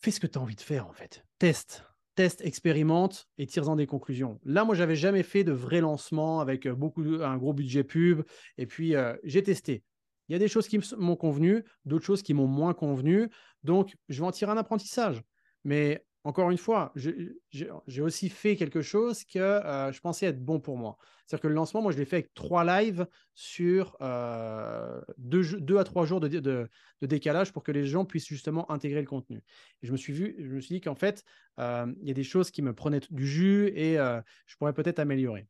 Fais 0.00 0.10
ce 0.10 0.20
que 0.20 0.26
tu 0.26 0.38
as 0.38 0.42
envie 0.42 0.56
de 0.56 0.60
faire, 0.60 0.86
en 0.86 0.92
fait. 0.92 1.24
Teste 1.38 1.84
teste, 2.16 2.42
expérimente 2.42 3.26
et 3.38 3.46
tire-en 3.46 3.74
des 3.74 3.88
conclusions. 3.88 4.38
Là, 4.44 4.64
moi, 4.64 4.76
j'avais 4.76 4.94
jamais 4.94 5.24
fait 5.24 5.42
de 5.42 5.50
vrai 5.50 5.80
lancement 5.80 6.38
avec 6.38 6.68
beaucoup 6.68 7.02
un 7.02 7.36
gros 7.36 7.52
budget 7.52 7.82
pub. 7.82 8.22
Et 8.56 8.66
puis, 8.66 8.94
j'ai 9.24 9.42
testé. 9.42 9.82
Il 10.28 10.32
y 10.32 10.36
a 10.36 10.38
des 10.38 10.46
choses 10.46 10.68
qui 10.68 10.78
m'ont 10.96 11.16
convenu, 11.16 11.64
d'autres 11.84 12.04
choses 12.04 12.22
qui 12.22 12.32
m'ont 12.32 12.46
moins 12.46 12.72
convenu. 12.72 13.30
Donc, 13.64 13.96
je 14.08 14.20
vais 14.20 14.26
en 14.28 14.30
tirer 14.30 14.52
un 14.52 14.56
apprentissage. 14.56 15.24
Mais 15.64 16.04
encore 16.24 16.50
une 16.50 16.58
fois, 16.58 16.92
j'ai 16.96 18.00
aussi 18.00 18.30
fait 18.30 18.56
quelque 18.56 18.80
chose 18.80 19.24
que 19.24 19.38
euh, 19.38 19.92
je 19.92 20.00
pensais 20.00 20.24
être 20.26 20.42
bon 20.42 20.58
pour 20.58 20.78
moi. 20.78 20.96
C'est-à-dire 21.26 21.42
que 21.42 21.48
le 21.48 21.54
lancement, 21.54 21.82
moi, 21.82 21.92
je 21.92 21.98
l'ai 21.98 22.06
fait 22.06 22.16
avec 22.16 22.32
trois 22.32 22.64
lives 22.64 23.06
sur 23.34 23.96
euh, 24.00 25.00
deux, 25.18 25.60
deux, 25.60 25.78
à 25.78 25.84
trois 25.84 26.06
jours 26.06 26.20
de, 26.20 26.28
de, 26.28 26.40
de, 26.40 27.06
décalage 27.06 27.52
pour 27.52 27.62
que 27.62 27.72
les 27.72 27.86
gens 27.86 28.06
puissent 28.06 28.26
justement 28.26 28.70
intégrer 28.70 29.00
le 29.00 29.06
contenu. 29.06 29.42
Et 29.82 29.86
je 29.86 29.92
me 29.92 29.98
suis, 29.98 30.14
vu, 30.14 30.34
je 30.38 30.54
me 30.54 30.60
suis 30.60 30.76
dit 30.76 30.80
qu'en 30.80 30.94
fait, 30.94 31.24
euh, 31.60 31.92
il 32.00 32.08
y 32.08 32.10
a 32.10 32.14
des 32.14 32.24
choses 32.24 32.50
qui 32.50 32.62
me 32.62 32.74
prenaient 32.74 33.00
du 33.10 33.26
jus 33.26 33.68
et 33.74 33.96
je 33.96 34.56
pourrais 34.56 34.72
peut-être 34.72 34.98
améliorer. 34.98 35.46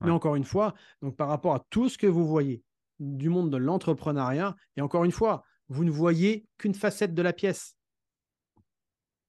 Ouais. 0.00 0.08
Mais 0.08 0.10
encore 0.10 0.34
une 0.34 0.44
fois, 0.44 0.74
donc 1.02 1.16
par 1.16 1.28
rapport 1.28 1.54
à 1.54 1.64
tout 1.70 1.88
ce 1.88 1.98
que 1.98 2.06
vous 2.06 2.26
voyez 2.26 2.62
du 2.98 3.28
monde 3.28 3.50
de 3.50 3.56
l'entrepreneuriat, 3.56 4.56
et 4.76 4.80
encore 4.80 5.04
une 5.04 5.12
fois, 5.12 5.44
vous 5.68 5.84
ne 5.84 5.90
voyez 5.90 6.46
qu'une 6.58 6.74
facette 6.74 7.14
de 7.14 7.22
la 7.22 7.32
pièce. 7.32 7.75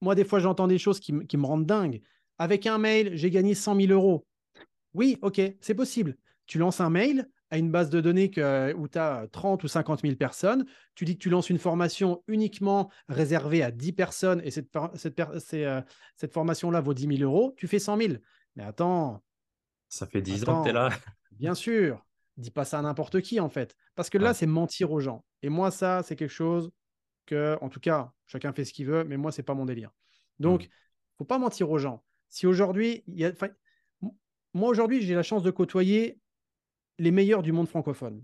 Moi, 0.02 0.16
des 0.16 0.26
fois, 0.26 0.40
j'entends 0.40 0.68
des 0.68 0.78
choses 0.78 1.00
qui, 1.00 1.14
qui 1.28 1.38
me 1.38 1.46
rendent 1.46 1.66
dingue. 1.66 2.02
Avec 2.38 2.68
un 2.68 2.78
mail, 2.78 3.12
j'ai 3.16 3.32
gagné 3.32 3.56
100 3.56 3.76
000 3.76 3.92
euros. 3.92 4.26
Oui, 4.94 5.18
ok, 5.22 5.42
c'est 5.62 5.76
possible. 5.76 6.18
Tu 6.46 6.58
lances 6.58 6.82
un 6.82 6.90
mail 6.90 7.30
à 7.50 7.58
une 7.58 7.72
base 7.72 7.90
de 7.90 8.02
données 8.02 8.30
que, 8.30 8.74
où 8.76 8.88
tu 8.88 8.98
as 8.98 9.28
30 9.32 9.64
ou 9.64 9.68
50 9.68 10.02
000 10.02 10.16
personnes. 10.16 10.66
Tu 10.96 11.06
dis 11.06 11.18
que 11.18 11.22
tu 11.22 11.30
lances 11.30 11.50
une 11.50 11.60
formation 11.60 12.24
uniquement 12.28 12.92
réservée 13.08 13.64
à 13.64 13.72
10 13.72 13.94
personnes 13.94 14.42
et 14.44 14.52
cette, 14.52 14.70
cette, 14.96 15.20
euh, 15.54 15.82
cette 16.16 16.34
formation-là 16.34 16.82
vaut 16.82 16.94
10 16.94 17.18
000 17.18 17.32
euros. 17.32 17.54
Tu 17.58 17.68
fais 17.68 17.80
100 17.80 17.98
000. 17.98 18.14
Mais 18.56 18.64
attends. 18.64 19.24
Ça 19.88 20.06
fait 20.06 20.22
10 20.22 20.44
attends, 20.44 20.60
ans 20.60 20.62
que 20.62 20.66
tu 20.66 20.70
es 20.72 20.74
là. 20.74 20.90
bien 21.32 21.56
sûr. 21.56 22.06
Dis 22.36 22.52
pas 22.52 22.66
ça 22.66 22.80
à 22.80 22.82
n'importe 22.82 23.22
qui, 23.22 23.40
en 23.40 23.50
fait. 23.50 23.76
Parce 23.96 24.10
que 24.10 24.18
là, 24.18 24.30
ouais. 24.30 24.34
c'est 24.34 24.46
mentir 24.46 24.92
aux 24.92 25.00
gens. 25.00 25.24
Et 25.42 25.50
moi, 25.50 25.72
ça, 25.72 26.04
c'est 26.04 26.16
quelque 26.16 26.30
chose 26.34 26.70
que, 27.28 27.58
en 27.62 27.70
tout 27.70 27.80
cas, 27.80 28.12
chacun 28.26 28.52
fait 28.54 28.66
ce 28.66 28.74
qu'il 28.74 28.88
veut, 28.88 29.04
mais 29.04 29.18
moi, 29.18 29.32
c'est 29.32 29.44
pas 29.44 29.54
mon 29.54 29.66
délire. 29.66 29.92
Donc, 30.40 30.64
il 30.64 30.68
mmh. 30.68 30.72
faut 31.20 31.26
pas 31.26 31.38
mentir 31.38 31.70
aux 31.70 31.78
gens. 31.78 32.04
Si 32.30 32.48
aujourd'hui, 32.48 33.04
il 33.08 33.20
y 33.20 33.26
a, 33.26 33.32
moi 34.54 34.70
aujourd'hui, 34.70 35.02
j'ai 35.02 35.14
la 35.14 35.24
chance 35.24 35.44
de 35.44 35.52
côtoyer 35.52 36.20
les 36.98 37.12
meilleurs 37.12 37.44
du 37.44 37.52
monde 37.52 37.68
francophone. 37.68 38.24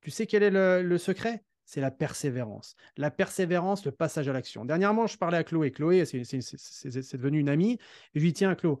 Tu 0.00 0.10
sais 0.10 0.26
quel 0.26 0.44
est 0.44 0.50
le, 0.50 0.82
le 0.82 0.98
secret? 0.98 1.44
C'est 1.64 1.80
la 1.80 1.90
persévérance. 1.90 2.76
La 2.96 3.10
persévérance, 3.10 3.84
le 3.84 3.90
passage 3.90 4.28
à 4.28 4.32
l'action. 4.32 4.64
Dernièrement, 4.64 5.06
je 5.06 5.18
parlais 5.18 5.36
à 5.36 5.44
Chloé. 5.44 5.70
Chloé, 5.72 6.04
c'est 6.06 7.16
devenu 7.16 7.40
une 7.40 7.48
amie. 7.48 7.72
Et 8.14 8.20
je 8.20 8.20
lui 8.20 8.28
dis, 8.28 8.38
tiens, 8.38 8.54
Chloé, 8.54 8.76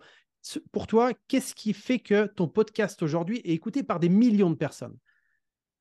pour 0.72 0.86
toi, 0.86 1.12
qu'est-ce 1.26 1.54
qui 1.54 1.74
fait 1.74 1.98
que 1.98 2.26
ton 2.26 2.48
podcast 2.48 3.02
aujourd'hui 3.02 3.38
est 3.44 3.52
écouté 3.52 3.82
par 3.82 3.98
des 4.00 4.08
millions 4.08 4.50
de 4.50 4.54
personnes? 4.54 4.96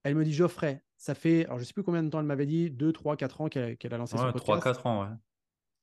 Elle 0.03 0.15
me 0.15 0.25
dit, 0.25 0.33
Geoffrey, 0.33 0.83
ça 0.97 1.13
fait, 1.15 1.45
alors 1.45 1.57
je 1.57 1.63
ne 1.63 1.65
sais 1.65 1.73
plus 1.73 1.83
combien 1.83 2.03
de 2.03 2.09
temps 2.09 2.19
elle 2.19 2.25
m'avait 2.25 2.45
dit, 2.45 2.69
2, 2.71 2.91
3, 2.91 3.17
4 3.17 3.41
ans 3.41 3.49
qu'elle 3.49 3.77
qu 3.77 3.87
a 3.87 3.97
lancé 3.97 4.15
ouais, 4.15 4.21
son 4.21 4.31
podcast. 4.31 4.43
3, 4.43 4.59
4 4.61 4.85
ans, 4.87 5.01
ouais. 5.03 5.15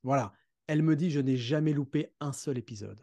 Voilà. 0.02 0.32
Elle 0.66 0.82
me 0.82 0.96
dit, 0.96 1.10
je 1.10 1.20
n'ai 1.20 1.36
jamais 1.36 1.72
loupé 1.72 2.12
un 2.20 2.32
seul 2.32 2.58
épisode. 2.58 3.00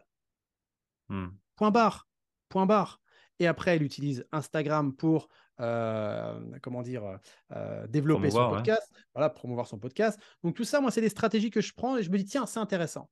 Hmm. 1.08 1.28
Point 1.56 1.70
barre. 1.70 2.08
Point 2.48 2.66
barre. 2.66 3.00
Et 3.38 3.46
après, 3.46 3.76
elle 3.76 3.82
utilise 3.82 4.26
Instagram 4.30 4.94
pour, 4.94 5.28
euh, 5.60 6.38
comment 6.60 6.82
dire, 6.82 7.18
euh, 7.52 7.86
développer 7.86 8.28
promouvoir, 8.28 8.50
son 8.50 8.56
podcast, 8.56 8.92
ouais. 8.92 9.02
voilà, 9.14 9.30
promouvoir 9.30 9.66
son 9.66 9.78
podcast. 9.78 10.20
Donc 10.44 10.54
tout 10.54 10.64
ça, 10.64 10.80
moi, 10.80 10.90
c'est 10.90 11.00
des 11.00 11.08
stratégies 11.08 11.50
que 11.50 11.60
je 11.60 11.72
prends 11.72 11.96
et 11.96 12.02
je 12.02 12.10
me 12.10 12.18
dis, 12.18 12.24
tiens, 12.24 12.46
c'est 12.46 12.60
intéressant. 12.60 13.08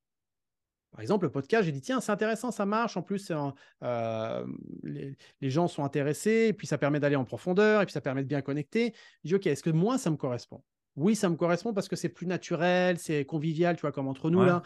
Par 0.92 1.00
exemple, 1.00 1.24
le 1.24 1.30
podcast, 1.30 1.64
j'ai 1.64 1.72
dit, 1.72 1.80
tiens, 1.80 2.00
c'est 2.00 2.10
intéressant, 2.10 2.50
ça 2.50 2.66
marche. 2.66 2.96
En 2.96 3.02
plus, 3.02 3.30
un, 3.30 3.54
euh, 3.82 4.44
les, 4.82 5.16
les, 5.40 5.50
gens 5.50 5.68
sont 5.68 5.84
intéressés, 5.84 6.46
et 6.48 6.52
puis 6.52 6.66
ça 6.66 6.78
permet 6.78 6.98
d'aller 6.98 7.16
en 7.16 7.24
profondeur, 7.24 7.82
et 7.82 7.86
puis 7.86 7.92
ça 7.92 8.00
permet 8.00 8.22
de 8.22 8.28
bien 8.28 8.42
connecter. 8.42 8.92
Je 9.22 9.28
dis, 9.28 9.34
OK, 9.36 9.46
est-ce 9.46 9.62
que 9.62 9.70
moi, 9.70 9.98
ça 9.98 10.10
me 10.10 10.16
correspond? 10.16 10.62
Oui, 10.96 11.14
ça 11.14 11.28
me 11.28 11.36
correspond 11.36 11.72
parce 11.72 11.88
que 11.88 11.96
c'est 11.96 12.08
plus 12.08 12.26
naturel, 12.26 12.98
c'est 12.98 13.24
convivial, 13.24 13.76
tu 13.76 13.82
vois, 13.82 13.92
comme 13.92 14.08
entre 14.08 14.30
nous, 14.30 14.40
ouais. 14.40 14.46
là. 14.46 14.62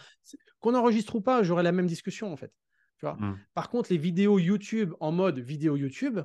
Qu'on 0.60 0.74
enregistre 0.74 1.16
ou 1.16 1.20
pas, 1.20 1.42
j'aurai 1.42 1.62
la 1.62 1.72
même 1.72 1.86
discussion, 1.86 2.32
en 2.32 2.36
fait. 2.36 2.52
Tu 2.98 3.06
vois 3.06 3.14
mm. 3.14 3.38
Par 3.52 3.68
contre, 3.68 3.92
les 3.92 3.98
vidéos 3.98 4.38
YouTube 4.38 4.94
en 5.00 5.12
mode 5.12 5.38
vidéo 5.38 5.76
YouTube, 5.76 6.20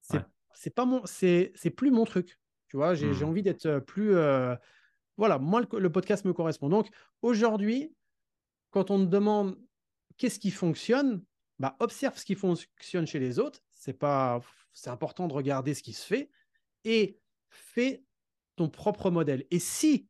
c'est 0.00 0.18
ouais. 0.18 0.70
pas 0.74 0.84
mon, 0.84 1.02
c'est 1.06 1.52
plus 1.74 1.90
mon 1.90 2.04
truc. 2.04 2.38
Tu 2.68 2.76
vois, 2.76 2.94
j'ai 2.94 3.08
mm. 3.08 3.24
envie 3.24 3.42
d'être 3.42 3.78
plus. 3.80 4.14
Euh, 4.14 4.54
voilà, 5.16 5.38
moi, 5.38 5.62
le, 5.62 5.78
le, 5.78 5.90
podcast 5.90 6.26
me 6.26 6.34
correspond. 6.34 6.68
Donc, 6.68 6.88
aujourd'hui, 7.22 7.95
quand 8.76 8.90
on 8.90 8.98
te 8.98 9.10
demande 9.10 9.58
qu'est-ce 10.18 10.38
qui 10.38 10.50
fonctionne, 10.50 11.24
bah, 11.58 11.76
observe 11.80 12.18
ce 12.18 12.26
qui 12.26 12.34
fonctionne 12.34 13.06
chez 13.06 13.18
les 13.18 13.38
autres. 13.38 13.62
C'est 13.70 13.94
pas, 13.94 14.42
c'est 14.74 14.90
important 14.90 15.28
de 15.28 15.32
regarder 15.32 15.72
ce 15.72 15.82
qui 15.82 15.94
se 15.94 16.04
fait. 16.04 16.28
et 16.84 17.18
fais 17.48 18.04
ton 18.54 18.68
propre 18.68 19.10
modèle. 19.10 19.46
Et 19.50 19.60
si 19.60 20.08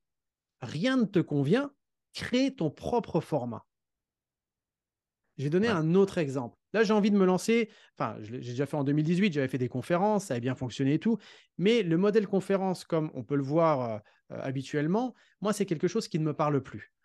rien 0.60 0.96
ne 0.96 1.04
te 1.04 1.20
convient, 1.20 1.70
crée 2.12 2.56
ton 2.56 2.68
propre 2.68 3.20
format. 3.20 3.64
J'ai 5.36 5.48
donné 5.48 5.68
un 5.68 5.94
autre 5.94 6.18
exemple. 6.18 6.58
Là, 6.72 6.82
j'ai 6.82 6.92
envie 6.92 7.12
de 7.12 7.16
me 7.16 7.24
lancer. 7.24 7.70
Enfin, 7.96 8.16
j'ai 8.20 8.38
déjà 8.38 8.66
fait 8.66 8.76
en 8.76 8.82
2018, 8.82 9.32
j'avais 9.32 9.46
fait 9.46 9.58
des 9.58 9.68
conférences, 9.68 10.24
ça 10.24 10.34
avait 10.34 10.40
bien 10.40 10.56
fonctionné 10.56 10.94
et 10.94 10.98
tout. 10.98 11.18
Mais 11.56 11.84
le 11.84 11.98
modèle 11.98 12.26
conférence, 12.26 12.82
comme 12.82 13.12
on 13.14 13.22
peut 13.22 13.36
le 13.36 13.44
voir 13.44 13.80
euh, 13.80 13.98
euh, 14.32 14.40
habituellement, 14.42 15.14
moi, 15.40 15.52
c'est 15.52 15.66
quelque 15.66 15.86
chose 15.86 16.08
qui 16.08 16.18
ne 16.18 16.24
me 16.24 16.34
parle 16.34 16.60
plus. 16.60 16.95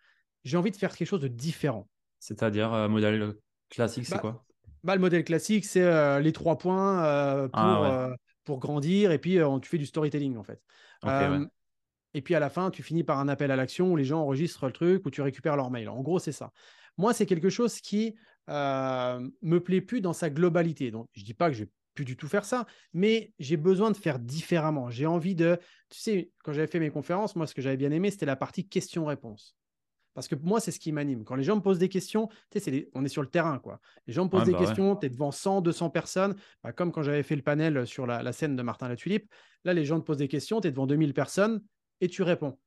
J'ai 0.44 0.56
envie 0.56 0.70
de 0.70 0.76
faire 0.76 0.96
quelque 0.96 1.08
chose 1.08 1.20
de 1.20 1.28
différent. 1.28 1.88
C'est-à-dire, 2.18 2.72
euh, 2.72 2.88
modèle 2.88 3.34
classique, 3.68 4.06
c'est 4.06 4.14
bah, 4.14 4.20
quoi? 4.20 4.44
bah, 4.84 4.94
Le 4.94 5.00
modèle 5.00 5.24
classique, 5.24 5.64
c'est 5.64 6.20
les 6.20 6.32
trois 6.32 6.58
points 6.58 7.48
pour, 7.48 7.60
ah, 7.60 8.10
pour 8.44 8.58
grandir 8.58 9.12
et 9.12 9.18
puis 9.18 9.38
tu 9.62 9.68
fais 9.68 9.78
du 9.78 9.86
storytelling, 9.86 10.36
en 10.36 10.42
fait. 10.42 10.60
Et 12.14 12.20
puis 12.22 12.34
à 12.34 12.40
la 12.40 12.50
fin, 12.50 12.70
tu 12.70 12.82
finis 12.82 13.04
par 13.04 13.18
un 13.18 13.28
appel 13.28 13.50
à 13.50 13.56
l'action 13.56 13.90
où 13.90 13.96
les 13.96 14.04
gens 14.04 14.20
enregistrent 14.20 14.66
le 14.66 14.72
truc, 14.72 15.06
où 15.06 15.10
tu 15.10 15.22
récupères 15.22 15.56
leur 15.56 15.70
mail. 15.70 15.88
En 15.88 16.02
gros, 16.02 16.18
c'est 16.18 16.32
ça. 16.32 16.52
Moi, 16.98 17.14
c'est 17.14 17.26
quelque 17.26 17.48
chose 17.48 17.80
qui 17.80 18.14
euh, 18.50 19.28
me 19.40 19.60
plaît 19.60 19.80
plus 19.80 20.00
dans 20.00 20.12
sa 20.12 20.28
globalité. 20.30 20.90
Donc, 20.90 21.06
je 21.14 21.24
dis 21.24 21.34
pas 21.34 21.48
que 21.48 21.56
je 21.56 21.64
vais 21.64 21.70
plus 21.94 22.04
du 22.04 22.16
tout 22.16 22.28
faire 22.28 22.44
ça, 22.44 22.66
mais 22.92 23.32
j'ai 23.38 23.56
besoin 23.56 23.90
de 23.90 23.96
faire 23.96 24.18
différemment. 24.18 24.90
J'ai 24.90 25.06
envie 25.06 25.34
de, 25.34 25.58
tu 25.90 26.00
sais, 26.00 26.30
quand 26.42 26.52
j'avais 26.52 26.66
fait 26.66 26.80
mes 26.80 26.90
conférences, 26.90 27.36
moi, 27.36 27.46
ce 27.46 27.54
que 27.54 27.62
j'avais 27.62 27.76
bien 27.76 27.90
aimé, 27.90 28.10
c'était 28.10 28.26
la 28.26 28.36
partie 28.36 28.68
questions-réponses. 28.68 29.56
Parce 30.14 30.28
que 30.28 30.34
moi, 30.34 30.60
c'est 30.60 30.70
ce 30.70 30.78
qui 30.78 30.92
m'anime. 30.92 31.24
Quand 31.24 31.36
les 31.36 31.42
gens 31.42 31.56
me 31.56 31.62
posent 31.62 31.78
des 31.78 31.88
questions, 31.88 32.28
tu 32.50 32.60
sais, 32.60 32.90
on 32.94 33.04
est 33.04 33.08
sur 33.08 33.22
le 33.22 33.28
terrain, 33.28 33.58
quoi. 33.58 33.80
Les 34.06 34.12
gens 34.12 34.24
me 34.24 34.30
posent 34.30 34.44
des 34.44 34.52
bah 34.52 34.58
questions, 34.58 34.96
tu 34.96 35.06
es 35.06 35.08
devant 35.08 35.30
100, 35.30 35.62
200 35.62 35.90
personnes, 35.90 36.36
bah, 36.62 36.72
comme 36.72 36.92
quand 36.92 37.02
j'avais 37.02 37.22
fait 37.22 37.36
le 37.36 37.42
panel 37.42 37.86
sur 37.86 38.06
la, 38.06 38.22
la, 38.22 38.32
scène 38.32 38.54
de 38.54 38.62
Martin 38.62 38.88
Latulippe. 38.88 39.32
Là, 39.64 39.72
les 39.72 39.84
gens 39.84 39.98
te 39.98 40.04
posent 40.04 40.18
des 40.18 40.28
questions, 40.28 40.60
tu 40.60 40.68
es 40.68 40.70
devant 40.70 40.86
2000 40.86 41.14
personnes 41.14 41.62
et 42.00 42.08
tu 42.08 42.22
réponds. 42.22 42.58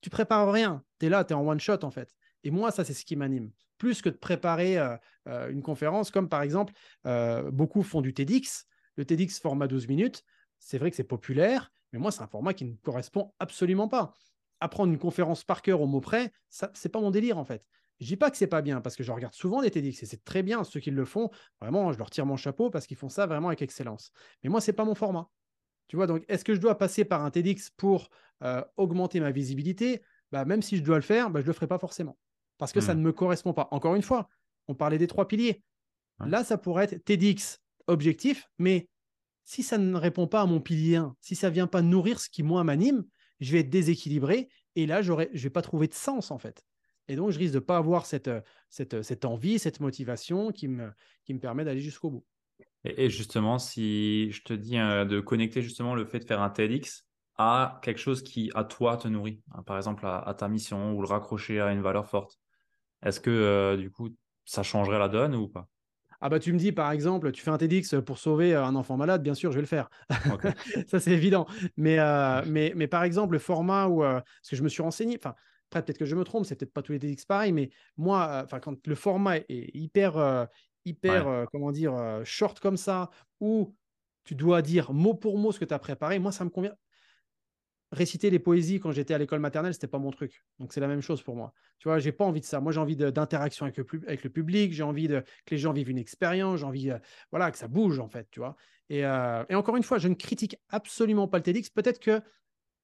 Tu 0.00 0.10
prépares 0.10 0.50
rien. 0.50 0.82
Tu 0.98 1.06
es 1.06 1.08
là, 1.08 1.24
tu 1.24 1.32
es 1.32 1.36
en 1.36 1.46
one 1.46 1.60
shot, 1.60 1.84
en 1.84 1.90
fait. 1.90 2.14
Et 2.44 2.50
moi, 2.50 2.70
ça, 2.70 2.84
c'est 2.84 2.94
ce 2.94 3.04
qui 3.04 3.16
m'anime. 3.16 3.50
Plus 3.78 4.02
que 4.02 4.08
de 4.08 4.16
préparer 4.16 4.78
euh, 4.78 4.96
euh, 5.28 5.50
une 5.50 5.62
conférence, 5.62 6.10
comme 6.10 6.28
par 6.28 6.42
exemple, 6.42 6.72
euh, 7.06 7.50
beaucoup 7.50 7.82
font 7.82 8.00
du 8.00 8.14
TEDx. 8.14 8.66
Le 8.96 9.04
TEDx 9.04 9.38
format 9.40 9.68
12 9.68 9.88
minutes, 9.88 10.24
c'est 10.58 10.78
vrai 10.78 10.90
que 10.90 10.96
c'est 10.96 11.04
populaire, 11.04 11.72
mais 11.92 11.98
moi, 11.98 12.10
c'est 12.10 12.22
un 12.22 12.26
format 12.26 12.54
qui 12.54 12.64
ne 12.64 12.74
correspond 12.76 13.32
absolument 13.38 13.88
pas. 13.88 14.12
Apprendre 14.60 14.92
une 14.92 14.98
conférence 14.98 15.44
par 15.44 15.62
cœur 15.62 15.80
au 15.80 15.86
mot 15.86 16.00
près, 16.00 16.32
ça, 16.48 16.70
c'est 16.74 16.88
pas 16.88 17.00
mon 17.00 17.10
délire, 17.10 17.38
en 17.38 17.44
fait. 17.44 17.66
Je 18.00 18.06
dis 18.06 18.16
pas 18.16 18.30
que 18.30 18.36
c'est 18.36 18.46
pas 18.46 18.62
bien, 18.62 18.80
parce 18.80 18.94
que 18.96 19.02
je 19.02 19.10
regarde 19.10 19.34
souvent 19.34 19.60
des 19.60 19.70
TEDx 19.70 20.02
et 20.02 20.06
c'est 20.06 20.24
très 20.24 20.42
bien. 20.42 20.62
Ceux 20.62 20.80
qui 20.80 20.90
le 20.90 21.04
font, 21.04 21.30
vraiment, 21.60 21.92
je 21.92 21.98
leur 21.98 22.10
tire 22.10 22.26
mon 22.26 22.36
chapeau 22.36 22.70
parce 22.70 22.86
qu'ils 22.86 22.96
font 22.96 23.08
ça 23.08 23.26
vraiment 23.26 23.48
avec 23.48 23.62
excellence. 23.62 24.12
Mais 24.42 24.50
moi, 24.50 24.60
c'est 24.60 24.72
pas 24.72 24.84
mon 24.84 24.94
format. 24.94 25.28
Tu 25.88 25.96
vois, 25.96 26.06
donc 26.06 26.24
est-ce 26.28 26.44
que 26.44 26.54
je 26.54 26.60
dois 26.60 26.78
passer 26.78 27.04
par 27.04 27.24
un 27.24 27.30
TEDx 27.30 27.70
pour 27.70 28.10
augmenter 28.76 29.18
ma 29.18 29.32
visibilité? 29.32 30.02
Bah, 30.30 30.44
Même 30.44 30.62
si 30.62 30.76
je 30.76 30.82
dois 30.82 30.96
le 30.96 31.02
faire, 31.02 31.30
bah, 31.30 31.40
je 31.40 31.44
ne 31.44 31.48
le 31.48 31.52
ferai 31.54 31.66
pas 31.66 31.78
forcément 31.78 32.16
parce 32.58 32.72
que 32.72 32.80
ça 32.80 32.94
hmm. 32.94 32.98
ne 32.98 33.02
me 33.04 33.12
correspond 33.12 33.54
pas. 33.54 33.68
Encore 33.70 33.94
une 33.94 34.02
fois, 34.02 34.28
on 34.66 34.74
parlait 34.74 34.98
des 34.98 35.06
trois 35.06 35.26
piliers. 35.26 35.62
Là, 36.20 36.42
ça 36.42 36.58
pourrait 36.58 36.84
être 36.84 37.04
TEDx 37.04 37.60
objectif, 37.86 38.50
mais 38.58 38.88
si 39.44 39.62
ça 39.62 39.78
ne 39.78 39.96
répond 39.96 40.26
pas 40.26 40.42
à 40.42 40.46
mon 40.46 40.60
pilier 40.60 40.96
1, 40.96 41.14
si 41.20 41.36
ça 41.36 41.48
ne 41.48 41.54
vient 41.54 41.68
pas 41.68 41.80
nourrir 41.80 42.18
ce 42.18 42.28
qui, 42.28 42.42
moi, 42.42 42.64
m'anime, 42.64 43.04
je 43.40 43.52
vais 43.52 43.60
être 43.60 43.70
déséquilibré 43.70 44.48
et 44.76 44.86
là, 44.86 45.02
je 45.02 45.12
ne 45.12 45.38
vais 45.38 45.50
pas 45.50 45.62
trouver 45.62 45.88
de 45.88 45.94
sens, 45.94 46.30
en 46.30 46.38
fait. 46.38 46.64
Et 47.08 47.16
donc, 47.16 47.30
je 47.30 47.38
risque 47.38 47.54
de 47.54 47.58
ne 47.58 47.64
pas 47.64 47.78
avoir 47.78 48.06
cette, 48.06 48.30
envie, 49.24 49.58
cette 49.58 49.80
motivation 49.80 50.52
qui 50.52 50.68
me, 50.68 50.90
qui 51.24 51.34
me 51.34 51.40
permet 51.40 51.64
d'aller 51.64 51.80
jusqu'au 51.80 52.10
bout. 52.10 52.24
Et, 52.84 53.10
justement, 53.10 53.58
si 53.58 54.30
je 54.30 54.42
te 54.42 54.52
dis 54.52 54.78
euh, 54.78 55.04
de 55.04 55.20
connecter 55.20 55.62
justement 55.62 55.94
le 55.94 56.04
fait 56.04 56.20
de 56.20 56.24
faire 56.24 56.42
un 56.42 56.50
TEDx 56.50 57.06
à 57.36 57.80
quelque 57.82 57.98
chose 57.98 58.22
qui, 58.22 58.50
à 58.54 58.64
toi, 58.64 58.96
te 58.96 59.08
nourrit, 59.08 59.42
hein, 59.52 59.62
par 59.62 59.76
exemple 59.76 60.04
à, 60.06 60.34
ta 60.36 60.48
mission 60.48 60.92
ou 60.92 61.02
le 61.02 61.08
raccrocher 61.08 61.60
à 61.60 61.72
une 61.72 61.82
valeur 61.82 62.06
forte, 62.06 62.38
est-ce 63.02 63.20
que 63.20 63.30
euh, 63.30 63.76
du 63.76 63.90
coup, 63.90 64.10
ça 64.44 64.62
changerait 64.62 64.98
la 64.98 65.08
donne 65.08 65.34
ou 65.34 65.48
pas? 65.48 65.68
Ah 66.20 66.28
bah 66.28 66.38
tu 66.38 66.52
me 66.52 66.58
dis 66.58 66.72
par 66.72 66.90
exemple, 66.90 67.30
tu 67.32 67.42
fais 67.42 67.50
un 67.50 67.58
TEDx 67.58 67.94
pour 68.04 68.18
sauver 68.18 68.54
un 68.54 68.74
enfant 68.74 68.96
malade, 68.96 69.22
bien 69.22 69.34
sûr, 69.34 69.52
je 69.52 69.56
vais 69.56 69.62
le 69.62 69.66
faire. 69.66 69.88
ça 70.88 71.00
c'est 71.00 71.12
évident. 71.12 71.46
Mais, 71.76 71.98
euh, 71.98 72.42
mais, 72.46 72.72
mais 72.74 72.86
par 72.88 73.04
exemple, 73.04 73.34
le 73.34 73.38
format 73.38 73.86
où, 73.86 74.00
parce 74.00 74.24
que 74.50 74.56
je 74.56 74.62
me 74.62 74.68
suis 74.68 74.82
renseigné, 74.82 75.16
enfin, 75.18 75.34
après 75.70 75.84
peut-être 75.84 75.98
que 75.98 76.06
je 76.06 76.16
me 76.16 76.24
trompe, 76.24 76.46
c'est 76.46 76.56
peut-être 76.56 76.72
pas 76.72 76.82
tous 76.82 76.92
les 76.92 76.98
TEDx 76.98 77.24
pareil, 77.24 77.52
mais 77.52 77.70
moi, 77.96 78.42
enfin, 78.44 78.58
quand 78.58 78.86
le 78.86 78.94
format 78.94 79.36
est 79.36 79.70
hyper, 79.74 80.48
hyper, 80.88 81.28
euh, 81.28 81.44
comment 81.52 81.70
dire, 81.72 81.94
euh, 81.94 82.22
short 82.24 82.58
comme 82.60 82.76
ça, 82.76 83.10
où 83.40 83.74
tu 84.24 84.34
dois 84.34 84.62
dire 84.62 84.92
mot 84.92 85.14
pour 85.14 85.38
mot 85.38 85.52
ce 85.52 85.60
que 85.60 85.64
tu 85.64 85.74
as 85.74 85.78
préparé, 85.78 86.18
moi, 86.18 86.32
ça 86.32 86.44
me 86.44 86.50
convient. 86.50 86.74
Réciter 87.90 88.28
les 88.28 88.38
poésies 88.38 88.80
quand 88.80 88.92
j'étais 88.92 89.14
à 89.14 89.18
l'école 89.18 89.40
maternelle, 89.40 89.72
c'était 89.72 89.86
pas 89.86 89.98
mon 89.98 90.10
truc. 90.10 90.44
Donc, 90.58 90.72
c'est 90.72 90.80
la 90.80 90.88
même 90.88 91.00
chose 91.00 91.22
pour 91.22 91.36
moi. 91.36 91.54
Tu 91.78 91.88
vois, 91.88 91.98
j'ai 91.98 92.12
pas 92.12 92.24
envie 92.24 92.40
de 92.40 92.44
ça. 92.44 92.60
Moi, 92.60 92.70
j'ai 92.72 92.80
envie 92.80 92.96
d'interaction 92.96 93.64
avec 93.64 93.78
le, 93.78 93.86
avec 94.06 94.24
le 94.24 94.30
public, 94.30 94.72
j'ai 94.72 94.82
envie 94.82 95.08
de, 95.08 95.20
que 95.46 95.54
les 95.54 95.58
gens 95.58 95.72
vivent 95.72 95.90
une 95.90 95.98
expérience, 95.98 96.60
j'ai 96.60 96.66
envie 96.66 96.90
euh, 96.90 96.98
voilà, 97.30 97.50
que 97.50 97.56
ça 97.56 97.68
bouge, 97.68 97.98
en 97.98 98.08
fait, 98.08 98.28
tu 98.30 98.40
vois. 98.40 98.56
Et, 98.90 99.00
et, 99.00 99.54
encore 99.54 99.76
une 99.76 99.82
fois, 99.82 99.98
je 99.98 100.08
ne 100.08 100.14
critique 100.14 100.56
absolument 100.70 101.28
pas 101.28 101.38
le 101.38 101.42
TEDx. 101.42 101.68
Peut-être 101.68 101.98
que 101.98 102.22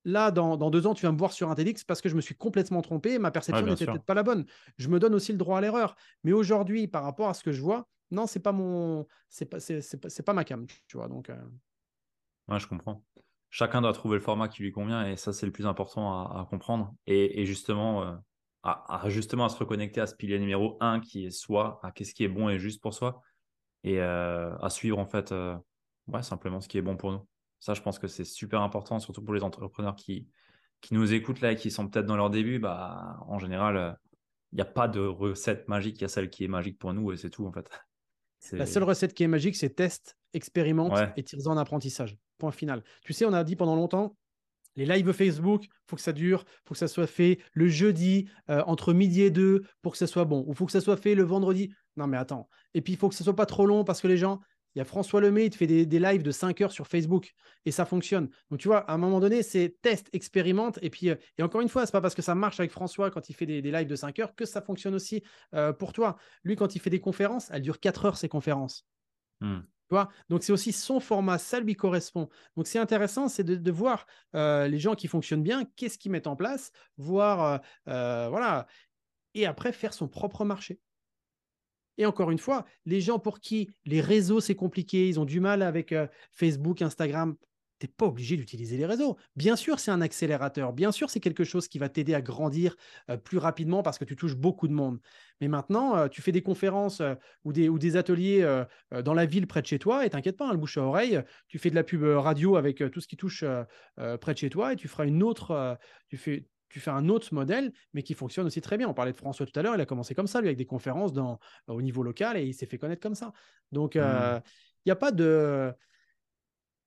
là, 0.04 0.30
dans, 0.30 0.70
deux 0.70 0.86
ans, 0.86 0.94
tu 0.94 1.06
vas 1.06 1.12
me 1.12 1.18
voir 1.18 1.32
sur 1.32 1.50
un 1.50 1.54
TEDx 1.54 1.84
parce 1.84 2.00
que 2.00 2.08
je 2.08 2.16
me 2.16 2.20
suis 2.20 2.34
complètement 2.34 2.82
trompé, 2.82 3.18
ma 3.18 3.30
perception 3.30 3.66
n'était 3.66 3.86
peut-être 3.86 4.04
pas 4.04 4.14
la 4.14 4.22
bonne. 4.22 4.44
Je 4.78 4.88
me 4.88 4.98
donne 4.98 5.14
aussi 5.14 5.32
le 5.32 5.38
droit 5.38 5.58
à 5.58 5.60
l'erreur. 5.60 5.96
Mais 6.22 6.32
aujourd'hui, 6.32 6.86
par 6.88 7.02
rapport 7.02 7.28
à 7.28 7.34
ce 7.34 7.42
que 7.42 7.52
je 7.52 7.60
vois, 7.60 7.88
non, 8.10 8.26
c'est 8.26 8.40
pas 8.40 8.52
mon, 8.52 9.06
c'est 9.28 9.46
pas, 9.46 9.60
c'est, 9.60 10.00
pas, 10.00 10.08
pas, 10.24 10.32
ma 10.32 10.44
cam, 10.44 10.66
tu 10.86 10.96
vois. 10.96 11.08
Donc, 11.08 11.30
euh. 11.30 12.58
je 12.58 12.66
comprends. 12.66 13.02
Chacun 13.56 13.82
doit 13.82 13.92
trouver 13.92 14.16
le 14.16 14.20
format 14.20 14.48
qui 14.48 14.64
lui 14.64 14.72
convient 14.72 15.06
et 15.06 15.16
ça, 15.16 15.32
c'est 15.32 15.46
le 15.46 15.52
plus 15.52 15.64
important 15.64 16.26
à, 16.26 16.44
comprendre. 16.50 16.92
Et, 17.06 17.46
justement, 17.46 18.02
euh, 18.02 18.16
à, 18.64 19.04
justement 19.06 19.44
à 19.44 19.48
se 19.48 19.56
reconnecter 19.56 20.00
à 20.00 20.08
ce 20.08 20.16
pilier 20.16 20.40
numéro 20.40 20.76
un 20.80 20.98
qui 20.98 21.26
est 21.26 21.30
soi, 21.30 21.78
à 21.84 21.92
qu'est-ce 21.92 22.14
qui 22.14 22.24
est 22.24 22.28
bon 22.28 22.48
et 22.48 22.58
juste 22.58 22.82
pour 22.82 22.94
soi 22.94 23.22
et 23.84 24.00
euh, 24.00 24.56
à 24.56 24.70
suivre 24.70 24.98
en 24.98 25.06
fait, 25.06 25.32
ouais, 26.08 26.22
simplement 26.24 26.60
ce 26.60 26.66
qui 26.66 26.78
est 26.78 26.82
bon 26.82 26.96
pour 26.96 27.12
nous. 27.12 27.24
Ça, 27.60 27.74
je 27.74 27.80
pense 27.80 28.00
que 28.00 28.08
c'est 28.08 28.24
super 28.24 28.60
important, 28.60 28.98
surtout 28.98 29.22
pour 29.22 29.34
les 29.34 29.44
entrepreneurs 29.44 29.94
qui, 29.94 30.26
qui 30.80 30.94
nous 30.94 31.14
écoutent 31.14 31.40
là 31.40 31.52
et 31.52 31.56
qui 31.56 31.70
sont 31.70 31.86
peut-être 31.86 32.06
dans 32.06 32.16
leur 32.16 32.30
début. 32.30 32.58
Bah, 32.58 33.18
en 33.28 33.38
général, 33.38 33.96
il 34.50 34.56
n'y 34.56 34.62
a 34.62 34.64
pas 34.64 34.88
de 34.88 34.98
recette 34.98 35.68
magique, 35.68 35.98
il 35.98 36.02
y 36.02 36.06
a 36.06 36.08
celle 36.08 36.28
qui 36.28 36.42
est 36.42 36.48
magique 36.48 36.80
pour 36.80 36.92
nous 36.92 37.12
et 37.12 37.16
c'est 37.16 37.30
tout 37.30 37.46
en 37.46 37.52
fait. 37.52 37.70
La 38.50 38.66
seule 38.66 38.82
recette 38.82 39.14
qui 39.14 39.22
est 39.22 39.28
magique, 39.28 39.54
c'est 39.54 39.76
test, 39.76 40.18
expérimente 40.32 40.98
et 41.16 41.22
tire 41.22 41.38
en 41.46 41.56
apprentissage. 41.56 42.18
Final. 42.52 42.82
Tu 43.02 43.12
sais, 43.12 43.24
on 43.24 43.32
a 43.32 43.44
dit 43.44 43.56
pendant 43.56 43.76
longtemps, 43.76 44.16
les 44.76 44.86
lives 44.86 45.12
Facebook, 45.12 45.66
faut 45.86 45.96
que 45.96 46.02
ça 46.02 46.12
dure, 46.12 46.44
faut 46.64 46.74
que 46.74 46.78
ça 46.78 46.88
soit 46.88 47.06
fait 47.06 47.38
le 47.52 47.68
jeudi 47.68 48.28
euh, 48.50 48.62
entre 48.66 48.92
midi 48.92 49.22
et 49.22 49.30
deux 49.30 49.64
pour 49.82 49.92
que 49.92 49.98
ça 49.98 50.06
soit 50.06 50.24
bon. 50.24 50.44
Ou 50.48 50.54
faut 50.54 50.66
que 50.66 50.72
ça 50.72 50.80
soit 50.80 50.96
fait 50.96 51.14
le 51.14 51.22
vendredi. 51.22 51.72
Non 51.96 52.06
mais 52.06 52.16
attends. 52.16 52.48
Et 52.74 52.80
puis 52.80 52.94
il 52.94 52.98
faut 52.98 53.08
que 53.08 53.14
ça 53.14 53.24
soit 53.24 53.36
pas 53.36 53.46
trop 53.46 53.66
long 53.66 53.84
parce 53.84 54.00
que 54.00 54.08
les 54.08 54.16
gens, 54.16 54.40
il 54.74 54.80
y 54.80 54.82
a 54.82 54.84
François 54.84 55.20
Lemay, 55.20 55.46
il 55.46 55.50
te 55.50 55.56
fait 55.56 55.68
des, 55.68 55.98
lives 56.00 56.24
de 56.24 56.32
5 56.32 56.60
heures 56.60 56.72
sur 56.72 56.88
Facebook 56.88 57.32
et 57.64 57.70
ça 57.70 57.84
fonctionne. 57.84 58.28
Donc, 58.50 58.58
tu 58.58 58.66
vois, 58.66 58.78
à 58.78 58.94
un 58.94 58.98
moment 58.98 59.20
donné, 59.20 59.44
c'est 59.44 59.76
test, 59.82 60.08
expérimente. 60.12 60.80
Et 60.82 60.90
puis, 60.90 61.10
euh, 61.10 61.14
et 61.38 61.44
encore 61.44 61.60
une 61.60 61.68
fois, 61.68 61.86
c'est 61.86 61.92
pas 61.92 62.00
parce 62.00 62.16
que 62.16 62.22
ça 62.22 62.34
marche 62.34 62.58
avec 62.58 62.72
François 62.72 63.12
quand 63.12 63.28
il 63.28 63.34
fait 63.34 63.46
des, 63.46 63.62
lives 63.62 63.86
de 63.86 63.94
5 63.94 64.18
heures 64.18 64.34
que 64.34 64.44
ça 64.44 64.60
fonctionne 64.60 64.94
aussi 64.94 65.22
euh, 65.54 65.72
pour 65.72 65.92
toi. 65.92 66.16
Lui, 66.42 66.56
quand 66.56 66.74
il 66.74 66.80
fait 66.80 66.90
des 66.90 67.00
conférences, 67.00 67.50
elles 67.52 67.62
durent 67.62 67.78
4 67.78 68.04
heures, 68.04 68.16
ces 68.16 68.28
conférences. 68.28 68.84
Hmm. 69.40 69.60
Donc, 70.28 70.42
c'est 70.42 70.52
aussi 70.52 70.72
son 70.72 70.98
format, 71.00 71.38
ça 71.38 71.60
lui 71.60 71.74
correspond. 71.74 72.28
Donc, 72.56 72.66
c'est 72.66 72.78
intéressant, 72.78 73.28
c'est 73.28 73.44
de, 73.44 73.70
voir 73.70 74.06
euh, 74.34 74.66
les 74.66 74.78
gens 74.78 74.94
qui 74.94 75.08
fonctionnent 75.08 75.42
bien, 75.42 75.64
qu'est-ce 75.76 75.98
qu'ils 75.98 76.10
mettent 76.10 76.26
en 76.26 76.36
place, 76.36 76.72
voir, 76.96 77.60
voilà, 77.86 78.66
et 79.34 79.46
après 79.46 79.72
faire 79.72 79.92
son 79.92 80.08
propre 80.08 80.44
marché. 80.44 80.80
Et 81.98 82.06
encore 82.06 82.30
une 82.30 82.38
fois, 82.38 82.64
les 82.86 83.00
gens 83.00 83.18
pour 83.18 83.40
qui 83.40 83.70
les 83.84 84.00
réseaux, 84.00 84.40
c'est 84.40 84.56
compliqué, 84.56 85.08
ils 85.08 85.20
ont 85.20 85.24
du 85.24 85.40
mal 85.40 85.62
avec 85.62 85.92
euh, 85.92 86.06
Facebook, 86.32 86.82
Instagram, 86.82 87.36
tu 87.84 87.90
n'es 87.90 87.94
pas 87.96 88.06
obligé 88.06 88.36
d'utiliser 88.36 88.76
les 88.76 88.86
réseaux. 88.86 89.16
Bien 89.36 89.56
sûr, 89.56 89.78
c'est 89.78 89.90
un 89.90 90.00
accélérateur. 90.00 90.72
Bien 90.72 90.92
sûr, 90.92 91.10
c'est 91.10 91.20
quelque 91.20 91.44
chose 91.44 91.68
qui 91.68 91.78
va 91.78 91.88
t'aider 91.88 92.14
à 92.14 92.22
grandir 92.22 92.76
euh, 93.10 93.16
plus 93.16 93.38
rapidement 93.38 93.82
parce 93.82 93.98
que 93.98 94.04
tu 94.04 94.16
touches 94.16 94.36
beaucoup 94.36 94.68
de 94.68 94.72
monde. 94.72 94.98
Mais 95.40 95.48
maintenant, 95.48 95.96
euh, 95.96 96.08
tu 96.08 96.22
fais 96.22 96.32
des 96.32 96.42
conférences 96.42 97.02
ou, 97.44 97.52
des, 97.52 97.68
ou 97.68 97.78
des 97.78 97.96
ateliers 97.96 98.64
dans 99.04 99.14
la 99.14 99.26
ville 99.26 99.46
près 99.46 99.62
de 99.62 99.66
chez 99.66 99.78
toi 99.78 100.06
et 100.06 100.10
t'inquiète 100.10 100.36
pas, 100.36 100.48
hein, 100.48 100.52
le 100.52 100.58
bouche 100.58 100.78
à 100.78 100.82
oreille, 100.82 101.22
tu 101.48 101.58
fais 101.58 101.70
de 101.70 101.74
la 101.74 101.84
pub 101.84 102.02
radio 102.02 102.56
avec 102.56 102.82
tout 102.90 103.00
ce 103.00 103.08
qui 103.08 103.16
touche 103.16 103.44
près 104.20 104.32
de 104.32 104.38
chez 104.38 104.50
toi 104.50 104.72
et 104.72 104.76
tu 104.76 104.88
feras 104.88 105.06
une 105.06 105.22
autre, 105.22 105.78
tu 106.08 106.16
fais, 106.16 106.46
tu 106.74 106.80
fais 106.80 106.90
un 106.90 107.08
autre 107.08 107.32
modèle, 107.32 107.72
mais 107.92 108.02
qui 108.02 108.14
fonctionne 108.14 108.46
aussi 108.46 108.60
très 108.60 108.76
bien. 108.76 108.88
On 108.88 108.94
parlait 108.94 109.12
de 109.12 109.16
François 109.16 109.46
tout 109.46 109.56
à 109.58 109.62
l'heure, 109.62 109.76
il 109.76 109.80
a 109.80 109.86
commencé 109.86 110.12
comme 110.12 110.26
ça, 110.26 110.40
lui, 110.40 110.48
avec 110.48 110.58
des 110.58 110.66
conférences 110.66 111.12
dans, 111.12 111.38
au 111.68 111.80
niveau 111.80 112.02
local, 112.02 112.36
et 112.36 112.44
il 112.44 112.52
s'est 112.52 112.66
fait 112.66 112.78
connaître 112.78 113.00
comme 113.00 113.14
ça. 113.14 113.32
Donc, 113.70 113.94
euh, 113.94 114.38
mmh. 114.38 114.42
il 114.84 114.88
n'y 114.88 114.92
a 114.92 114.96
pas 114.96 115.12
de... 115.12 115.72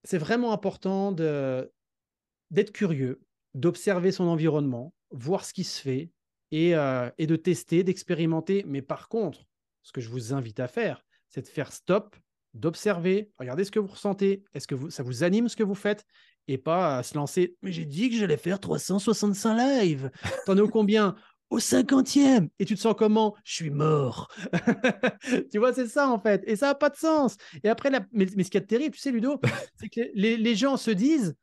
C'est 0.07 0.17
vraiment 0.17 0.53
important 0.53 1.11
d'être 1.11 2.71
curieux, 2.71 3.19
d'observer 3.55 4.13
son 4.13 4.23
environnement, 4.23 4.93
voir 5.11 5.43
ce 5.43 5.51
qui 5.51 5.65
se 5.65 5.81
fait, 5.81 6.11
et, 6.51 6.77
euh, 6.77 7.09
et 7.17 7.27
de 7.27 7.35
tester, 7.35 7.83
d'expérimenter. 7.83 8.63
Mais 8.65 8.81
par 8.81 9.09
contre, 9.09 9.43
ce 9.81 9.91
que 9.91 9.99
je 9.99 10.07
vous 10.07 10.31
invite 10.31 10.61
à 10.61 10.69
faire, 10.69 11.03
c'est 11.27 11.41
de 11.41 11.47
faire 11.49 11.73
stop, 11.73 12.15
d'observer, 12.53 13.31
regardez 13.37 13.65
ce 13.65 13.71
que 13.71 13.79
vous 13.79 13.89
ressentez, 13.89 14.45
est-ce 14.53 14.65
que 14.65 14.75
vous, 14.75 14.89
ça 14.89 15.03
vous 15.03 15.23
anime 15.23 15.49
ce 15.49 15.57
que 15.57 15.63
vous 15.63 15.75
faites? 15.75 16.05
Et 16.47 16.57
pas 16.57 16.99
à 16.99 17.03
se 17.03 17.13
lancer. 17.15 17.57
Mais 17.61 17.73
j'ai 17.73 17.83
dit 17.83 18.09
que 18.09 18.15
j'allais 18.15 18.37
faire 18.37 18.61
365 18.61 19.57
lives. 19.57 20.09
T'en 20.45 20.55
es 20.55 20.69
combien? 20.69 21.17
Au 21.49 21.59
cinquantième. 21.59 22.49
Et 22.59 22.65
tu 22.65 22.75
te 22.75 22.79
sens 22.79 22.95
comment? 22.97 23.35
Je 23.43 23.53
suis 23.53 23.69
mort. 23.69 24.29
tu 25.51 25.59
vois, 25.59 25.73
c'est 25.73 25.87
ça 25.87 26.09
en 26.09 26.19
fait. 26.19 26.43
Et 26.45 26.55
ça 26.55 26.67
n'a 26.67 26.75
pas 26.75 26.89
de 26.89 26.97
sens. 26.97 27.37
Et 27.63 27.69
après, 27.69 27.89
mais, 28.11 28.27
ce 28.27 28.49
qui 28.49 28.57
est 28.57 28.61
terrible, 28.61 28.95
tu 28.95 29.01
sais, 29.01 29.11
Ludo, 29.11 29.39
c'est 29.79 29.89
que 29.89 30.01
les, 30.13 30.55
gens 30.55 30.77
se 30.77 30.91
disent 30.91 31.35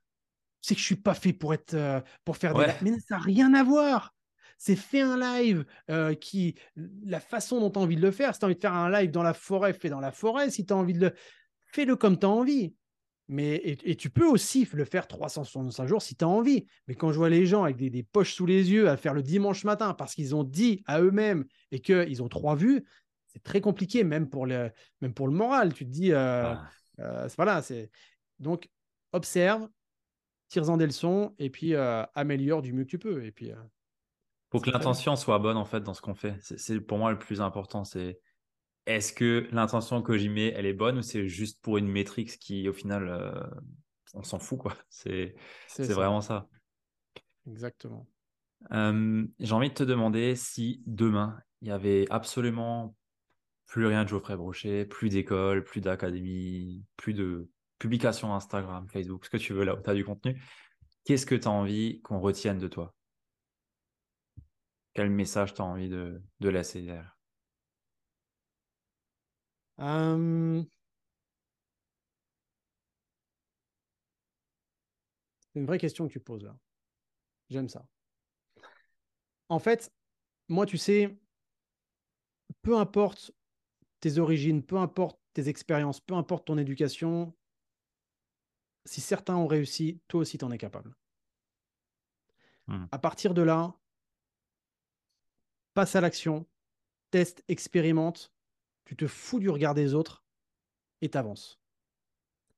c'est 0.61 0.75
que 0.75 0.81
je 0.81 0.87
suis 0.87 0.97
pas 0.97 1.15
fait 1.15 1.33
pour 1.33 1.55
être 1.55 1.75
euh, 1.75 2.01
pour 2.25 2.37
faire 2.37 2.55
des 2.55 2.67
mais 2.81 2.99
ça 3.07 3.17
n'a 3.17 3.19
rien 3.19 3.53
à 3.53 3.63
voir 3.63 4.15
c'est 4.57 4.77
fait 4.77 5.03
un 5.03 5.19
live 5.19 5.67
euh, 5.91 6.15
qui 6.15 6.55
la 7.05 7.21
façon 7.21 7.61
dont 7.61 7.71
tu 7.71 7.79
as 7.79 7.83
envie 7.83 7.97
de 7.97 8.01
le 8.01 8.11
faire 8.11 8.33
si 8.33 8.41
tu 8.41 8.45
as 8.45 8.47
envie 8.47 8.55
de 8.55 8.61
faire 8.61 8.73
un 8.73 8.91
live 8.91 9.11
dans 9.11 9.23
la 9.23 9.35
forêt 9.35 9.75
fais 9.75 9.91
dans 9.91 10.01
la 10.01 10.11
forêt 10.11 10.51
si 10.51 10.65
tu 10.65 10.73
as 10.73 10.77
envie 10.77 10.95
de 10.95 11.01
le 11.01 11.15
fais-le 11.67 11.97
comme 11.97 12.19
tu 12.19 12.25
as 12.25 12.31
envie 12.31 12.75
mais, 13.29 13.57
et, 13.65 13.97
tu 13.97 14.11
peux 14.11 14.27
aussi 14.27 14.69
le 14.73 14.85
faire 14.85 15.07
365 15.07 15.87
jours 15.87 16.03
si 16.03 16.15
tu 16.15 16.25
as 16.25 16.29
envie. 16.29 16.67
Mais 16.87 16.95
quand 16.95 17.11
je 17.11 17.17
vois 17.17 17.31
les 17.31 17.47
gens 17.47 17.65
avec 17.65 17.77
des, 17.77 18.03
poches 18.03 18.35
sous 18.35 18.45
les 18.45 18.71
yeux 18.71 18.89
à 18.89 18.97
faire 18.97 19.15
le 19.15 19.23
dimanche 19.23 19.65
matin 19.65 19.95
parce 19.95 20.15
qu'ils 20.15 20.35
ont 20.35 20.45
dit 20.45 20.83
à 20.87 21.01
eux-mêmes 21.01 21.47
et 21.71 21.81
qu'ils 21.81 22.23
ont 22.23 22.29
trois 22.29 22.55
vues, 22.55 22.85
c'est 23.27 23.43
très 23.43 23.61
compliqué, 23.61 24.05
même 24.05 24.29
pour, 24.29 24.47
le, 24.47 24.71
même 25.01 25.15
pour 25.15 25.27
le 25.27 25.33
moral. 25.33 25.73
Tu 25.73 25.87
te 25.87 25.91
dis, 25.91 26.13
euh, 26.13 26.53
ah. 26.53 26.69
euh, 27.01 27.29
voilà, 27.37 27.63
c'est. 27.63 27.91
Donc, 28.39 28.69
observe, 29.13 29.69
tire-en 30.49 30.77
des 30.77 30.87
leçons 30.87 31.35
et 31.39 31.49
puis 31.49 31.75
euh, 31.75 32.05
améliore 32.15 32.61
du 32.61 32.75
mieux 32.75 32.85
que 32.85 32.91
tu 32.91 32.99
peux. 32.99 33.25
Et 33.25 33.33
puis. 33.33 33.53
pour 34.51 34.61
que 34.61 34.71
l'intention 34.71 35.17
soit 35.17 35.39
bonne, 35.39 35.57
en 35.57 35.65
fait, 35.65 35.81
dans 35.81 35.95
ce 35.95 36.03
qu'on 36.03 36.15
fait. 36.15 36.37
C'est 36.41 36.79
pour 36.79 36.99
moi 36.99 37.11
le 37.11 37.19
plus 37.19 37.41
important. 37.41 37.85
C'est 37.85 38.21
est-ce 38.87 39.13
que 39.13 39.49
l'intention 39.51 40.03
que 40.03 40.17
j'y 40.17 40.29
mets, 40.29 40.53
elle 40.57 40.67
est 40.67 40.75
bonne 40.75 40.99
ou 40.99 41.03
c'est 41.03 41.29
juste 41.29 41.63
pour 41.63 41.79
une 41.79 41.89
métrique 41.89 42.39
qui, 42.39 42.69
au 42.69 42.73
final, 42.73 43.09
euh, 43.09 43.43
on 44.15 44.23
s'en 44.23 44.39
fout, 44.39 44.59
quoi. 44.59 44.75
C'est 44.89 45.35
vraiment 45.79 46.21
ça. 46.21 46.49
Exactement. 47.47 48.07
J'ai 48.71 49.53
envie 49.53 49.69
de 49.69 49.75
te 49.75 49.85
demander 49.85 50.37
si 50.37 50.83
demain, 50.87 51.39
il 51.61 51.69
y 51.69 51.71
avait 51.71 52.07
absolument 52.11 52.97
plus 53.67 53.87
rien 53.87 54.05
de 54.05 54.09
Geoffrey 54.09 54.37
Brochet, 54.37 54.85
plus 54.85 55.09
d'école, 55.09 55.65
plus 55.65 55.81
d'académie, 55.81 56.85
plus 56.97 57.15
de 57.15 57.49
publications 57.79 58.35
Instagram, 58.35 58.87
Facebook, 58.89 59.25
ce 59.25 59.31
que 59.31 59.37
tu 59.37 59.53
veux 59.53 59.65
là 59.65 59.75
où 59.75 59.83
tu 59.83 59.91
as 59.91 59.95
du 59.95 60.05
contenu. 60.05 60.41
Qu'est-ce 61.05 61.27
que 61.27 61.35
tu 61.35 61.49
as 61.49 61.51
envie 61.51 62.01
qu'on 62.03 62.21
retienne 62.21 62.59
de 62.59 62.69
toi? 62.69 62.95
Quel 64.93 65.11
message 65.11 65.55
tu 65.55 65.61
as 65.61 65.65
envie 65.65 65.89
de, 65.89 66.23
de 66.41 66.49
laisser 66.49 66.83
derrière? 66.83 67.14
C'est 69.79 69.85
une 75.55 75.67
vraie 75.67 75.79
question 75.79 76.07
que 76.07 76.13
tu 76.13 76.21
poses 76.21 76.45
là. 76.45 76.57
J'aime 77.51 77.69
ça. 77.69 77.87
En 79.49 79.59
fait, 79.59 79.93
moi, 80.49 80.67
tu 80.67 80.79
sais, 80.79 81.17
peu 82.63 82.77
importe 82.77 83.33
tes 84.01 84.19
origines, 84.19 84.63
peu 84.63 84.77
importe 84.77 85.21
tes 85.33 85.49
expériences, 85.49 86.01
peu 86.01 86.15
importe 86.15 86.47
ton 86.47 86.59
éducation, 86.59 87.35
si 88.85 89.01
certains 89.01 89.37
ont 89.37 89.47
réussi, 89.47 90.01
toi 90.09 90.21
aussi, 90.21 90.39
tu 90.39 90.45
en 90.45 90.51
es 90.51 90.59
capable. 90.59 90.95
Mmh. 92.67 92.87
À 92.91 92.99
partir 92.99 93.35
de 93.35 93.43
là, 93.43 93.75
passe 95.75 95.97
à 95.97 96.01
l'action, 96.01 96.47
teste, 97.11 97.45
expérimente, 97.49 98.34
tu 98.85 98.97
te 98.97 99.07
fous 99.07 99.41
du 99.41 99.49
regard 99.49 99.75
des 99.75 99.95
autres 99.95 100.25
et 101.01 101.09
t'avances. 101.09 101.61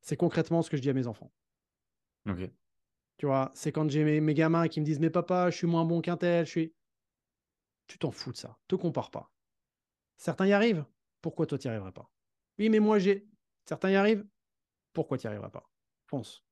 C'est 0.01 0.17
concrètement 0.17 0.63
ce 0.63 0.71
que 0.71 0.77
je 0.77 0.83
dis 0.83 0.91
à 0.91 0.95
mes 0.95 1.07
enfants. 1.07 1.33
Ok. 2.29 2.51
Tu 3.19 3.27
vois, 3.27 3.51
c'est 3.55 3.73
quand 3.73 3.89
j'ai 3.89 4.21
mes, 4.21 4.35
gamins 4.35 4.69
qui 4.69 4.81
me 4.81 4.85
disent 4.85 5.01
Mais 5.01 5.11
papa, 5.11 5.51
je 5.51 5.57
suis 5.57 5.67
moins 5.67 5.85
bon 5.85 6.01
qu'un 6.01 6.17
tel, 6.17 6.45
je 6.45 6.51
suis. 6.51 6.75
Tu 7.87 7.99
t'en 7.99 8.11
fous 8.11 8.33
de 8.33 8.37
ça. 8.37 8.59
Te 8.69 8.75
compare 8.75 9.11
pas. 9.11 9.33
Certains 10.17 10.47
y 10.47 10.53
arrivent. 10.53 10.85
Pourquoi 11.23 11.47
toi, 11.47 11.59
tu 11.59 11.67
n'y 11.67 11.71
arriverais 11.71 11.93
pas? 11.93 12.11
Oui, 12.59 12.69
mais 12.69 12.81
moi, 12.81 12.99
j'ai. 12.99 13.27
Certains 13.65 13.91
y 13.91 13.95
arrivent. 13.95 14.27
Pourquoi 14.93 15.19
tu 15.19 15.27
n'y 15.27 15.29
arriverais 15.29 15.51
pas? 15.51 15.69
Fonce. 16.07 16.45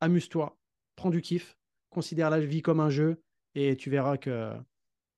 Amuse-toi. 0.00 0.58
Prends 0.96 1.10
du 1.10 1.22
kiff. 1.22 1.58
Considère 1.90 2.30
la 2.30 2.40
vie 2.40 2.62
comme 2.62 2.80
un 2.80 2.90
jeu. 2.90 3.22
Et 3.54 3.76
tu 3.76 3.90
verras 3.90 4.16
que. 4.16 4.54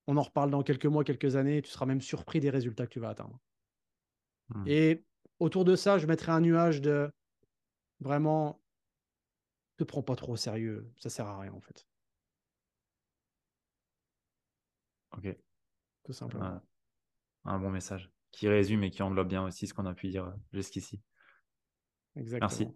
On 0.06 0.16
en 0.16 0.22
reparle 0.22 0.50
dans 0.50 0.62
quelques 0.62 0.86
mois, 0.86 1.04
quelques 1.04 1.36
années. 1.36 1.62
tu 1.62 1.70
seras 1.70 1.86
même 1.86 2.02
surpris 2.02 2.40
des 2.40 2.50
résultats 2.50 2.86
que 2.86 2.92
tu 2.92 3.00
vas 3.00 3.10
atteindre. 3.10 3.40
Hmm. 4.50 4.64
Et 4.66 5.04
autour 5.38 5.64
de 5.64 5.76
ça, 5.76 5.98
je 5.98 6.06
mettrai 6.06 6.32
un 6.32 6.40
nuage 6.40 6.80
de 6.80 7.10
vraiment, 8.00 8.60
te 9.76 9.84
prends 9.84 10.02
pas 10.02 10.16
trop 10.16 10.32
au 10.32 10.36
sérieux, 10.36 10.90
ça 10.98 11.10
sert 11.10 11.26
à 11.26 11.38
rien 11.38 11.52
en 11.52 11.60
fait. 11.60 11.86
Ok. 15.16 15.36
Tout 16.04 16.12
simplement. 16.12 16.60
Un, 17.44 17.58
bon 17.58 17.70
message 17.70 18.10
qui 18.30 18.48
résume 18.48 18.82
et 18.82 18.90
qui 18.90 19.02
englobe 19.02 19.28
bien 19.28 19.44
aussi 19.44 19.66
ce 19.66 19.74
qu'on 19.74 19.86
a 19.86 19.94
pu 19.94 20.08
dire 20.08 20.26
euh, 20.26 20.32
jusqu'ici. 20.52 21.00
Exactement. 22.16 22.48
Merci. 22.48 22.68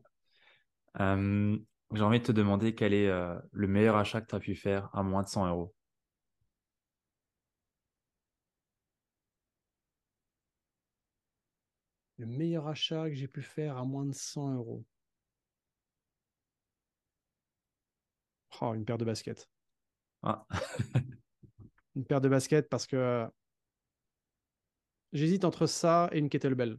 Euh, 1.00 1.58
j'ai 1.94 2.02
envie 2.02 2.20
de 2.20 2.24
te 2.24 2.32
demander 2.32 2.74
quel 2.74 2.94
est 2.94 3.08
euh, 3.08 3.38
le 3.52 3.66
meilleur 3.66 3.96
achat 3.96 4.20
que 4.20 4.26
tu 4.26 4.34
as 4.34 4.40
pu 4.40 4.54
faire 4.54 4.88
à 4.94 5.02
moins 5.02 5.22
de 5.22 5.28
100 5.28 5.48
euros. 5.48 5.74
Le 12.18 12.26
meilleur 12.26 12.66
achat 12.66 13.08
que 13.08 13.14
j'ai 13.14 13.28
pu 13.28 13.42
faire 13.42 13.76
à 13.76 13.84
moins 13.84 14.04
de 14.04 14.12
100 14.12 14.54
euros. 14.56 14.84
Oh, 18.60 18.74
une 18.74 18.84
paire 18.84 18.98
de 18.98 19.04
baskets. 19.04 19.48
Ah. 20.22 20.44
une 21.94 22.04
paire 22.04 22.20
de 22.20 22.28
baskets 22.28 22.68
parce 22.68 22.88
que 22.88 23.24
j'hésite 25.12 25.44
entre 25.44 25.66
ça 25.66 26.08
et 26.10 26.18
une 26.18 26.28
kettlebell. 26.28 26.78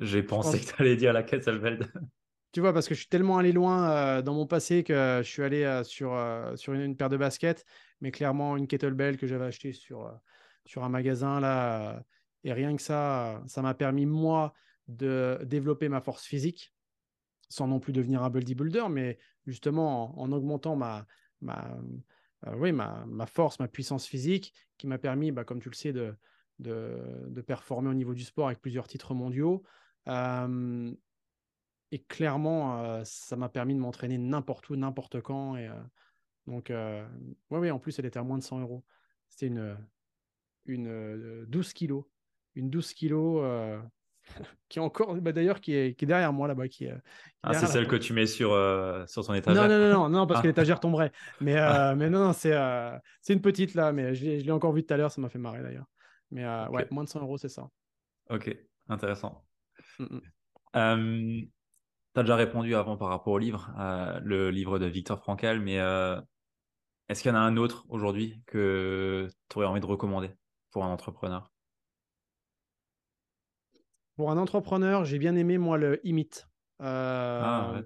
J'ai 0.00 0.24
pensé 0.24 0.58
que 0.58 0.64
tu 0.64 0.82
allais 0.82 0.96
dire 0.96 1.12
la 1.12 1.22
kettlebell. 1.22 1.78
tu 2.52 2.60
vois, 2.60 2.72
parce 2.72 2.88
que 2.88 2.94
je 2.94 3.00
suis 3.00 3.08
tellement 3.08 3.38
allé 3.38 3.52
loin 3.52 3.90
euh, 3.90 4.22
dans 4.22 4.34
mon 4.34 4.48
passé 4.48 4.82
que 4.82 5.20
je 5.22 5.28
suis 5.28 5.44
allé 5.44 5.62
euh, 5.62 5.84
sur, 5.84 6.14
euh, 6.14 6.56
sur 6.56 6.72
une, 6.72 6.96
paire 6.96 7.08
de 7.08 7.16
baskets, 7.16 7.64
mais 8.00 8.10
clairement 8.10 8.56
une 8.56 8.66
kettlebell 8.66 9.18
que 9.18 9.28
j'avais 9.28 9.46
achetée 9.46 9.72
sur, 9.72 10.12
sur 10.64 10.82
un 10.82 10.88
magasin 10.88 11.38
là 11.38 12.02
et 12.44 12.52
rien 12.52 12.76
que 12.76 12.82
ça, 12.82 13.42
ça 13.46 13.62
m'a 13.62 13.74
permis, 13.74 14.06
moi, 14.06 14.54
de 14.88 15.38
développer 15.44 15.88
ma 15.88 16.00
force 16.00 16.24
physique, 16.24 16.74
sans 17.48 17.66
non 17.66 17.80
plus 17.80 17.92
devenir 17.92 18.22
un 18.22 18.30
bodybuilder, 18.30 18.86
mais 18.90 19.18
justement 19.46 20.18
en, 20.20 20.32
augmentant 20.32 20.76
ma, 20.76 21.06
euh, 22.46 22.54
oui, 22.56 22.72
ma, 22.72 23.26
force, 23.26 23.58
ma 23.58 23.68
puissance 23.68 24.06
physique, 24.06 24.54
qui 24.76 24.86
m'a 24.86 24.98
permis, 24.98 25.32
bah, 25.32 25.44
comme 25.44 25.60
tu 25.60 25.68
le 25.68 25.74
sais, 25.74 25.92
de, 25.92 26.14
de, 26.58 27.40
performer 27.40 27.88
au 27.88 27.94
niveau 27.94 28.14
du 28.14 28.24
sport 28.24 28.46
avec 28.46 28.60
plusieurs 28.60 28.86
titres 28.86 29.14
mondiaux. 29.14 29.62
Euh, 30.08 30.92
et 31.90 31.98
clairement, 32.00 32.82
euh, 32.82 33.02
ça 33.04 33.36
m'a 33.36 33.48
permis 33.48 33.74
de 33.74 33.80
m'entraîner 33.80 34.18
n'importe 34.18 34.68
où, 34.70 34.76
n'importe 34.76 35.20
quand. 35.20 35.56
Et, 35.56 35.70
donc, 36.46 36.72
oui, 36.72 37.58
oui, 37.58 37.70
en 37.70 37.78
plus, 37.78 37.98
elle 37.98 38.06
était 38.06 38.18
à 38.18 38.22
moins 38.22 38.38
de 38.38 38.42
100 38.42 38.60
euros. 38.60 38.84
C'était 39.28 39.48
une, 39.48 39.76
une 40.64 41.44
12 41.46 41.72
kilos 41.74 42.04
une 42.58 42.70
12 42.70 42.92
kilos 42.92 43.40
euh, 43.42 43.80
qui 44.68 44.78
est 44.78 44.82
encore, 44.82 45.14
bah, 45.16 45.32
d'ailleurs, 45.32 45.60
qui 45.60 45.74
est, 45.74 45.94
qui 45.94 46.04
est, 46.04 46.08
derrière 46.08 46.32
moi 46.32 46.48
là-bas. 46.48 46.68
Qui, 46.68 46.88
ah, 47.42 47.54
c'est 47.54 47.66
celle 47.66 47.86
que 47.86 47.96
tu 47.96 48.12
mets 48.12 48.26
sur, 48.26 48.52
euh, 48.52 49.04
sur 49.06 49.24
son 49.24 49.34
étagère 49.34 49.68
Non, 49.68 49.78
non, 49.78 49.92
non, 49.92 50.08
non, 50.08 50.26
parce 50.26 50.40
que 50.40 50.46
ah. 50.46 50.50
l'étagère 50.50 50.80
tomberait. 50.80 51.12
Mais, 51.40 51.56
euh, 51.56 51.90
ah. 51.90 51.94
mais 51.94 52.10
non, 52.10 52.20
non 52.20 52.32
c'est 52.32 52.56
c'est 53.22 53.32
une 53.32 53.40
petite 53.40 53.74
là, 53.74 53.92
mais 53.92 54.14
je 54.14 54.26
l'ai 54.26 54.50
encore 54.50 54.72
vue 54.72 54.84
tout 54.84 54.92
à 54.92 54.96
l'heure, 54.96 55.10
ça 55.10 55.20
m'a 55.20 55.28
fait 55.28 55.38
marrer 55.38 55.62
d'ailleurs. 55.62 55.86
Mais 56.30 56.44
ouais, 56.68 56.86
moins 56.90 57.04
de 57.04 57.08
100 57.08 57.22
euros, 57.22 57.38
c'est 57.38 57.48
ça. 57.48 57.68
Ok, 58.28 58.54
intéressant. 58.88 59.44
Mm, 59.98 60.18
mm. 60.74 61.46
tu 62.14 62.20
as 62.20 62.22
déjà 62.22 62.36
répondu 62.36 62.74
avant 62.74 62.96
par 62.96 63.08
rapport 63.08 63.32
au 63.32 63.38
livre, 63.38 63.72
le 64.22 64.50
livre 64.50 64.78
de 64.78 64.86
Victor 64.86 65.18
Frankel, 65.20 65.60
mais 65.60 65.78
est-ce 67.08 67.22
qu'il 67.22 67.30
y 67.30 67.34
en 67.34 67.38
a 67.38 67.40
un 67.40 67.56
autre 67.56 67.86
aujourd'hui 67.88 68.42
que 68.46 69.28
tu 69.48 69.58
aurais 69.58 69.66
envie 69.66 69.80
de 69.80 69.86
recommander 69.86 70.30
pour 70.70 70.84
un 70.84 70.88
entrepreneur? 70.88 71.50
Pour 74.18 74.32
un 74.32 74.36
entrepreneur, 74.36 75.04
j'ai 75.04 75.16
bien 75.16 75.36
aimé, 75.36 75.58
moi, 75.58 75.78
le 75.78 76.04
Imit. 76.04 76.28
Euh, 76.82 77.40
ah, 77.40 77.80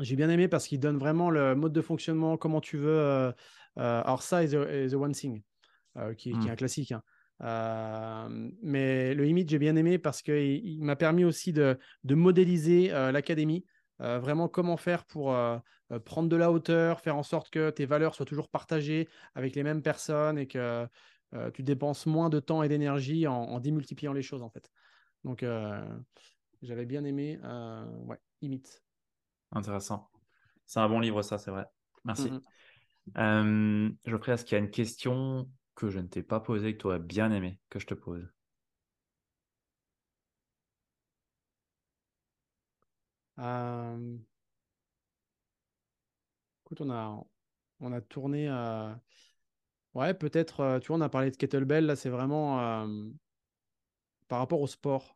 j'ai 0.00 0.14
bien 0.14 0.28
aimé 0.28 0.48
parce 0.48 0.68
qu'il 0.68 0.78
donne 0.78 0.98
vraiment 0.98 1.30
le 1.30 1.54
mode 1.54 1.72
de 1.72 1.80
fonctionnement, 1.80 2.36
comment 2.36 2.60
tu 2.60 2.76
veux. 2.76 2.90
Euh, 2.90 3.32
euh, 3.78 4.02
alors, 4.04 4.22
ça 4.22 4.44
is 4.44 4.50
the, 4.50 4.94
one 4.94 5.12
thing, 5.12 5.42
qui, 6.18 6.28
est 6.28 6.34
hmm. 6.34 6.50
un 6.50 6.56
classique. 6.56 6.92
Hein. 6.92 8.28
mais 8.62 9.14
le 9.14 9.26
Imit, 9.26 9.46
j'ai 9.48 9.58
bien 9.58 9.76
aimé 9.76 9.96
parce 9.96 10.20
qu'il 10.20 10.84
m'a 10.84 10.94
permis 10.94 11.24
aussi 11.24 11.54
de, 11.54 11.78
de 12.04 12.14
modéliser 12.14 12.88
l'académie. 12.88 13.64
vraiment 13.98 14.48
comment 14.48 14.76
faire 14.76 15.06
pour 15.06 15.34
prendre 16.04 16.28
de 16.28 16.36
la 16.36 16.52
hauteur, 16.52 17.00
faire 17.00 17.16
en 17.16 17.22
sorte 17.22 17.48
que 17.48 17.70
tes 17.70 17.86
valeurs 17.86 18.14
soient 18.14 18.26
toujours 18.26 18.50
partagées 18.50 19.08
avec 19.34 19.54
les 19.54 19.62
mêmes 19.62 19.80
personnes 19.80 20.36
et 20.36 20.48
que 20.48 20.86
tu 21.54 21.62
dépenses 21.62 22.04
moins 22.04 22.28
de 22.28 22.40
temps 22.40 22.62
et 22.62 22.68
d'énergie 22.68 23.26
en, 23.26 23.36
en, 23.36 23.58
démultipliant 23.58 24.12
les 24.12 24.20
choses 24.20 24.42
en 24.42 24.50
fait. 24.50 24.70
Donc, 25.26 25.42
euh, 25.42 25.84
j'avais 26.62 26.86
bien 26.86 27.04
aimé. 27.04 27.38
Euh, 27.42 27.84
ouais, 28.04 28.18
Imite. 28.42 28.82
Intéressant. 29.50 30.08
C'est 30.66 30.80
un 30.80 30.88
bon 30.88 31.00
livre, 31.00 31.22
ça, 31.22 31.36
c'est 31.36 31.50
vrai. 31.50 31.66
Merci. 32.04 32.30
Mhm. 32.30 32.40
Euh, 33.18 33.90
Geoffrey, 34.06 34.32
est-ce 34.32 34.44
qu'il 34.44 34.56
y 34.56 34.60
a 34.60 34.64
une 34.64 34.70
question 34.70 35.50
que 35.74 35.90
je 35.90 35.98
ne 35.98 36.06
t'ai 36.06 36.22
pas 36.22 36.40
posée, 36.40 36.74
que 36.76 36.80
tu 36.82 36.86
aurais 36.86 37.00
bien 37.00 37.32
aimé 37.32 37.60
que 37.70 37.80
je 37.80 37.86
te 37.86 37.94
pose? 37.94 38.32
Euh, 43.38 44.18
Écoute, 46.64 46.80
on 46.80 46.90
a, 46.90 47.24
on 47.80 47.92
a 47.92 48.00
tourné. 48.00 48.48
euh, 48.48 48.92
Ouais, 49.94 50.14
peut-être, 50.14 50.78
tu 50.80 50.88
vois, 50.88 50.96
on 50.98 51.00
a 51.00 51.08
parlé 51.08 51.30
de 51.32 51.36
kettlebell, 51.36 51.86
là, 51.86 51.96
c'est 51.96 52.10
vraiment 52.10 52.60
euh, 52.84 53.08
par 54.28 54.38
rapport 54.38 54.60
au 54.60 54.66
sport. 54.68 55.15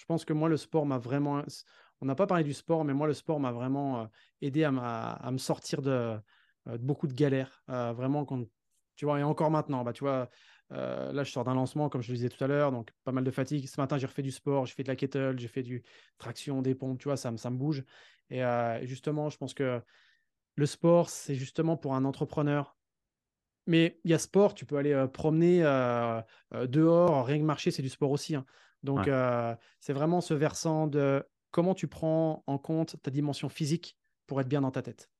Je 0.00 0.06
pense 0.06 0.24
que 0.24 0.32
moi, 0.32 0.48
le 0.48 0.56
sport 0.56 0.86
m'a 0.86 0.96
vraiment. 0.96 1.42
On 2.00 2.06
n'a 2.06 2.14
pas 2.14 2.26
parlé 2.26 2.42
du 2.42 2.54
sport, 2.54 2.86
mais 2.86 2.94
moi, 2.94 3.06
le 3.06 3.12
sport 3.12 3.38
m'a 3.38 3.52
vraiment 3.52 4.00
euh, 4.00 4.06
aidé 4.40 4.64
à, 4.64 5.30
me 5.30 5.36
sortir 5.36 5.82
de, 5.82 6.18
euh, 6.68 6.78
beaucoup 6.78 7.06
de 7.06 7.12
galères. 7.12 7.62
Euh, 7.68 7.92
vraiment, 7.92 8.24
quand, 8.24 8.42
tu 8.96 9.04
vois, 9.04 9.20
et 9.20 9.22
encore 9.22 9.50
maintenant, 9.50 9.84
bah, 9.84 9.92
tu 9.92 10.02
vois, 10.02 10.30
là, 10.70 11.22
je 11.22 11.30
sors 11.30 11.44
d'un 11.44 11.52
lancement, 11.52 11.90
comme 11.90 12.00
je 12.00 12.10
le 12.12 12.16
disais 12.16 12.30
tout 12.30 12.42
à 12.42 12.46
l'heure, 12.46 12.72
donc 12.72 12.90
pas 13.04 13.12
mal 13.12 13.24
de 13.24 13.30
fatigue. 13.30 13.68
Ce 13.68 13.78
matin, 13.78 13.98
j'ai 13.98 14.06
refait 14.06 14.22
du 14.22 14.30
sport, 14.30 14.64
j'ai 14.64 14.72
fait 14.72 14.84
de 14.84 14.88
la 14.88 14.96
kettle, 14.96 15.38
j'ai 15.38 15.48
fait 15.48 15.62
du 15.62 15.82
traction, 16.16 16.62
des 16.62 16.74
pompes, 16.74 16.98
tu 16.98 17.08
vois, 17.08 17.18
ça, 17.18 17.30
me- 17.30 17.36
ça 17.36 17.50
me 17.50 17.58
bouge. 17.58 17.84
Et 18.30 18.42
justement, 18.84 19.28
je 19.28 19.36
pense 19.36 19.52
que 19.52 19.82
le 20.54 20.66
sport, 20.66 21.10
c'est 21.10 21.34
justement 21.34 21.76
pour 21.76 21.94
un 21.94 22.06
entrepreneur. 22.06 22.74
Mais 23.66 24.00
il 24.04 24.10
y 24.10 24.14
a 24.14 24.18
sport, 24.18 24.54
tu 24.54 24.64
peux 24.64 24.76
aller 24.78 25.06
promener 25.12 25.60
dehors, 26.52 27.26
rien 27.26 27.38
que 27.38 27.44
marcher, 27.44 27.70
c'est 27.70 27.82
du 27.82 27.90
sport 27.90 28.10
aussi. 28.10 28.34
hein. 28.34 28.46
Donc, 28.82 29.06
Ouais. 29.06 29.12
euh, 29.12 29.54
c'est 29.80 29.92
vraiment 29.92 30.20
ce 30.20 30.34
versant 30.34 30.86
de 30.86 31.24
comment 31.50 31.74
tu 31.74 31.88
prends 31.88 32.42
en 32.46 32.58
compte 32.58 32.96
ta 33.02 33.10
dimension 33.10 33.48
physique 33.48 33.96
pour 34.26 34.40
être 34.40 34.48
bien 34.48 34.60
dans 34.62 34.70
ta 34.70 34.82
tête. 34.82 35.10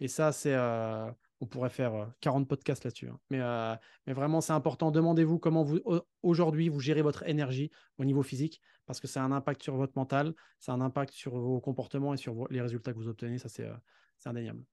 Et 0.00 0.08
ça, 0.08 0.32
c'est, 0.32 0.54
euh, 0.54 1.10
on 1.40 1.46
pourrait 1.46 1.70
faire 1.70 1.94
euh, 1.94 2.06
40 2.20 2.48
podcasts 2.48 2.84
là-dessus. 2.84 3.08
hein. 3.08 3.18
Mais, 3.30 3.40
euh, 3.40 3.74
mais 4.06 4.12
vraiment, 4.12 4.40
c'est 4.40 4.52
important. 4.52 4.90
Demandez-vous 4.90 5.38
comment 5.38 5.62
vous, 5.64 5.78
au- 5.84 6.02
aujourd'hui, 6.22 6.68
vous 6.68 6.80
gérez 6.80 7.02
votre 7.02 7.26
énergie 7.28 7.70
au 7.98 8.04
niveau 8.04 8.22
physique, 8.22 8.60
parce 8.86 9.00
que 9.00 9.06
ça 9.06 9.22
a 9.22 9.24
un 9.24 9.32
impact 9.32 9.62
sur 9.62 9.76
votre 9.76 9.92
mental, 9.96 10.34
ça 10.58 10.72
a 10.72 10.74
un 10.74 10.80
impact 10.80 11.12
sur 11.12 11.36
vos 11.36 11.60
comportements 11.60 12.14
et 12.14 12.16
sur 12.16 12.34
vos- 12.34 12.48
les 12.50 12.60
résultats 12.60 12.92
que 12.92 12.98
vous 12.98 13.08
obtenez. 13.08 13.38
Ça, 13.38 13.48
c'est 13.48 13.66
euh, 13.66 13.74
c'est 14.18 14.28
indéniable. 14.28 14.64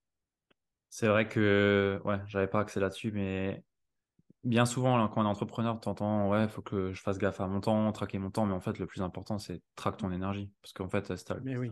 C'est 0.89 1.07
vrai 1.07 1.27
que, 1.27 1.99
ouais, 2.05 2.19
j'avais 2.27 2.47
pas 2.47 2.61
accès 2.61 2.79
là-dessus, 2.79 3.11
mais 3.11 3.63
bien 4.48 4.66
souvent, 4.66 4.98
là, 4.98 5.10
quand 5.14 5.22
on 5.22 5.26
est 5.26 5.30
entrepreneur, 5.30 5.80
t'entends, 5.80 6.30
ouais, 6.30 6.48
faut 6.48 6.62
que 6.62 6.93
je 6.93 7.02
fasse 7.02 7.18
gaffe 7.18 7.39
à 7.39 7.48
mon 7.48 7.60
temps, 7.60 7.91
traquer 7.91 8.20
mon 8.20 8.32
temps, 8.32 8.45
mais 8.45 8.54
en 8.54 8.60
fait, 8.60 8.80
le 8.80 8.86
plus 8.86 9.02
important, 9.02 9.38
c'est 9.38 9.62
traque 9.76 9.98
ton 9.98 10.12
énergie. 10.12 10.52
Parce 10.62 10.74
qu'en 10.74 10.89
fait, 10.89 11.10
le, 11.10 11.41
Mais 11.43 11.58
oui. 11.58 11.72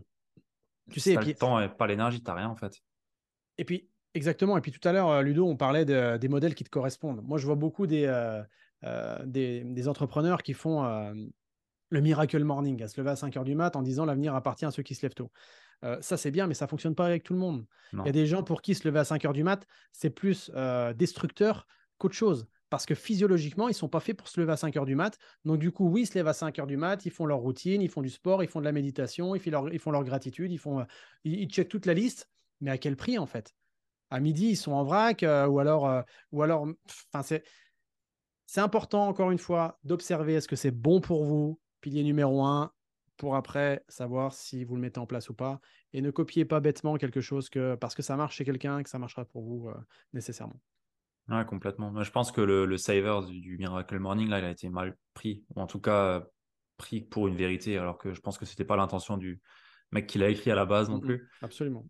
Tu 0.92 1.00
sais, 1.00 1.14
et 1.14 1.18
le 1.18 1.34
temps 1.34 1.60
et 1.60 1.70
pas 1.70 1.88
l'énergie, 1.88 2.22
t'as 2.22 2.34
rien, 2.36 2.50
en 2.50 2.56
fait. 2.56 2.82
Et 3.58 3.66
puis, 3.66 3.90
exactement. 4.14 4.58
Et 4.58 4.62
puis 4.62 4.72
tout 4.72 4.86
à 4.88 4.92
l'heure, 4.92 5.10
euh, 5.10 5.22
Ludo, 5.22 5.48
on 5.48 5.56
parlait 5.56 5.86
de- 5.86 6.18
des 6.18 6.28
modèles 6.28 6.56
qui 6.56 6.64
te 6.64 6.70
correspondent. 6.70 7.22
Moi, 7.24 7.38
je 7.38 7.46
vois 7.46 7.56
beaucoup 7.56 7.88
des, 7.88 8.06
euh, 8.06 8.44
euh, 8.84 9.26
des, 9.26 9.64
des 9.64 9.88
entrepreneurs 9.88 10.44
qui 10.44 10.54
font 10.54 10.84
euh, 10.86 11.14
le 11.90 12.02
miracle 12.02 12.44
morning, 12.44 12.82
à 12.84 12.88
se 12.88 13.00
lever 13.00 13.12
à 13.12 13.16
5 13.16 13.36
heures 13.38 13.44
du 13.46 13.56
mat 13.56 13.76
en 13.76 13.82
disant 13.82 14.06
l'avenir 14.06 14.36
appartient 14.36 14.66
à 14.66 14.72
ceux 14.72 14.84
qui 14.84 14.96
se 14.96 15.02
lèvent 15.04 15.14
tôt. 15.16 15.32
Euh, 15.84 15.98
ça, 16.02 16.18
c'est 16.18 16.32
bien, 16.32 16.48
mais 16.48 16.54
ça 16.54 16.68
fonctionne 16.68 16.96
pas 16.96 17.06
avec 17.06 17.24
tout 17.24 17.34
le 17.34 17.40
monde. 17.40 17.66
Il 18.04 18.08
y 18.08 18.10
a 18.10 18.14
des 18.14 18.26
gens 18.28 18.44
pour 18.44 18.62
qui 18.62 18.76
se 18.76 18.88
lever 18.88 19.00
à 19.00 19.04
5 19.06 19.24
heures 19.26 19.34
du 19.34 19.44
mat, 19.44 19.66
c'est 19.92 20.10
plus 20.10 20.52
euh, 20.56 20.94
destructeur 20.94 21.68
qu'autre 21.98 22.16
chose. 22.16 22.48
Parce 22.70 22.86
que 22.86 22.96
physiologiquement, 22.96 23.70
ils 23.70 23.74
sont 23.74 23.90
pas 23.90 24.00
faits 24.00 24.18
pour 24.18 24.28
se 24.28 24.40
lever 24.40 24.54
à 24.54 24.58
5 24.58 24.76
heures 24.78 24.86
du 24.86 24.96
mat. 24.96 25.18
Donc, 25.44 25.60
du 25.60 25.72
coup, 25.72 25.88
oui, 25.88 26.02
ils 26.02 26.08
se 26.08 26.16
lèvent 26.16 26.28
à 26.28 26.34
5 26.34 26.58
heures 26.60 26.68
du 26.68 26.78
mat, 26.78 27.06
ils 27.06 27.12
font 27.12 27.26
leur 27.26 27.40
routine, 27.40 27.82
ils 27.82 27.90
font 27.90 28.02
du 28.02 28.10
sport, 28.10 28.44
ils 28.44 28.50
font 28.50 28.60
de 28.60 28.66
la 28.66 28.72
méditation, 28.72 29.36
ils 29.36 29.80
font 29.80 29.92
leur, 29.92 30.04
gratitude, 30.04 30.52
ils, 30.52 30.58
font, 30.58 30.80
euh, 30.80 30.86
ils, 31.24 31.48
checkent 31.48 31.70
toute 31.70 31.86
la 31.86 31.94
liste. 31.94 32.30
Mais 32.62 32.72
à 32.72 32.78
quel 32.78 32.96
prix, 32.96 33.18
en 33.20 33.26
fait? 33.26 33.54
À 34.10 34.20
midi, 34.20 34.50
ils 34.50 34.56
sont 34.56 34.72
en 34.72 34.84
vrac, 34.84 35.24
euh, 35.24 35.46
ou 35.48 35.60
alors, 35.60 35.88
euh, 35.88 36.02
ou 36.32 36.42
alors, 36.42 36.68
c'est, 37.24 37.44
c'est 38.46 38.62
important, 38.62 39.08
encore 39.08 39.32
une 39.32 39.40
fois, 39.40 39.80
d'observer 39.84 40.34
est-ce 40.36 40.48
que 40.48 40.56
c'est 40.56 40.72
bon 40.72 41.02
pour 41.02 41.24
vous, 41.24 41.60
pilier 41.82 42.04
numéro 42.04 42.44
un, 42.44 42.72
pour 43.18 43.36
après 43.36 43.84
savoir 43.88 44.34
si 44.34 44.64
vous 44.64 44.76
le 44.76 44.82
mettez 44.82 45.00
en 45.00 45.06
place 45.06 45.30
ou 45.30 45.34
pas, 45.34 45.60
et 45.94 46.02
ne 46.02 46.12
copiez 46.12 46.46
pas 46.46 46.60
bêtement 46.60 46.98
quelque 46.98 47.22
chose 47.22 47.50
que 47.50 47.76
parce 47.76 47.96
que 47.96 48.02
ça 48.02 48.16
marche 48.16 48.36
chez 48.36 48.46
quelqu'un, 48.46 48.84
que 48.84 48.90
ça 48.90 49.00
marchera 49.00 49.26
pour 49.26 49.44
vous 49.44 49.70
nécessairement. 50.14 50.60
Ouais, 51.30 51.46
complètement. 51.46 51.92
Moi, 51.92 52.04
je 52.04 52.12
pense 52.12 52.32
que 52.32 52.42
le, 52.42 52.66
le 52.66 52.78
saver 52.78 53.20
du, 53.28 53.40
du 53.42 53.58
Miracle 53.58 53.98
Morning, 54.00 54.30
là, 54.30 54.40
il 54.40 54.46
a 54.46 54.52
été 54.52 54.70
mal 54.70 54.96
pris, 55.14 55.44
ou 55.56 55.62
en 55.62 55.68
tout 55.68 55.80
cas 55.80 56.20
euh, 56.20 56.22
pris 56.78 57.02
pour 57.02 57.28
une 57.28 57.36
vérité, 57.36 57.78
alors 57.78 57.98
que 57.98 58.14
je 58.14 58.22
pense 58.22 58.38
que 58.38 58.46
c'était 58.46 58.66
pas 58.66 58.76
l'intention 58.76 59.18
du 59.18 59.42
mec 59.92 60.08
qui 60.08 60.18
l'a 60.18 60.30
écrit 60.30 60.52
à 60.52 60.56
la 60.56 60.66
base 60.66 60.90
non 60.90 61.00
plus. 61.00 61.28
Absolument. 61.42 61.86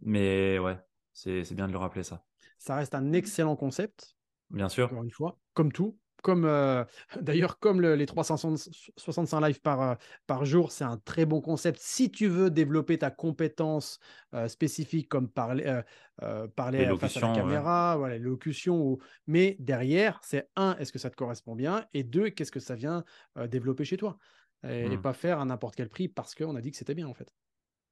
Mais 0.00 0.58
ouais, 0.58 0.78
c'est 1.12 1.44
c'est 1.44 1.54
bien 1.54 1.66
de 1.66 1.72
le 1.72 1.78
rappeler 1.78 2.02
ça. 2.02 2.24
Ça 2.58 2.76
reste 2.76 2.94
un 2.94 3.12
excellent 3.12 3.56
concept, 3.56 4.16
Bien 4.50 4.68
sûr. 4.68 4.86
encore 4.86 5.04
une 5.04 5.10
fois, 5.10 5.38
comme 5.52 5.72
tout. 5.72 5.98
Comme 6.22 6.44
euh, 6.44 6.84
d'ailleurs, 7.20 7.58
comme 7.58 7.80
le- 7.80 7.94
les 7.94 8.06
365 8.06 9.40
lives 9.40 9.60
par, 9.60 9.80
euh, 9.82 9.94
par 10.26 10.44
jour, 10.44 10.72
c'est 10.72 10.84
un 10.84 10.96
très 10.98 11.26
bon 11.26 11.40
concept. 11.40 11.78
Si 11.80 12.10
tu 12.10 12.26
veux 12.26 12.50
développer 12.50 12.98
ta 12.98 13.10
compétence 13.10 13.98
euh, 14.34 14.48
spécifique, 14.48 15.08
comme 15.08 15.28
parler, 15.28 15.80
parler 16.56 16.94
face 16.96 17.16
à 17.16 17.20
la 17.20 17.28
ouais. 17.28 17.30
caméra, 17.30 17.96
voilà, 17.96 18.18
l'élocution, 18.18 18.80
ou... 18.82 18.98
mais 19.26 19.56
derrière, 19.60 20.20
c'est 20.24 20.50
un, 20.56 20.76
est-ce 20.78 20.92
que 20.92 20.98
ça 20.98 21.10
te 21.10 21.16
correspond 21.16 21.54
bien? 21.54 21.86
Et 21.94 22.02
deux, 22.02 22.30
qu'est-ce 22.30 22.52
que 22.52 22.60
ça 22.60 22.74
vient 22.74 23.04
développer 23.48 23.84
chez 23.84 23.96
toi? 23.96 24.18
Et, 24.68 24.92
et 24.92 24.96
Mm. 24.96 25.02
pas 25.02 25.12
faire 25.12 25.38
à 25.40 25.44
n'importe 25.44 25.76
quel 25.76 25.88
prix 25.88 26.08
parce 26.08 26.34
qu'on 26.34 26.56
a 26.56 26.60
dit 26.60 26.70
que 26.72 26.76
c'était 26.76 26.94
bien, 26.94 27.06
en 27.06 27.14
fait. 27.14 27.32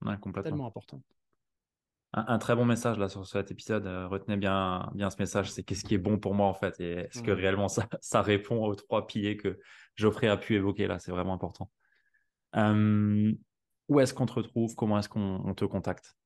Ouais, 0.02 0.18
complètement. 0.18 0.56
Tellement 0.56 0.66
important. 0.66 1.02
Un, 2.12 2.24
un 2.28 2.38
très 2.38 2.54
bon 2.56 2.64
message 2.64 2.98
là 2.98 3.08
sur 3.08 3.26
cet 3.26 3.50
épisode. 3.50 3.86
euh, 3.86 4.06
retenez 4.08 4.36
bien, 4.36 4.90
bien 4.94 5.10
ce 5.10 5.16
message. 5.18 5.50
C'est 5.50 5.62
qu'est-ce 5.62 5.84
qui 5.84 5.94
est 5.94 5.98
bon 5.98 6.18
pour 6.18 6.34
moi 6.34 6.46
en 6.46 6.54
fait. 6.54 6.80
Et 6.80 6.92
est-ce 6.92 7.22
que 7.22 7.30
Mhm. 7.30 7.36
réellement 7.36 7.68
ça, 7.68 7.86
ça 8.00 8.22
répond 8.22 8.64
aux 8.64 8.74
trois 8.74 9.06
piliers 9.06 9.36
que 9.36 9.58
Geoffrey 9.96 10.28
a 10.28 10.36
pu 10.36 10.54
évoquer 10.54 10.86
là. 10.86 10.98
C'est 10.98 11.10
vraiment 11.10 11.34
important. 11.34 11.70
Euh, 12.56 13.32
où 13.88 14.00
est-ce 14.00 14.14
qu'on 14.14 14.26
te 14.26 14.32
retrouve? 14.32 14.74
Comment 14.74 14.98
est-ce 14.98 15.08
qu'on 15.08 15.42
on 15.44 15.54
te 15.54 15.64
contacte? 15.64 16.16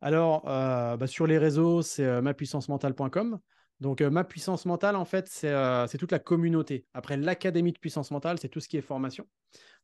Alors, 0.00 0.48
euh, 0.48 0.96
bah, 0.96 1.06
sur 1.06 1.26
les 1.26 1.36
réseaux, 1.38 1.82
c'est 1.82 2.06
euh, 2.06 2.22
mapuissancementale.com. 2.22 3.38
Donc, 3.80 4.00
euh, 4.02 4.10
ma 4.10 4.24
puissance 4.24 4.66
mentale, 4.66 4.96
en 4.96 5.04
fait, 5.04 5.26
c'est 5.28 5.48
euh, 5.48 5.86
c'est 5.86 5.98
toute 5.98 6.12
la 6.12 6.18
communauté. 6.18 6.86
Après, 6.92 7.16
l'académie 7.16 7.72
de 7.72 7.78
puissance 7.78 8.10
mentale, 8.10 8.38
c'est 8.38 8.48
tout 8.48 8.60
ce 8.60 8.68
qui 8.68 8.76
est 8.76 8.82
formation. 8.82 9.26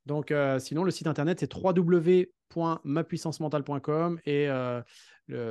Donc, 0.04 0.30
euh, 0.30 0.58
sinon, 0.58 0.84
le 0.84 0.90
site 0.90 1.06
internet, 1.06 1.40
c'est 1.40 1.50
www.mapuissancementale.com. 1.52 4.20
Et 4.26 4.48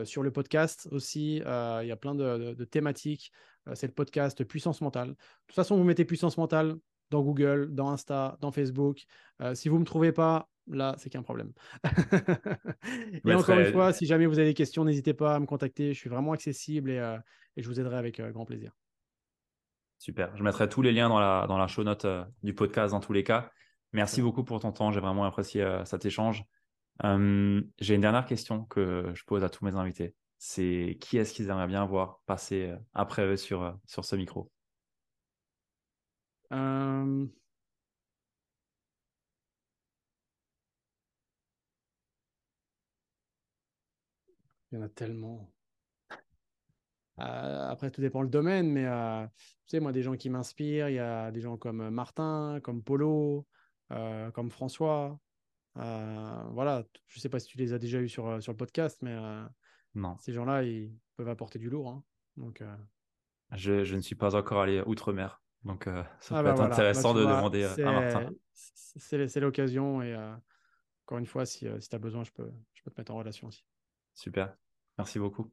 sur 0.06 0.24
le 0.24 0.32
podcast 0.32 0.88
aussi, 0.92 1.38
il 1.38 1.88
y 1.88 1.92
a 1.92 1.98
plein 2.00 2.14
de, 2.16 2.54
de- 2.54 2.66
thématiques. 2.66 3.32
C'est 3.74 3.88
le 3.88 3.94
podcast 3.94 4.44
Puissance 4.44 4.82
mentale. 4.82 5.10
De 5.10 5.16
toute 5.48 5.56
façon, 5.56 5.76
vous 5.76 5.84
mettez 5.84 6.06
puissance 6.06 6.38
mentale 6.38 6.76
dans 7.10 7.22
Google, 7.22 7.74
dans 7.74 7.90
Insta, 7.90 8.38
dans 8.42 8.52
Facebook. 8.52 9.06
Euh, 9.42 9.56
si 9.56 9.70
vous 9.70 9.76
ne 9.76 9.82
me 9.82 9.86
trouvez 9.86 10.12
pas, 10.12 10.50
là, 10.68 10.96
c'est 10.98 11.10
qu'il 11.10 11.16
y 11.16 11.18
a 11.18 11.22
un 11.22 11.24
problème. 11.24 11.52
et 13.26 13.34
encore 13.34 13.60
une 13.60 13.72
fois, 13.72 13.94
si 13.94 14.06
jamais 14.06 14.26
vous 14.26 14.40
avez 14.40 14.50
des 14.50 14.54
questions, 14.54 14.86
n'hésitez 14.86 15.14
pas 15.14 15.36
à 15.36 15.40
me 15.40 15.46
contacter. 15.46 15.94
Je 15.94 16.00
suis 16.00 16.10
vraiment 16.10 16.32
accessible 16.32 16.90
et, 16.90 17.00
euh, 17.00 17.18
et 17.58 17.64
je 17.64 17.68
vous 17.68 17.80
aiderai 17.80 17.98
avec 17.98 18.20
euh, 18.20 18.32
grand 18.32 18.46
plaisir. 18.46 18.72
Super. 19.98 20.36
Je 20.36 20.44
mettrai 20.44 20.68
tous 20.68 20.82
les 20.82 20.92
liens 20.92 21.10
dans 21.10 21.20
la, 21.20 21.46
dans 21.48 21.58
la 21.58 21.68
show 21.68 21.84
note 21.84 22.06
du 22.44 22.54
podcast 22.54 22.92
dans 22.92 23.00
tous 23.00 23.14
les 23.14 23.24
cas. 23.24 23.50
Merci 23.94 24.22
beaucoup 24.22 24.44
pour 24.44 24.60
ton 24.60 24.72
temps. 24.72 24.92
J'ai 24.92 25.00
vraiment 25.00 25.24
apprécié 25.24 25.66
cet 25.86 26.06
échange. 26.06 26.44
J'ai 27.02 27.96
une 27.96 28.02
dernière 28.02 28.26
question 28.26 28.66
que 28.66 29.12
je 29.14 29.24
pose 29.24 29.46
à 29.46 29.50
tous 29.50 29.64
mes 29.64 29.74
invités. 29.76 30.14
C'est 30.38 30.98
qui 31.00 31.18
est-ce 31.18 31.34
qu'ils 31.34 31.50
aimeraient 31.50 31.68
bien 31.68 31.86
voir 31.86 32.20
passer 32.26 32.74
après 32.94 33.26
eux 33.26 33.38
sur, 33.38 33.80
sur 33.86 34.04
ce 34.04 34.18
micro? 34.18 34.52
Euh, 36.52 37.28
Il 44.72 44.80
y 44.80 44.82
en 44.82 44.86
a 44.86 44.90
tellement. 44.90 45.52
Euh, 47.20 47.70
après, 47.70 47.92
tout 47.92 48.02
dépend 48.02 48.22
le 48.22 48.28
domaine, 48.28 48.70
mais 48.70 48.86
euh, 48.86 49.26
tu 49.28 49.44
sais, 49.68 49.80
moi, 49.80 49.92
des 49.94 50.02
gens 50.04 50.16
qui 50.18 50.30
m'inspirent, 50.30 50.90
il 50.90 50.96
y 50.96 51.00
a 51.00 51.32
des 51.32 51.40
gens 51.40 51.58
comme 51.58 51.90
Martin, 51.90 52.60
comme 52.62 52.84
Polo, 52.84 53.48
euh, 53.92 54.32
comme 54.32 54.52
François. 54.52 55.18
Euh, 55.78 56.44
voilà, 56.52 56.84
je 57.08 57.20
sais 57.20 57.30
pas 57.30 57.40
si 57.40 57.48
tu 57.48 57.58
les 57.58 57.74
as 57.74 57.80
déjà 57.80 58.00
eus 58.00 58.10
sur, 58.10 58.28
euh, 58.28 58.40
sur 58.42 58.52
le 58.52 58.58
podcast, 58.58 59.02
mais 59.02 59.14
euh, 59.14 59.46
Non. 59.94 60.18
ces 60.18 60.34
gens-là, 60.34 60.64
ils 60.64 60.94
peuvent 61.16 61.30
apporter 61.30 61.60
du 61.60 61.70
lourd. 61.70 61.90
hein. 61.90 62.04
Donc, 62.36 62.62
euh, 62.62 62.76
Je, 63.54 63.86
je 63.86 63.96
ne 63.96 64.02
suis 64.02 64.16
pas 64.16 64.36
encore 64.36 64.62
allé 64.62 64.82
outre-mer, 64.86 65.42
donc 65.66 65.88
euh, 65.88 66.04
ça 66.20 66.38
ah 66.38 66.40
peut 66.40 66.44
bah 66.46 66.50
être 66.52 66.58
voilà, 66.58 66.74
intéressant 66.74 67.14
bah, 67.14 67.20
de 67.20 67.26
vois, 67.26 67.36
demander 67.38 67.64
à 67.64 67.92
Martin. 67.92 68.30
c'est- 68.54 69.40
l'occasion 69.40 70.02
et 70.02 70.14
euh, 70.14 70.34
encore 71.06 71.18
une 71.18 71.26
fois, 71.26 71.46
si, 71.46 71.68
euh, 71.68 71.80
si 71.80 71.90
tu 71.90 71.96
as 71.96 72.00
besoin, 72.00 72.24
je 72.24 72.32
peux, 72.32 72.50
je 72.74 72.84
peux 72.84 72.92
te 72.92 73.02
mettre 73.02 73.12
en 73.12 73.18
relation 73.18 73.48
aussi. 73.48 73.66
Super, 74.14 74.56
merci 74.98 75.20
beaucoup. 75.20 75.52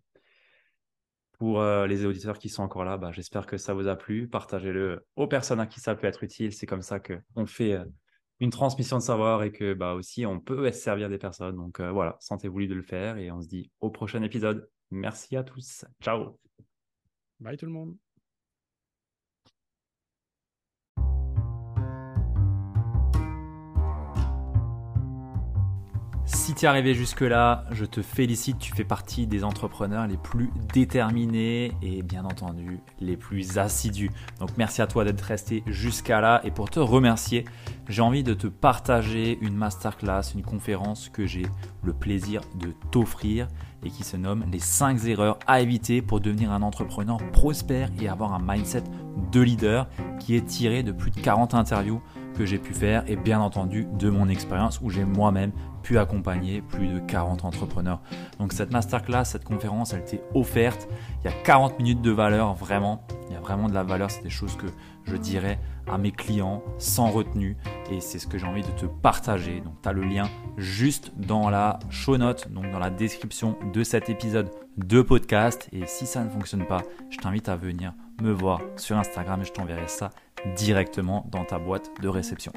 Pour 1.38 1.60
euh, 1.60 1.86
les 1.86 2.04
auditeurs 2.04 2.38
qui 2.38 2.50
sont 2.50 2.62
encore 2.62 2.84
là, 2.84 2.98
bah, 2.98 3.10
j'espère 3.10 3.46
que 3.46 3.56
ça 3.56 3.74
vous 3.74 3.88
a 3.88 3.96
plu. 3.96 4.28
Partagez-le 4.28 5.04
aux 5.16 5.26
personnes 5.26 5.60
à 5.60 5.66
qui 5.66 5.80
ça 5.80 5.94
peut 5.94 6.06
être 6.06 6.22
utile. 6.22 6.52
C'est 6.52 6.66
comme 6.66 6.82
ça 6.82 7.00
qu'on 7.00 7.46
fait 7.46 7.78
une 8.38 8.50
transmission 8.50 8.98
de 8.98 9.02
savoir 9.02 9.42
et 9.42 9.50
que 9.50 9.74
bah 9.74 9.94
aussi 9.94 10.24
on 10.26 10.38
peut 10.40 10.70
servir 10.72 11.08
des 11.08 11.18
personnes. 11.18 11.56
Donc 11.56 11.80
voilà, 11.80 12.16
sentez-vous 12.20 12.58
libre 12.60 12.70
de 12.74 12.76
le 12.76 12.82
faire 12.82 13.16
et 13.16 13.30
on 13.32 13.40
se 13.40 13.48
dit 13.48 13.72
au 13.80 13.90
prochain 13.90 14.22
épisode. 14.22 14.68
Merci 14.90 15.36
à 15.36 15.42
tous. 15.42 15.84
Ciao. 16.00 16.38
Bye 17.40 17.56
tout 17.56 17.66
le 17.66 17.72
monde. 17.72 17.96
Si 26.34 26.54
tu 26.54 26.64
es 26.64 26.68
arrivé 26.68 26.94
jusque-là, 26.94 27.66
je 27.70 27.84
te 27.84 28.02
félicite, 28.02 28.58
tu 28.58 28.74
fais 28.74 28.84
partie 28.84 29.26
des 29.26 29.44
entrepreneurs 29.44 30.06
les 30.06 30.16
plus 30.16 30.50
déterminés 30.72 31.72
et 31.82 32.02
bien 32.02 32.24
entendu 32.24 32.80
les 33.00 33.16
plus 33.16 33.58
assidus. 33.58 34.10
Donc 34.40 34.50
merci 34.56 34.82
à 34.82 34.86
toi 34.86 35.04
d'être 35.04 35.20
resté 35.20 35.62
jusqu'à 35.66 36.20
là 36.20 36.40
et 36.42 36.50
pour 36.50 36.68
te 36.68 36.80
remercier, 36.80 37.44
j'ai 37.88 38.02
envie 38.02 38.24
de 38.24 38.34
te 38.34 38.48
partager 38.48 39.38
une 39.40 39.54
masterclass, 39.54 40.32
une 40.34 40.42
conférence 40.42 41.08
que 41.10 41.26
j'ai 41.26 41.46
le 41.84 41.92
plaisir 41.92 42.40
de 42.56 42.72
t'offrir 42.90 43.46
et 43.84 43.90
qui 43.90 44.02
se 44.02 44.16
nomme 44.16 44.44
les 44.50 44.58
5 44.58 45.04
erreurs 45.04 45.38
à 45.46 45.60
éviter 45.60 46.02
pour 46.02 46.20
devenir 46.20 46.50
un 46.50 46.62
entrepreneur 46.62 47.18
prospère 47.32 47.90
et 48.00 48.08
avoir 48.08 48.32
un 48.32 48.40
mindset 48.40 48.84
de 49.30 49.40
leader 49.40 49.88
qui 50.18 50.34
est 50.34 50.46
tiré 50.46 50.82
de 50.82 50.92
plus 50.92 51.10
de 51.10 51.20
40 51.20 51.54
interviews 51.54 52.02
que 52.32 52.44
j'ai 52.46 52.58
pu 52.58 52.74
faire 52.74 53.04
et 53.06 53.16
bien 53.16 53.40
entendu 53.40 53.86
de 53.98 54.10
mon 54.10 54.28
expérience 54.28 54.80
où 54.80 54.90
j'ai 54.90 55.04
moi-même 55.04 55.52
pu 55.82 55.98
accompagner 55.98 56.62
plus 56.62 56.88
de 56.88 56.98
40 57.00 57.44
entrepreneurs. 57.44 58.00
Donc 58.38 58.52
cette 58.52 58.72
masterclass, 58.72 59.24
cette 59.24 59.44
conférence, 59.44 59.92
elle 59.92 60.04
t'est 60.04 60.22
offerte. 60.34 60.88
Il 61.22 61.30
y 61.30 61.32
a 61.32 61.36
40 61.44 61.78
minutes 61.78 62.02
de 62.02 62.10
valeur, 62.10 62.54
vraiment. 62.54 63.04
Il 63.28 63.34
y 63.34 63.36
a 63.36 63.40
vraiment 63.40 63.68
de 63.68 63.74
la 63.74 63.82
valeur. 63.82 64.10
C'est 64.10 64.22
des 64.22 64.30
choses 64.30 64.56
que 64.56 64.66
je 65.04 65.16
dirais 65.16 65.58
à 65.90 65.98
mes 65.98 66.12
clients 66.12 66.62
sans 66.78 67.10
retenue. 67.10 67.56
Et 67.90 68.00
c'est 68.00 68.18
ce 68.18 68.26
que 68.26 68.38
j'ai 68.38 68.46
envie 68.46 68.62
de 68.62 68.70
te 68.70 68.86
partager. 68.86 69.60
Donc 69.60 69.74
tu 69.82 69.88
as 69.88 69.92
le 69.92 70.02
lien 70.02 70.28
juste 70.56 71.12
dans 71.16 71.50
la 71.50 71.78
show 71.90 72.16
note, 72.16 72.50
donc 72.52 72.70
dans 72.70 72.78
la 72.78 72.90
description 72.90 73.56
de 73.72 73.82
cet 73.82 74.08
épisode 74.08 74.50
de 74.76 75.02
podcast. 75.02 75.68
Et 75.72 75.86
si 75.86 76.06
ça 76.06 76.22
ne 76.24 76.30
fonctionne 76.30 76.66
pas, 76.66 76.82
je 77.10 77.18
t'invite 77.18 77.48
à 77.48 77.56
venir 77.56 77.92
me 78.22 78.32
voir 78.32 78.60
sur 78.76 78.96
Instagram 78.96 79.42
et 79.42 79.44
je 79.44 79.52
t'enverrai 79.52 79.88
ça 79.88 80.10
directement 80.56 81.26
dans 81.30 81.44
ta 81.44 81.58
boîte 81.58 81.90
de 82.00 82.08
réception. 82.08 82.52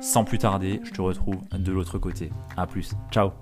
Sans 0.00 0.24
plus 0.24 0.38
tarder, 0.38 0.80
je 0.84 0.92
te 0.92 1.00
retrouve 1.00 1.40
de 1.52 1.72
l'autre 1.72 1.98
côté. 1.98 2.30
A 2.56 2.66
plus, 2.66 2.92
ciao 3.10 3.32